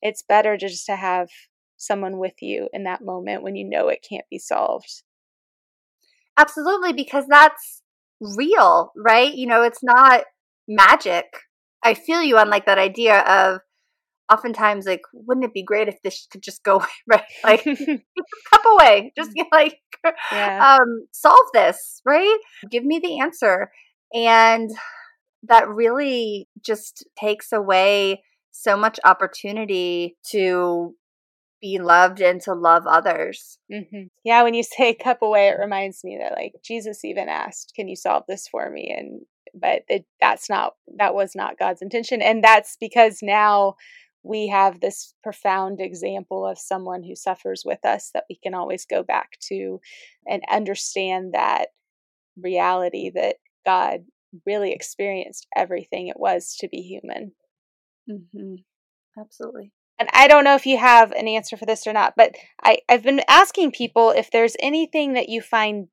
it's 0.00 0.22
better 0.22 0.56
to 0.56 0.68
just 0.68 0.86
to 0.86 0.94
have 0.94 1.28
someone 1.76 2.18
with 2.18 2.40
you 2.40 2.68
in 2.72 2.84
that 2.84 3.02
moment 3.02 3.42
when 3.42 3.56
you 3.56 3.68
know 3.68 3.88
it 3.88 4.06
can't 4.08 4.26
be 4.30 4.38
solved 4.38 5.02
Absolutely, 6.36 6.92
because 6.92 7.26
that's 7.28 7.82
real, 8.20 8.92
right? 8.96 9.34
You 9.34 9.46
know, 9.46 9.62
it's 9.62 9.82
not 9.82 10.24
magic. 10.68 11.26
I 11.84 11.94
feel 11.94 12.22
you 12.22 12.38
on 12.38 12.50
like 12.50 12.66
that 12.66 12.78
idea 12.78 13.20
of 13.20 13.60
oftentimes 14.32 14.86
like, 14.86 15.02
wouldn't 15.12 15.44
it 15.44 15.52
be 15.54 15.62
great 15.62 15.88
if 15.88 16.00
this 16.02 16.26
could 16.30 16.42
just 16.42 16.62
go 16.64 16.76
away, 16.76 16.86
right? 17.08 17.24
Like 17.44 17.64
cup 18.52 18.62
away, 18.72 19.12
just 19.16 19.32
get 19.34 19.46
like 19.52 19.78
yeah 20.32 20.76
um 20.78 21.06
solve 21.12 21.46
this, 21.52 22.00
right? 22.04 22.38
Give 22.70 22.84
me 22.84 23.00
the 23.02 23.20
answer. 23.20 23.70
And 24.12 24.70
that 25.44 25.68
really 25.68 26.48
just 26.64 27.06
takes 27.18 27.52
away 27.52 28.22
so 28.52 28.76
much 28.76 29.00
opportunity 29.04 30.16
to 30.30 30.94
be 31.60 31.78
loved 31.78 32.20
and 32.20 32.40
to 32.42 32.54
love 32.54 32.84
others. 32.86 33.58
hmm 33.72 34.04
Yeah, 34.24 34.42
when 34.42 34.54
you 34.54 34.62
say 34.62 34.94
cup 34.94 35.22
away, 35.22 35.48
it 35.48 35.58
reminds 35.58 36.04
me 36.04 36.18
that 36.20 36.32
like 36.36 36.52
Jesus 36.64 37.04
even 37.04 37.28
asked, 37.28 37.72
"Can 37.74 37.88
you 37.88 37.96
solve 37.96 38.24
this 38.28 38.46
for 38.48 38.70
me?" 38.70 38.94
And 38.96 39.22
but 39.54 39.82
it, 39.88 40.04
that's 40.20 40.50
not 40.50 40.74
that 40.98 41.14
was 41.14 41.32
not 41.34 41.58
God's 41.58 41.82
intention, 41.82 42.22
and 42.22 42.42
that's 42.42 42.76
because 42.80 43.18
now 43.22 43.74
we 44.22 44.48
have 44.48 44.80
this 44.80 45.14
profound 45.22 45.80
example 45.80 46.46
of 46.46 46.58
someone 46.58 47.02
who 47.02 47.14
suffers 47.14 47.62
with 47.64 47.84
us 47.84 48.10
that 48.14 48.24
we 48.28 48.38
can 48.42 48.54
always 48.54 48.86
go 48.86 49.02
back 49.02 49.32
to 49.48 49.80
and 50.26 50.42
understand 50.50 51.34
that 51.34 51.66
reality 52.36 53.10
that 53.14 53.36
God 53.66 54.04
really 54.46 54.72
experienced 54.72 55.46
everything 55.54 56.08
it 56.08 56.18
was 56.18 56.56
to 56.60 56.68
be 56.68 56.78
human. 56.78 57.32
Mm-hmm. 58.10 58.56
Absolutely. 59.18 59.70
and 59.98 60.08
I 60.12 60.26
don't 60.26 60.44
know 60.44 60.56
if 60.56 60.66
you 60.66 60.78
have 60.78 61.12
an 61.12 61.28
answer 61.28 61.56
for 61.56 61.66
this 61.66 61.86
or 61.86 61.92
not, 61.92 62.14
but 62.16 62.34
I, 62.62 62.78
I've 62.88 63.04
been 63.04 63.22
asking 63.28 63.72
people 63.72 64.10
if 64.10 64.30
there's 64.30 64.56
anything 64.60 65.12
that 65.12 65.28
you 65.28 65.40
find 65.40 65.88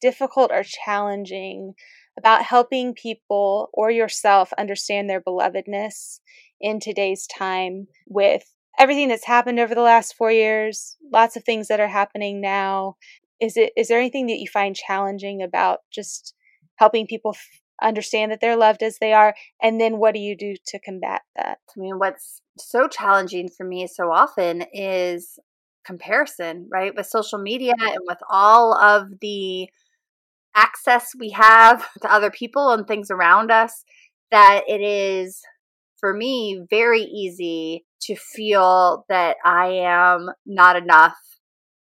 difficult 0.00 0.50
or 0.52 0.62
challenging 0.62 1.74
about 2.18 2.42
helping 2.42 2.94
people 2.94 3.70
or 3.72 3.90
yourself 3.90 4.52
understand 4.58 5.08
their 5.08 5.20
belovedness 5.20 6.20
in 6.60 6.80
today's 6.80 7.26
time 7.26 7.86
with 8.06 8.44
everything 8.78 9.08
that's 9.08 9.26
happened 9.26 9.58
over 9.58 9.74
the 9.74 9.80
last 9.80 10.14
four 10.14 10.30
years, 10.30 10.96
lots 11.12 11.36
of 11.36 11.44
things 11.44 11.68
that 11.68 11.80
are 11.80 11.88
happening 11.88 12.40
now. 12.40 12.96
Is 13.40 13.56
it 13.56 13.72
is 13.76 13.88
there 13.88 13.98
anything 13.98 14.26
that 14.28 14.38
you 14.38 14.48
find 14.48 14.74
challenging 14.74 15.42
about 15.42 15.80
just 15.92 16.34
helping 16.76 17.06
people 17.06 17.32
f- 17.34 17.60
understand 17.82 18.32
that 18.32 18.40
they're 18.40 18.56
loved 18.56 18.82
as 18.82 18.98
they 18.98 19.12
are, 19.12 19.34
and 19.62 19.80
then 19.80 19.98
what 19.98 20.14
do 20.14 20.20
you 20.20 20.36
do 20.36 20.54
to 20.68 20.78
combat 20.78 21.22
that? 21.36 21.58
I 21.76 21.80
mean, 21.80 21.98
what's 21.98 22.40
so 22.58 22.88
challenging 22.88 23.48
for 23.48 23.64
me 23.64 23.86
so 23.86 24.10
often 24.10 24.64
is 24.72 25.38
comparison, 25.84 26.68
right? 26.70 26.94
With 26.94 27.06
social 27.06 27.38
media 27.38 27.74
and 27.78 27.98
with 28.06 28.18
all 28.30 28.74
of 28.74 29.08
the 29.20 29.68
access 30.56 31.10
we 31.18 31.30
have 31.30 31.86
to 32.02 32.12
other 32.12 32.30
people 32.30 32.70
and 32.70 32.86
things 32.86 33.10
around 33.10 33.50
us, 33.50 33.84
that 34.30 34.62
it 34.66 34.80
is, 34.80 35.40
for 36.00 36.12
me, 36.12 36.64
very 36.68 37.02
easy 37.02 37.84
to 38.02 38.16
feel 38.16 39.04
that 39.08 39.36
I 39.44 39.68
am 39.84 40.28
not 40.44 40.76
enough 40.76 41.16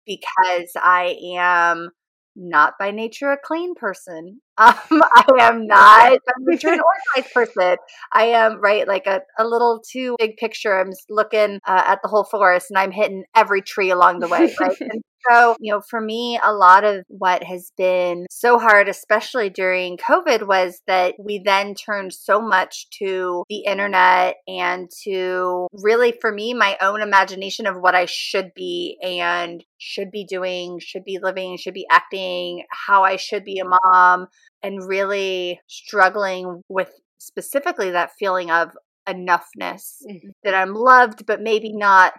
because 0.06 0.72
I 0.76 1.16
am 1.38 1.90
not 2.36 2.74
by 2.80 2.92
nature 2.92 3.32
a 3.32 3.38
clean 3.44 3.76
person. 3.76 4.40
Um, 4.56 4.76
I 4.92 5.26
am 5.40 5.66
not 5.68 6.12
by 6.12 6.34
nature 6.42 6.68
an 6.68 6.80
organized 7.16 7.34
person. 7.34 7.78
I 8.12 8.26
am 8.26 8.62
right, 8.62 8.88
like 8.88 9.08
a, 9.08 9.22
a 9.40 9.48
little 9.48 9.82
too 9.92 10.16
big 10.20 10.38
picture. 10.38 10.80
I'm 10.80 10.92
just 10.92 11.08
looking 11.10 11.60
uh, 11.68 11.84
at 11.88 12.02
the 12.04 12.08
whole 12.08 12.24
forest 12.24 12.68
and 12.70 12.78
I'm 12.78 12.92
hitting 12.92 13.24
every 13.36 13.64
tree 13.64 13.90
along 13.90 14.20
the 14.20 14.28
way, 14.28 14.54
right? 14.60 14.78
and 14.80 15.02
So, 15.30 15.56
you 15.60 15.74
know, 15.74 15.82
for 15.82 16.02
me, 16.02 16.40
a 16.44 16.54
lot 16.54 16.84
of 16.84 17.06
what 17.08 17.44
has 17.44 17.72
been 17.78 18.26
so 18.30 18.60
hard, 18.60 18.90
especially 18.90 19.50
during 19.50 19.98
COVID, 19.98 20.48
was 20.48 20.82
that 20.88 21.16
we 21.20 21.42
then 21.44 21.76
turned 21.76 22.14
so 22.14 22.42
much 22.42 22.90
to 23.00 23.44
the 23.50 23.64
internet 23.66 24.36
and 24.48 24.90
to 25.04 25.68
really, 25.74 26.14
for 26.20 26.32
me, 26.32 26.54
my 26.54 26.78
own 26.82 27.02
imagination 27.02 27.66
of 27.66 27.78
what 27.78 27.96
I 27.96 28.06
should 28.06 28.52
be 28.56 28.98
and 29.02 29.64
should 29.78 30.12
be 30.12 30.26
doing, 30.26 30.80
should 30.80 31.06
be 31.06 31.20
living, 31.22 31.58
should 31.58 31.74
be 31.74 31.88
acting, 31.90 32.64
how 32.70 33.04
I 33.04 33.16
should 33.16 33.44
be 33.44 33.60
a 33.60 33.66
mom, 33.66 34.28
and 34.62 34.88
really 34.88 35.60
struggling 35.68 36.62
with 36.70 36.92
specifically 37.20 37.92
that 37.92 38.12
feeling 38.20 38.52
of 38.52 38.72
enoughness 39.08 39.98
mm-hmm. 40.08 40.30
that 40.44 40.54
I'm 40.54 40.74
loved, 40.74 41.26
but 41.26 41.42
maybe 41.42 41.74
not 41.74 42.14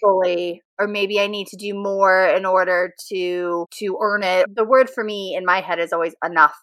fully 0.00 0.62
or 0.78 0.86
maybe 0.86 1.20
i 1.20 1.26
need 1.26 1.46
to 1.46 1.56
do 1.56 1.74
more 1.74 2.26
in 2.26 2.44
order 2.44 2.92
to 3.08 3.66
to 3.70 3.98
earn 4.02 4.22
it 4.22 4.54
the 4.54 4.64
word 4.64 4.90
for 4.90 5.02
me 5.02 5.34
in 5.36 5.44
my 5.44 5.60
head 5.60 5.78
is 5.78 5.92
always 5.92 6.14
enough 6.24 6.56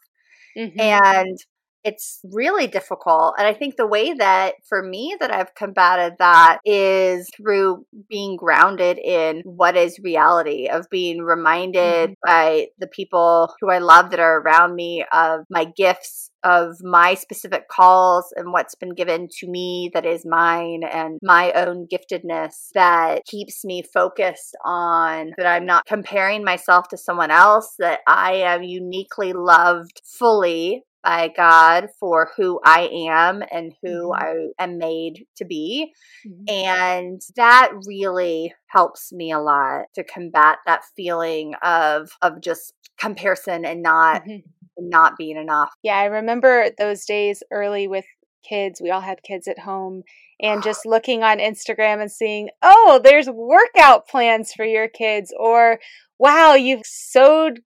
mm-hmm. 0.57 0.79
and 0.79 1.37
it's 1.84 2.19
really 2.31 2.67
difficult 2.67 3.36
and 3.38 3.47
i 3.47 3.53
think 3.53 3.75
the 3.75 3.88
way 3.88 4.13
that 4.13 4.55
for 4.67 4.81
me 4.84 5.15
that 5.19 5.31
i've 5.31 5.53
combated 5.55 6.13
that 6.19 6.59
is 6.65 7.29
through 7.36 7.86
being 8.09 8.36
grounded 8.36 8.97
in 8.97 9.41
what 9.45 9.75
is 9.75 9.99
reality 9.99 10.67
of 10.67 10.89
being 10.89 11.21
reminded 11.21 12.11
mm-hmm. 12.11 12.13
by 12.25 12.67
the 12.79 12.88
people 12.88 13.53
who 13.59 13.69
i 13.69 13.77
love 13.77 14.11
that 14.11 14.19
are 14.19 14.39
around 14.39 14.75
me 14.75 15.05
of 15.11 15.41
my 15.49 15.65
gifts 15.65 16.29
of 16.43 16.75
my 16.84 17.13
specific 17.13 17.69
calls 17.69 18.34
and 18.36 18.51
what's 18.51 18.75
been 18.75 18.93
given 18.93 19.27
to 19.29 19.47
me 19.47 19.89
that 19.93 20.05
is 20.05 20.25
mine 20.25 20.81
and 20.84 21.17
my 21.23 21.51
own 21.53 21.88
giftedness 21.88 22.69
that 22.73 23.25
keeps 23.25 23.63
me 23.63 23.81
focused 23.81 24.55
on 24.65 25.31
that 25.38 25.45
I'm 25.45 25.65
not 25.65 25.86
comparing 25.86 26.43
myself 26.43 26.89
to 26.89 26.97
someone 26.97 27.31
else, 27.31 27.75
that 27.79 28.01
I 28.07 28.34
am 28.36 28.63
uniquely 28.63 29.34
loved 29.34 30.01
fully 30.03 30.84
by 31.04 31.32
God 31.36 31.89
for 31.99 32.32
who 32.38 32.60
I 32.64 32.89
am 33.10 33.43
and 33.51 33.74
who 33.82 34.12
mm-hmm. 34.12 34.51
I 34.60 34.64
am 34.64 34.78
made 34.78 35.26
to 35.38 35.45
be. 35.45 35.93
Mm-hmm. 36.28 36.43
And 36.47 37.22
that 37.36 37.72
really 37.86 38.54
helps 38.68 39.12
me 39.12 39.32
a 39.32 39.39
lot 39.39 39.86
to 39.95 40.04
combat 40.04 40.60
that 40.66 40.84
feeling 40.95 41.56
of 41.62 42.12
of 42.22 42.41
just 42.41 42.74
comparison 42.97 43.66
and 43.66 43.82
not 43.82 44.24
mm-hmm 44.24 44.49
not 44.78 45.18
being 45.18 45.38
enough. 45.38 45.74
Yeah, 45.84 45.97
I 45.97 46.06
remember 46.06 46.70
those 46.78 47.06
days 47.06 47.43
early 47.51 47.88
with 47.88 48.06
kids. 48.47 48.82
We 48.82 48.91
all 48.91 49.01
had 49.01 49.24
kids 49.24 49.47
at 49.47 49.60
home 49.60 50.04
and 50.39 50.64
just 50.64 50.86
looking 50.86 51.24
on 51.24 51.39
Instagram 51.39 52.01
and 52.01 52.12
seeing, 52.12 52.49
oh, 52.62 52.99
there's 53.04 53.30
workout 53.30 54.08
plans 54.08 54.54
for 54.54 54.66
your 54.66 54.88
kids, 54.88 55.34
or 55.38 55.80
wow, 56.20 56.54
you've 56.54 56.86
sewed 56.86 57.62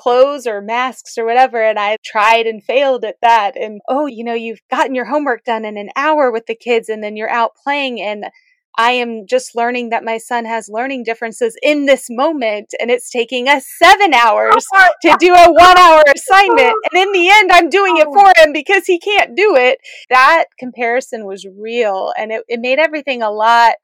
clothes 0.00 0.46
or 0.46 0.62
masks 0.62 1.18
or 1.18 1.24
whatever. 1.24 1.62
And 1.62 1.78
I 1.78 1.96
tried 2.04 2.46
and 2.46 2.62
failed 2.62 3.04
at 3.04 3.16
that. 3.22 3.56
And 3.56 3.80
oh, 3.88 4.06
you 4.06 4.24
know, 4.24 4.34
you've 4.34 4.62
gotten 4.70 4.94
your 4.94 5.06
homework 5.06 5.44
done 5.44 5.64
in 5.64 5.76
an 5.76 5.90
hour 5.96 6.30
with 6.30 6.46
the 6.46 6.54
kids 6.54 6.88
and 6.88 7.02
then 7.04 7.16
you're 7.16 7.30
out 7.30 7.52
playing. 7.62 8.00
And 8.00 8.26
I 8.78 8.92
am 8.92 9.26
just 9.26 9.56
learning 9.56 9.90
that 9.90 10.04
my 10.04 10.18
son 10.18 10.44
has 10.44 10.68
learning 10.68 11.02
differences 11.04 11.56
in 11.62 11.86
this 11.86 12.06
moment, 12.08 12.72
and 12.80 12.90
it's 12.90 13.10
taking 13.10 13.48
us 13.48 13.66
seven 13.78 14.14
hours 14.14 14.64
oh 14.72 14.88
to 15.02 15.16
do 15.18 15.34
a 15.34 15.52
one 15.52 15.78
hour 15.78 16.02
assignment. 16.14 16.74
Oh. 16.74 16.88
And 16.92 17.02
in 17.02 17.12
the 17.12 17.28
end, 17.28 17.50
I'm 17.52 17.68
doing 17.68 17.96
it 17.96 18.04
for 18.04 18.28
oh. 18.28 18.42
him 18.42 18.52
because 18.52 18.86
he 18.86 18.98
can't 18.98 19.36
do 19.36 19.56
it. 19.56 19.78
That 20.08 20.44
comparison 20.58 21.26
was 21.26 21.46
real, 21.58 22.12
and 22.16 22.30
it, 22.30 22.44
it 22.48 22.60
made 22.60 22.78
everything 22.78 23.22
a 23.22 23.30
lot, 23.30 23.74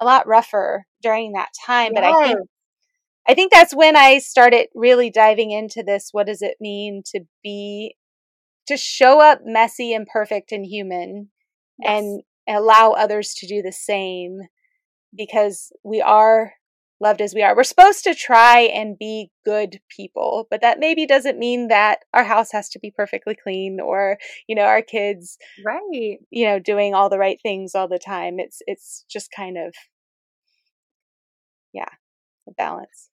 a 0.00 0.04
lot 0.04 0.26
rougher 0.26 0.84
during 1.00 1.32
that 1.32 1.50
time. 1.64 1.92
But 1.94 2.04
I 2.04 2.24
think, 2.24 2.38
I 3.26 3.34
think 3.34 3.52
that's 3.52 3.74
when 3.74 3.96
I 3.96 4.18
started 4.18 4.68
really 4.74 5.10
diving 5.10 5.50
into 5.50 5.82
this. 5.82 6.10
What 6.12 6.26
does 6.26 6.42
it 6.42 6.56
mean 6.60 7.02
to 7.06 7.20
be, 7.42 7.96
to 8.66 8.76
show 8.76 9.20
up 9.20 9.40
messy 9.44 9.94
and 9.94 10.06
perfect 10.06 10.52
and 10.52 10.64
human? 10.66 11.30
Yes. 11.78 11.90
and 11.90 12.22
allow 12.48 12.92
others 12.92 13.34
to 13.34 13.46
do 13.46 13.62
the 13.62 13.72
same 13.72 14.42
because 15.16 15.72
we 15.82 16.00
are 16.00 16.54
loved 17.00 17.20
as 17.20 17.34
we 17.34 17.42
are. 17.42 17.56
We're 17.56 17.64
supposed 17.64 18.04
to 18.04 18.14
try 18.14 18.60
and 18.60 18.98
be 18.98 19.30
good 19.44 19.80
people, 19.94 20.46
but 20.50 20.60
that 20.60 20.78
maybe 20.78 21.06
doesn't 21.06 21.38
mean 21.38 21.68
that 21.68 22.00
our 22.12 22.24
house 22.24 22.52
has 22.52 22.68
to 22.70 22.78
be 22.78 22.90
perfectly 22.90 23.34
clean 23.34 23.80
or, 23.80 24.18
you 24.46 24.54
know, 24.54 24.62
our 24.62 24.82
kids 24.82 25.36
right, 25.64 26.18
you 26.30 26.46
know, 26.46 26.58
doing 26.58 26.94
all 26.94 27.08
the 27.08 27.18
right 27.18 27.38
things 27.42 27.74
all 27.74 27.88
the 27.88 27.98
time. 27.98 28.38
It's 28.38 28.62
it's 28.66 29.04
just 29.10 29.30
kind 29.36 29.58
of 29.58 29.74
yeah, 31.72 31.88
a 32.48 32.52
balance. 32.52 33.10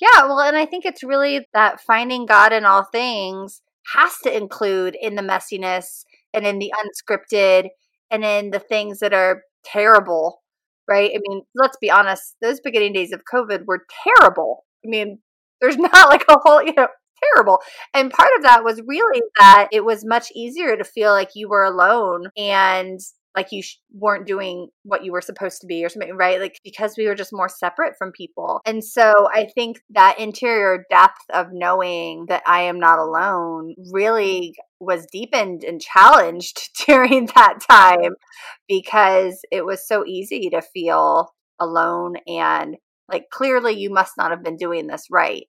Yeah, 0.00 0.24
well, 0.24 0.40
and 0.40 0.56
I 0.56 0.66
think 0.66 0.84
it's 0.84 1.02
really 1.02 1.46
that 1.52 1.80
finding 1.80 2.26
God 2.26 2.52
in 2.52 2.64
all 2.64 2.84
things 2.84 3.60
has 3.94 4.16
to 4.24 4.34
include 4.34 4.96
in 5.00 5.14
the 5.14 5.22
messiness 5.22 6.04
and 6.32 6.46
in 6.46 6.58
the 6.58 6.72
unscripted 6.78 7.68
and 8.10 8.24
in 8.24 8.50
the 8.50 8.58
things 8.60 9.00
that 9.00 9.12
are 9.12 9.42
terrible, 9.64 10.42
right? 10.88 11.10
I 11.14 11.18
mean, 11.28 11.42
let's 11.54 11.76
be 11.80 11.90
honest, 11.90 12.36
those 12.40 12.60
beginning 12.60 12.92
days 12.94 13.12
of 13.12 13.22
COVID 13.32 13.66
were 13.66 13.84
terrible. 14.04 14.64
I 14.84 14.88
mean, 14.88 15.18
there's 15.60 15.76
not 15.78 16.08
like 16.08 16.24
a 16.28 16.38
whole, 16.42 16.62
you 16.62 16.72
know, 16.76 16.88
terrible. 17.34 17.58
And 17.92 18.10
part 18.10 18.30
of 18.38 18.42
that 18.44 18.64
was 18.64 18.80
really 18.86 19.22
that 19.38 19.68
it 19.72 19.84
was 19.84 20.04
much 20.04 20.28
easier 20.34 20.76
to 20.76 20.84
feel 20.84 21.12
like 21.12 21.30
you 21.34 21.48
were 21.48 21.64
alone 21.64 22.28
and 22.38 22.98
like 23.36 23.52
you 23.52 23.62
sh- 23.62 23.76
weren't 23.92 24.26
doing 24.26 24.68
what 24.82 25.04
you 25.04 25.12
were 25.12 25.20
supposed 25.20 25.60
to 25.60 25.66
be 25.66 25.84
or 25.84 25.88
something, 25.88 26.16
right? 26.16 26.40
Like 26.40 26.58
because 26.64 26.94
we 26.96 27.06
were 27.06 27.14
just 27.14 27.32
more 27.32 27.48
separate 27.48 27.94
from 27.96 28.12
people. 28.12 28.60
And 28.66 28.82
so 28.82 29.28
I 29.32 29.48
think 29.54 29.80
that 29.90 30.18
interior 30.18 30.84
depth 30.90 31.22
of 31.32 31.48
knowing 31.52 32.26
that 32.28 32.42
I 32.46 32.62
am 32.62 32.80
not 32.80 32.98
alone 32.98 33.74
really 33.92 34.54
was 34.80 35.06
deepened 35.12 35.62
and 35.62 35.80
challenged 35.80 36.70
during 36.86 37.26
that 37.34 37.58
time 37.68 38.14
because 38.68 39.40
it 39.52 39.64
was 39.64 39.86
so 39.86 40.04
easy 40.04 40.50
to 40.50 40.62
feel 40.62 41.32
alone 41.58 42.14
and 42.26 42.76
like 43.08 43.28
clearly 43.30 43.74
you 43.74 43.90
must 43.90 44.14
not 44.16 44.30
have 44.30 44.42
been 44.42 44.56
doing 44.56 44.86
this 44.86 45.06
right 45.10 45.46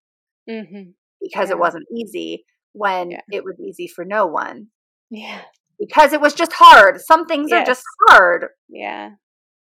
mm-hmm. 0.49 0.89
because 1.21 1.49
yeah. 1.49 1.55
it 1.55 1.59
wasn't 1.59 1.85
easy 1.95 2.43
when 2.73 3.11
yeah. 3.11 3.19
it 3.31 3.45
was 3.45 3.55
easy 3.59 3.87
for 3.87 4.03
no 4.03 4.25
one. 4.25 4.67
Yeah 5.09 5.41
because 5.81 6.13
it 6.13 6.21
was 6.21 6.33
just 6.33 6.53
hard. 6.53 7.01
Some 7.01 7.25
things 7.25 7.49
yes. 7.49 7.63
are 7.63 7.65
just 7.65 7.83
hard. 8.07 8.47
Yeah. 8.69 9.11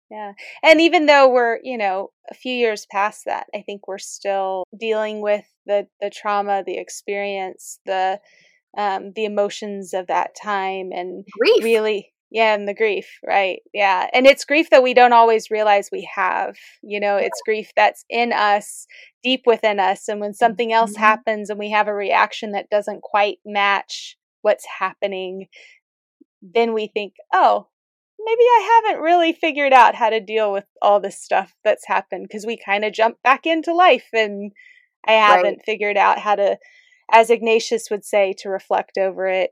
Yeah. 0.09 0.33
And 0.63 0.81
even 0.81 1.05
though 1.05 1.29
we're, 1.29 1.59
you 1.63 1.77
know, 1.77 2.09
a 2.31 2.33
few 2.33 2.53
years 2.53 2.87
past 2.91 3.21
that, 3.25 3.45
I 3.53 3.61
think 3.61 3.87
we're 3.87 3.99
still 3.99 4.63
dealing 4.77 5.21
with 5.21 5.45
the 5.67 5.87
the 6.01 6.09
trauma, 6.09 6.63
the 6.65 6.77
experience, 6.77 7.79
the 7.85 8.19
um 8.77 9.13
the 9.15 9.25
emotions 9.25 9.93
of 9.93 10.07
that 10.07 10.31
time 10.35 10.89
and 10.91 11.23
grief. 11.37 11.63
really 11.63 12.13
yeah, 12.31 12.53
and 12.53 12.67
the 12.67 12.75
grief, 12.75 13.07
right? 13.25 13.59
Yeah. 13.73 14.07
And 14.13 14.27
it's 14.27 14.45
grief 14.45 14.69
that 14.69 14.83
we 14.83 14.93
don't 14.93 15.13
always 15.13 15.49
realize 15.49 15.89
we 15.91 16.07
have. 16.13 16.55
You 16.83 16.99
know, 16.99 17.15
it's 17.17 17.41
grief 17.43 17.71
that's 17.75 18.05
in 18.07 18.33
us, 18.33 18.85
deep 19.23 19.41
within 19.47 19.79
us. 19.79 20.07
And 20.07 20.19
when 20.19 20.35
something 20.35 20.71
else 20.71 20.91
mm-hmm. 20.91 21.01
happens 21.01 21.49
and 21.49 21.57
we 21.57 21.71
have 21.71 21.87
a 21.87 21.93
reaction 21.93 22.51
that 22.51 22.69
doesn't 22.69 23.01
quite 23.01 23.39
match 23.45 24.15
what's 24.43 24.65
happening, 24.77 25.47
then 26.41 26.73
we 26.73 26.87
think, 26.87 27.13
oh, 27.33 27.67
maybe 28.19 28.41
I 28.41 28.81
haven't 28.85 29.03
really 29.03 29.33
figured 29.33 29.73
out 29.73 29.95
how 29.95 30.09
to 30.09 30.19
deal 30.19 30.51
with 30.51 30.65
all 30.81 30.99
this 30.99 31.21
stuff 31.21 31.53
that's 31.63 31.87
happened 31.87 32.27
because 32.27 32.45
we 32.45 32.57
kind 32.57 32.83
of 32.83 32.93
jump 32.93 33.17
back 33.23 33.45
into 33.45 33.73
life 33.73 34.07
and 34.13 34.51
I 35.05 35.13
haven't 35.13 35.45
right. 35.45 35.65
figured 35.65 35.97
out 35.97 36.19
how 36.19 36.35
to, 36.35 36.57
as 37.11 37.29
Ignatius 37.29 37.89
would 37.89 38.05
say, 38.05 38.33
to 38.39 38.49
reflect 38.49 38.97
over 38.97 39.27
it, 39.27 39.51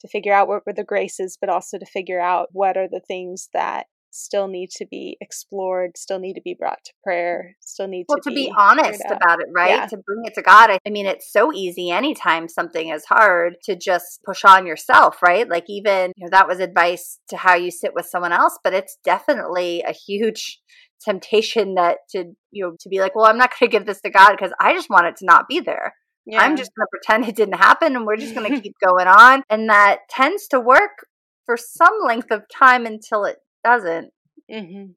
to 0.00 0.08
figure 0.08 0.32
out 0.32 0.48
what 0.48 0.62
were 0.66 0.72
the 0.72 0.84
graces, 0.84 1.36
but 1.40 1.50
also 1.50 1.78
to 1.78 1.86
figure 1.86 2.20
out 2.20 2.48
what 2.52 2.76
are 2.76 2.88
the 2.88 3.00
things 3.00 3.48
that 3.52 3.86
still 4.16 4.48
need 4.48 4.70
to 4.70 4.86
be 4.86 5.16
explored, 5.20 5.96
still 5.96 6.18
need 6.18 6.34
to 6.34 6.40
be 6.40 6.56
brought 6.58 6.78
to 6.84 6.92
prayer, 7.04 7.56
still 7.60 7.86
need 7.86 8.06
well, 8.08 8.18
to, 8.18 8.30
to 8.30 8.34
be, 8.34 8.46
be 8.46 8.52
honest 8.56 9.02
about 9.10 9.40
it, 9.40 9.46
right? 9.54 9.70
Yeah. 9.70 9.86
To 9.86 9.96
bring 9.96 10.24
it 10.24 10.34
to 10.34 10.42
God. 10.42 10.70
I 10.70 10.90
mean, 10.90 11.06
it's 11.06 11.30
so 11.30 11.52
easy 11.52 11.90
anytime 11.90 12.48
something 12.48 12.88
is 12.88 13.04
hard 13.04 13.56
to 13.64 13.76
just 13.76 14.20
push 14.24 14.44
on 14.44 14.66
yourself, 14.66 15.22
right? 15.22 15.48
Like 15.48 15.64
even 15.68 16.12
you 16.16 16.24
know, 16.24 16.30
that 16.30 16.48
was 16.48 16.60
advice 16.60 17.18
to 17.28 17.36
how 17.36 17.54
you 17.54 17.70
sit 17.70 17.92
with 17.94 18.06
someone 18.06 18.32
else, 18.32 18.58
but 18.64 18.74
it's 18.74 18.98
definitely 19.04 19.82
a 19.86 19.92
huge 19.92 20.60
temptation 21.04 21.74
that 21.74 21.98
to 22.10 22.24
you 22.50 22.64
know 22.64 22.76
to 22.80 22.88
be 22.88 23.00
like, 23.00 23.14
well, 23.14 23.26
I'm 23.26 23.38
not 23.38 23.50
going 23.50 23.70
to 23.70 23.78
give 23.78 23.86
this 23.86 24.00
to 24.00 24.10
God 24.10 24.32
because 24.32 24.52
I 24.60 24.72
just 24.72 24.90
want 24.90 25.06
it 25.06 25.16
to 25.18 25.26
not 25.26 25.48
be 25.48 25.60
there. 25.60 25.94
Yeah. 26.26 26.42
I'm 26.42 26.56
just 26.56 26.72
going 26.76 26.86
to 26.86 26.90
pretend 26.90 27.28
it 27.28 27.36
didn't 27.36 27.58
happen 27.58 27.94
and 27.94 28.04
we're 28.04 28.16
just 28.16 28.34
going 28.34 28.52
to 28.54 28.60
keep 28.60 28.74
going 28.84 29.06
on. 29.06 29.42
And 29.48 29.68
that 29.68 30.00
tends 30.10 30.48
to 30.48 30.60
work 30.60 31.06
for 31.46 31.56
some 31.56 31.94
length 32.04 32.30
of 32.30 32.42
time 32.52 32.84
until 32.84 33.24
it 33.24 33.36
doesn't. 33.66 34.10
Mm-hmm. 34.50 34.92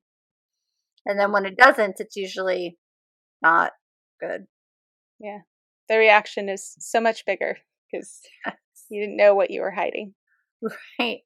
And 1.05 1.20
then 1.20 1.32
when 1.32 1.45
it 1.45 1.57
doesn't, 1.57 1.95
it's 1.99 2.15
usually 2.15 2.78
not 3.41 3.72
good. 4.20 4.45
Yeah. 5.20 5.39
The 5.88 5.97
reaction 5.97 6.49
is 6.49 6.76
so 6.80 7.01
much 7.01 7.26
bigger 7.26 7.57
because 7.91 8.22
you 8.89 9.01
didn't 9.01 9.17
know 9.17 9.34
what 9.34 9.49
you 9.49 9.61
were 9.61 9.72
hiding. 9.72 10.13
Right. 10.99 11.22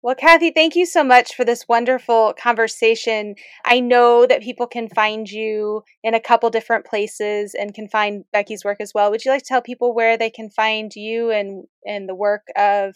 Well, 0.00 0.14
Kathy, 0.14 0.50
thank 0.50 0.76
you 0.76 0.84
so 0.84 1.02
much 1.02 1.34
for 1.34 1.44
this 1.44 1.66
wonderful 1.66 2.34
conversation. 2.38 3.36
I 3.64 3.80
know 3.80 4.26
that 4.26 4.42
people 4.42 4.66
can 4.66 4.88
find 4.88 5.30
you 5.30 5.82
in 6.02 6.12
a 6.12 6.20
couple 6.20 6.50
different 6.50 6.84
places 6.84 7.54
and 7.58 7.72
can 7.74 7.88
find 7.88 8.24
Becky's 8.30 8.64
work 8.64 8.80
as 8.80 8.92
well. 8.94 9.10
Would 9.10 9.24
you 9.24 9.30
like 9.30 9.42
to 9.42 9.48
tell 9.48 9.62
people 9.62 9.94
where 9.94 10.18
they 10.18 10.28
can 10.28 10.50
find 10.50 10.94
you 10.94 11.30
and, 11.30 11.64
and 11.86 12.06
the 12.06 12.14
work 12.14 12.42
of 12.54 12.94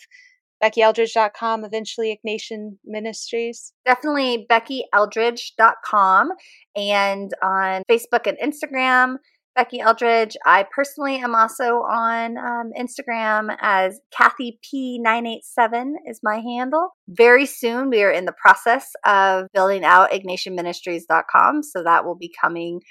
BeckyEldredge.com, 0.63 1.65
eventually 1.65 2.19
Ignatian 2.19 2.79
Ministries? 2.85 3.73
Definitely 3.85 4.47
BeckyEldredge.com 4.51 6.31
and 6.77 7.31
on 7.43 7.83
Facebook 7.91 8.27
and 8.27 8.39
Instagram. 8.39 9.17
Becky 9.59 9.81
Eldredge. 9.81 10.37
I 10.47 10.67
personally 10.73 11.17
am 11.17 11.35
also 11.35 11.83
on 11.83 12.39
um, 12.39 12.71
Instagram 12.79 13.57
as 13.61 13.99
Kathy 14.17 14.61
P987 14.65 15.95
is 16.07 16.21
my 16.23 16.37
handle. 16.39 16.91
Very 17.09 17.45
soon, 17.45 17.91
we 17.91 18.05
are 18.05 18.11
in 18.13 18.25
the 18.25 18.35
process 18.41 18.93
of 19.05 19.49
building 19.53 19.85
out 19.85 20.13
IgnatianMinistries.com, 20.13 21.65
so 21.65 21.83
that 21.83 22.05
will 22.05 22.15
be 22.15 22.33
coming 22.41 22.83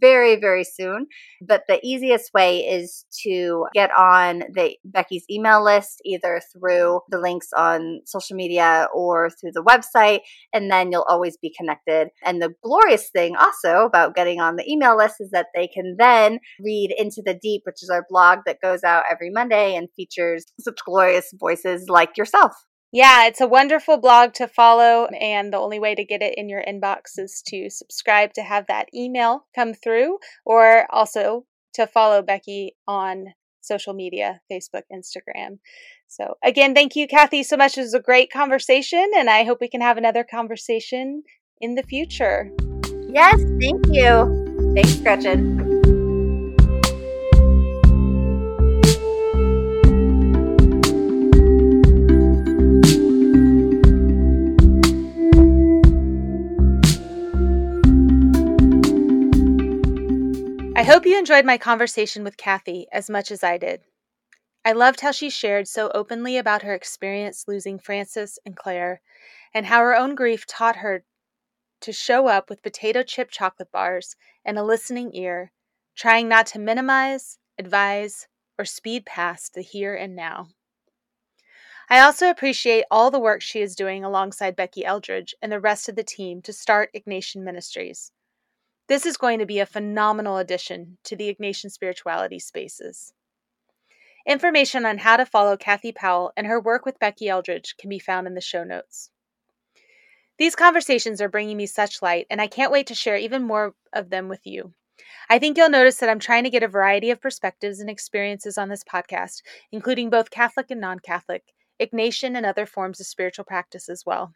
very, 0.00 0.36
very 0.36 0.64
soon. 0.64 1.06
But 1.40 1.64
the 1.68 1.80
easiest 1.82 2.32
way 2.34 2.60
is 2.60 3.04
to 3.22 3.66
get 3.74 3.90
on 3.96 4.44
the 4.54 4.76
Becky's 4.84 5.24
email 5.30 5.64
list 5.64 6.00
either 6.04 6.40
through 6.52 7.00
the 7.08 7.18
links 7.18 7.48
on 7.56 8.00
social 8.04 8.36
media 8.36 8.88
or 8.94 9.30
through 9.30 9.52
the 9.52 9.62
website, 9.62 10.20
and 10.52 10.70
then 10.70 10.92
you'll 10.92 11.06
always 11.08 11.36
be 11.36 11.54
connected. 11.56 12.08
And 12.24 12.40
the 12.40 12.54
glorious 12.62 13.10
thing 13.10 13.36
also 13.36 13.84
about 13.84 14.14
getting 14.14 14.40
on 14.40 14.56
the 14.56 14.70
email 14.70 14.96
list 14.96 15.16
is 15.20 15.30
that 15.30 15.46
they 15.54 15.66
can 15.66 15.96
then 15.98 16.38
read 16.60 16.94
Into 16.96 17.22
the 17.24 17.34
Deep, 17.34 17.62
which 17.64 17.82
is 17.82 17.90
our 17.90 18.06
blog 18.08 18.40
that 18.46 18.60
goes 18.60 18.84
out 18.84 19.04
every 19.10 19.30
Monday 19.30 19.74
and 19.74 19.88
features 19.96 20.44
such 20.60 20.78
glorious 20.84 21.32
voices 21.38 21.86
like 21.88 22.16
yourself. 22.16 22.52
Yeah, 22.92 23.26
it's 23.26 23.40
a 23.40 23.46
wonderful 23.46 23.96
blog 23.96 24.34
to 24.34 24.46
follow, 24.46 25.06
and 25.06 25.50
the 25.50 25.58
only 25.58 25.80
way 25.80 25.94
to 25.94 26.04
get 26.04 26.20
it 26.20 26.34
in 26.36 26.50
your 26.50 26.62
inbox 26.62 27.18
is 27.18 27.42
to 27.46 27.70
subscribe 27.70 28.34
to 28.34 28.42
have 28.42 28.66
that 28.66 28.88
email 28.94 29.46
come 29.54 29.72
through, 29.72 30.18
or 30.44 30.86
also 30.90 31.46
to 31.72 31.86
follow 31.86 32.20
Becky 32.20 32.76
on 32.86 33.32
social 33.62 33.94
media 33.94 34.42
Facebook, 34.50 34.82
Instagram. 34.92 35.58
So, 36.06 36.34
again, 36.44 36.74
thank 36.74 36.94
you, 36.94 37.08
Kathy, 37.08 37.42
so 37.42 37.56
much. 37.56 37.78
It 37.78 37.80
was 37.80 37.94
a 37.94 38.00
great 38.00 38.30
conversation, 38.30 39.10
and 39.16 39.30
I 39.30 39.44
hope 39.44 39.62
we 39.62 39.68
can 39.68 39.80
have 39.80 39.96
another 39.96 40.22
conversation 40.22 41.22
in 41.62 41.74
the 41.76 41.82
future. 41.82 42.50
Yes, 43.08 43.40
thank 43.58 43.86
you. 43.88 44.74
Thanks, 44.74 44.96
Gretchen. 44.96 45.61
Enjoyed 61.22 61.44
my 61.44 61.56
conversation 61.56 62.24
with 62.24 62.36
Kathy 62.36 62.88
as 62.90 63.08
much 63.08 63.30
as 63.30 63.44
I 63.44 63.56
did. 63.56 63.82
I 64.64 64.72
loved 64.72 65.02
how 65.02 65.12
she 65.12 65.30
shared 65.30 65.68
so 65.68 65.88
openly 65.94 66.36
about 66.36 66.62
her 66.62 66.74
experience 66.74 67.44
losing 67.46 67.78
Francis 67.78 68.40
and 68.44 68.56
Claire, 68.56 69.00
and 69.54 69.66
how 69.66 69.78
her 69.78 69.94
own 69.94 70.16
grief 70.16 70.46
taught 70.46 70.78
her 70.78 71.04
to 71.82 71.92
show 71.92 72.26
up 72.26 72.50
with 72.50 72.60
potato 72.60 73.04
chip 73.04 73.30
chocolate 73.30 73.70
bars 73.70 74.16
and 74.44 74.58
a 74.58 74.64
listening 74.64 75.14
ear, 75.14 75.52
trying 75.94 76.26
not 76.26 76.46
to 76.46 76.58
minimize, 76.58 77.38
advise, 77.56 78.26
or 78.58 78.64
speed 78.64 79.06
past 79.06 79.54
the 79.54 79.62
here 79.62 79.94
and 79.94 80.16
now. 80.16 80.48
I 81.88 82.00
also 82.00 82.30
appreciate 82.30 82.84
all 82.90 83.12
the 83.12 83.20
work 83.20 83.42
she 83.42 83.60
is 83.60 83.76
doing 83.76 84.02
alongside 84.02 84.56
Becky 84.56 84.84
Eldredge 84.84 85.36
and 85.40 85.52
the 85.52 85.60
rest 85.60 85.88
of 85.88 85.94
the 85.94 86.02
team 86.02 86.42
to 86.42 86.52
start 86.52 86.90
Ignatian 86.92 87.44
Ministries. 87.44 88.10
This 88.92 89.06
is 89.06 89.16
going 89.16 89.38
to 89.38 89.46
be 89.46 89.58
a 89.58 89.64
phenomenal 89.64 90.36
addition 90.36 90.98
to 91.04 91.16
the 91.16 91.34
Ignatian 91.34 91.70
spirituality 91.70 92.38
spaces. 92.38 93.14
Information 94.26 94.84
on 94.84 94.98
how 94.98 95.16
to 95.16 95.24
follow 95.24 95.56
Kathy 95.56 95.92
Powell 95.92 96.30
and 96.36 96.46
her 96.46 96.60
work 96.60 96.84
with 96.84 96.98
Becky 96.98 97.24
Eldredge 97.26 97.78
can 97.78 97.88
be 97.88 97.98
found 97.98 98.26
in 98.26 98.34
the 98.34 98.42
show 98.42 98.64
notes. 98.64 99.08
These 100.36 100.54
conversations 100.54 101.22
are 101.22 101.30
bringing 101.30 101.56
me 101.56 101.64
such 101.64 102.02
light, 102.02 102.26
and 102.28 102.38
I 102.38 102.48
can't 102.48 102.70
wait 102.70 102.86
to 102.88 102.94
share 102.94 103.16
even 103.16 103.44
more 103.44 103.74
of 103.94 104.10
them 104.10 104.28
with 104.28 104.46
you. 104.46 104.74
I 105.30 105.38
think 105.38 105.56
you'll 105.56 105.70
notice 105.70 105.96
that 105.96 106.10
I'm 106.10 106.18
trying 106.18 106.44
to 106.44 106.50
get 106.50 106.62
a 106.62 106.68
variety 106.68 107.08
of 107.08 107.18
perspectives 107.18 107.80
and 107.80 107.88
experiences 107.88 108.58
on 108.58 108.68
this 108.68 108.84
podcast, 108.84 109.40
including 109.70 110.10
both 110.10 110.30
Catholic 110.30 110.70
and 110.70 110.82
non 110.82 110.98
Catholic, 110.98 111.44
Ignatian, 111.80 112.36
and 112.36 112.44
other 112.44 112.66
forms 112.66 113.00
of 113.00 113.06
spiritual 113.06 113.46
practice 113.46 113.88
as 113.88 114.04
well. 114.04 114.34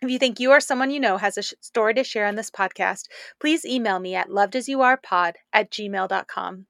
If 0.00 0.10
you 0.10 0.18
think 0.18 0.38
you 0.38 0.52
or 0.52 0.60
someone 0.60 0.90
you 0.90 1.00
know 1.00 1.16
has 1.16 1.36
a 1.36 1.42
sh- 1.42 1.54
story 1.60 1.94
to 1.94 2.04
share 2.04 2.26
on 2.26 2.36
this 2.36 2.50
podcast, 2.50 3.06
please 3.40 3.64
email 3.64 3.98
me 3.98 4.14
at 4.14 4.28
lovedasyouarepod 4.28 5.32
at 5.52 5.70
gmail.com. 5.70 6.66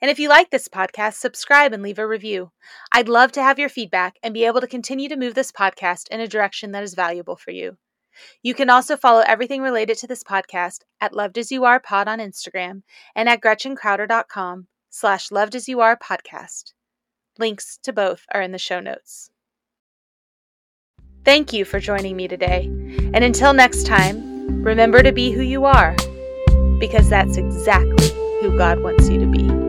And 0.00 0.10
if 0.10 0.18
you 0.18 0.28
like 0.28 0.50
this 0.50 0.66
podcast, 0.66 1.14
subscribe 1.14 1.72
and 1.72 1.82
leave 1.82 1.98
a 1.98 2.06
review. 2.06 2.50
I'd 2.92 3.08
love 3.08 3.32
to 3.32 3.42
have 3.42 3.58
your 3.58 3.68
feedback 3.68 4.18
and 4.22 4.32
be 4.32 4.44
able 4.44 4.60
to 4.62 4.66
continue 4.66 5.08
to 5.08 5.16
move 5.16 5.34
this 5.34 5.52
podcast 5.52 6.08
in 6.08 6.20
a 6.20 6.26
direction 6.26 6.72
that 6.72 6.82
is 6.82 6.94
valuable 6.94 7.36
for 7.36 7.50
you. 7.50 7.76
You 8.42 8.54
can 8.54 8.70
also 8.70 8.96
follow 8.96 9.22
everything 9.26 9.62
related 9.62 9.98
to 9.98 10.06
this 10.06 10.24
podcast 10.24 10.80
at 11.00 11.12
lovedasyouarepod 11.12 12.06
on 12.06 12.18
Instagram 12.18 12.82
and 13.14 13.28
at 13.28 13.40
gretchencrowder.com 13.40 14.66
slash 14.88 15.28
lovedasyouarepodcast. 15.28 16.72
Links 17.38 17.78
to 17.82 17.92
both 17.92 18.24
are 18.32 18.42
in 18.42 18.52
the 18.52 18.58
show 18.58 18.80
notes. 18.80 19.30
Thank 21.30 21.52
you 21.52 21.64
for 21.64 21.78
joining 21.78 22.16
me 22.16 22.26
today. 22.26 22.64
And 23.14 23.22
until 23.22 23.52
next 23.52 23.86
time, 23.86 24.64
remember 24.64 25.00
to 25.00 25.12
be 25.12 25.30
who 25.30 25.42
you 25.42 25.64
are, 25.64 25.94
because 26.80 27.08
that's 27.08 27.36
exactly 27.36 28.08
who 28.40 28.58
God 28.58 28.80
wants 28.80 29.08
you 29.08 29.20
to 29.20 29.26
be. 29.26 29.59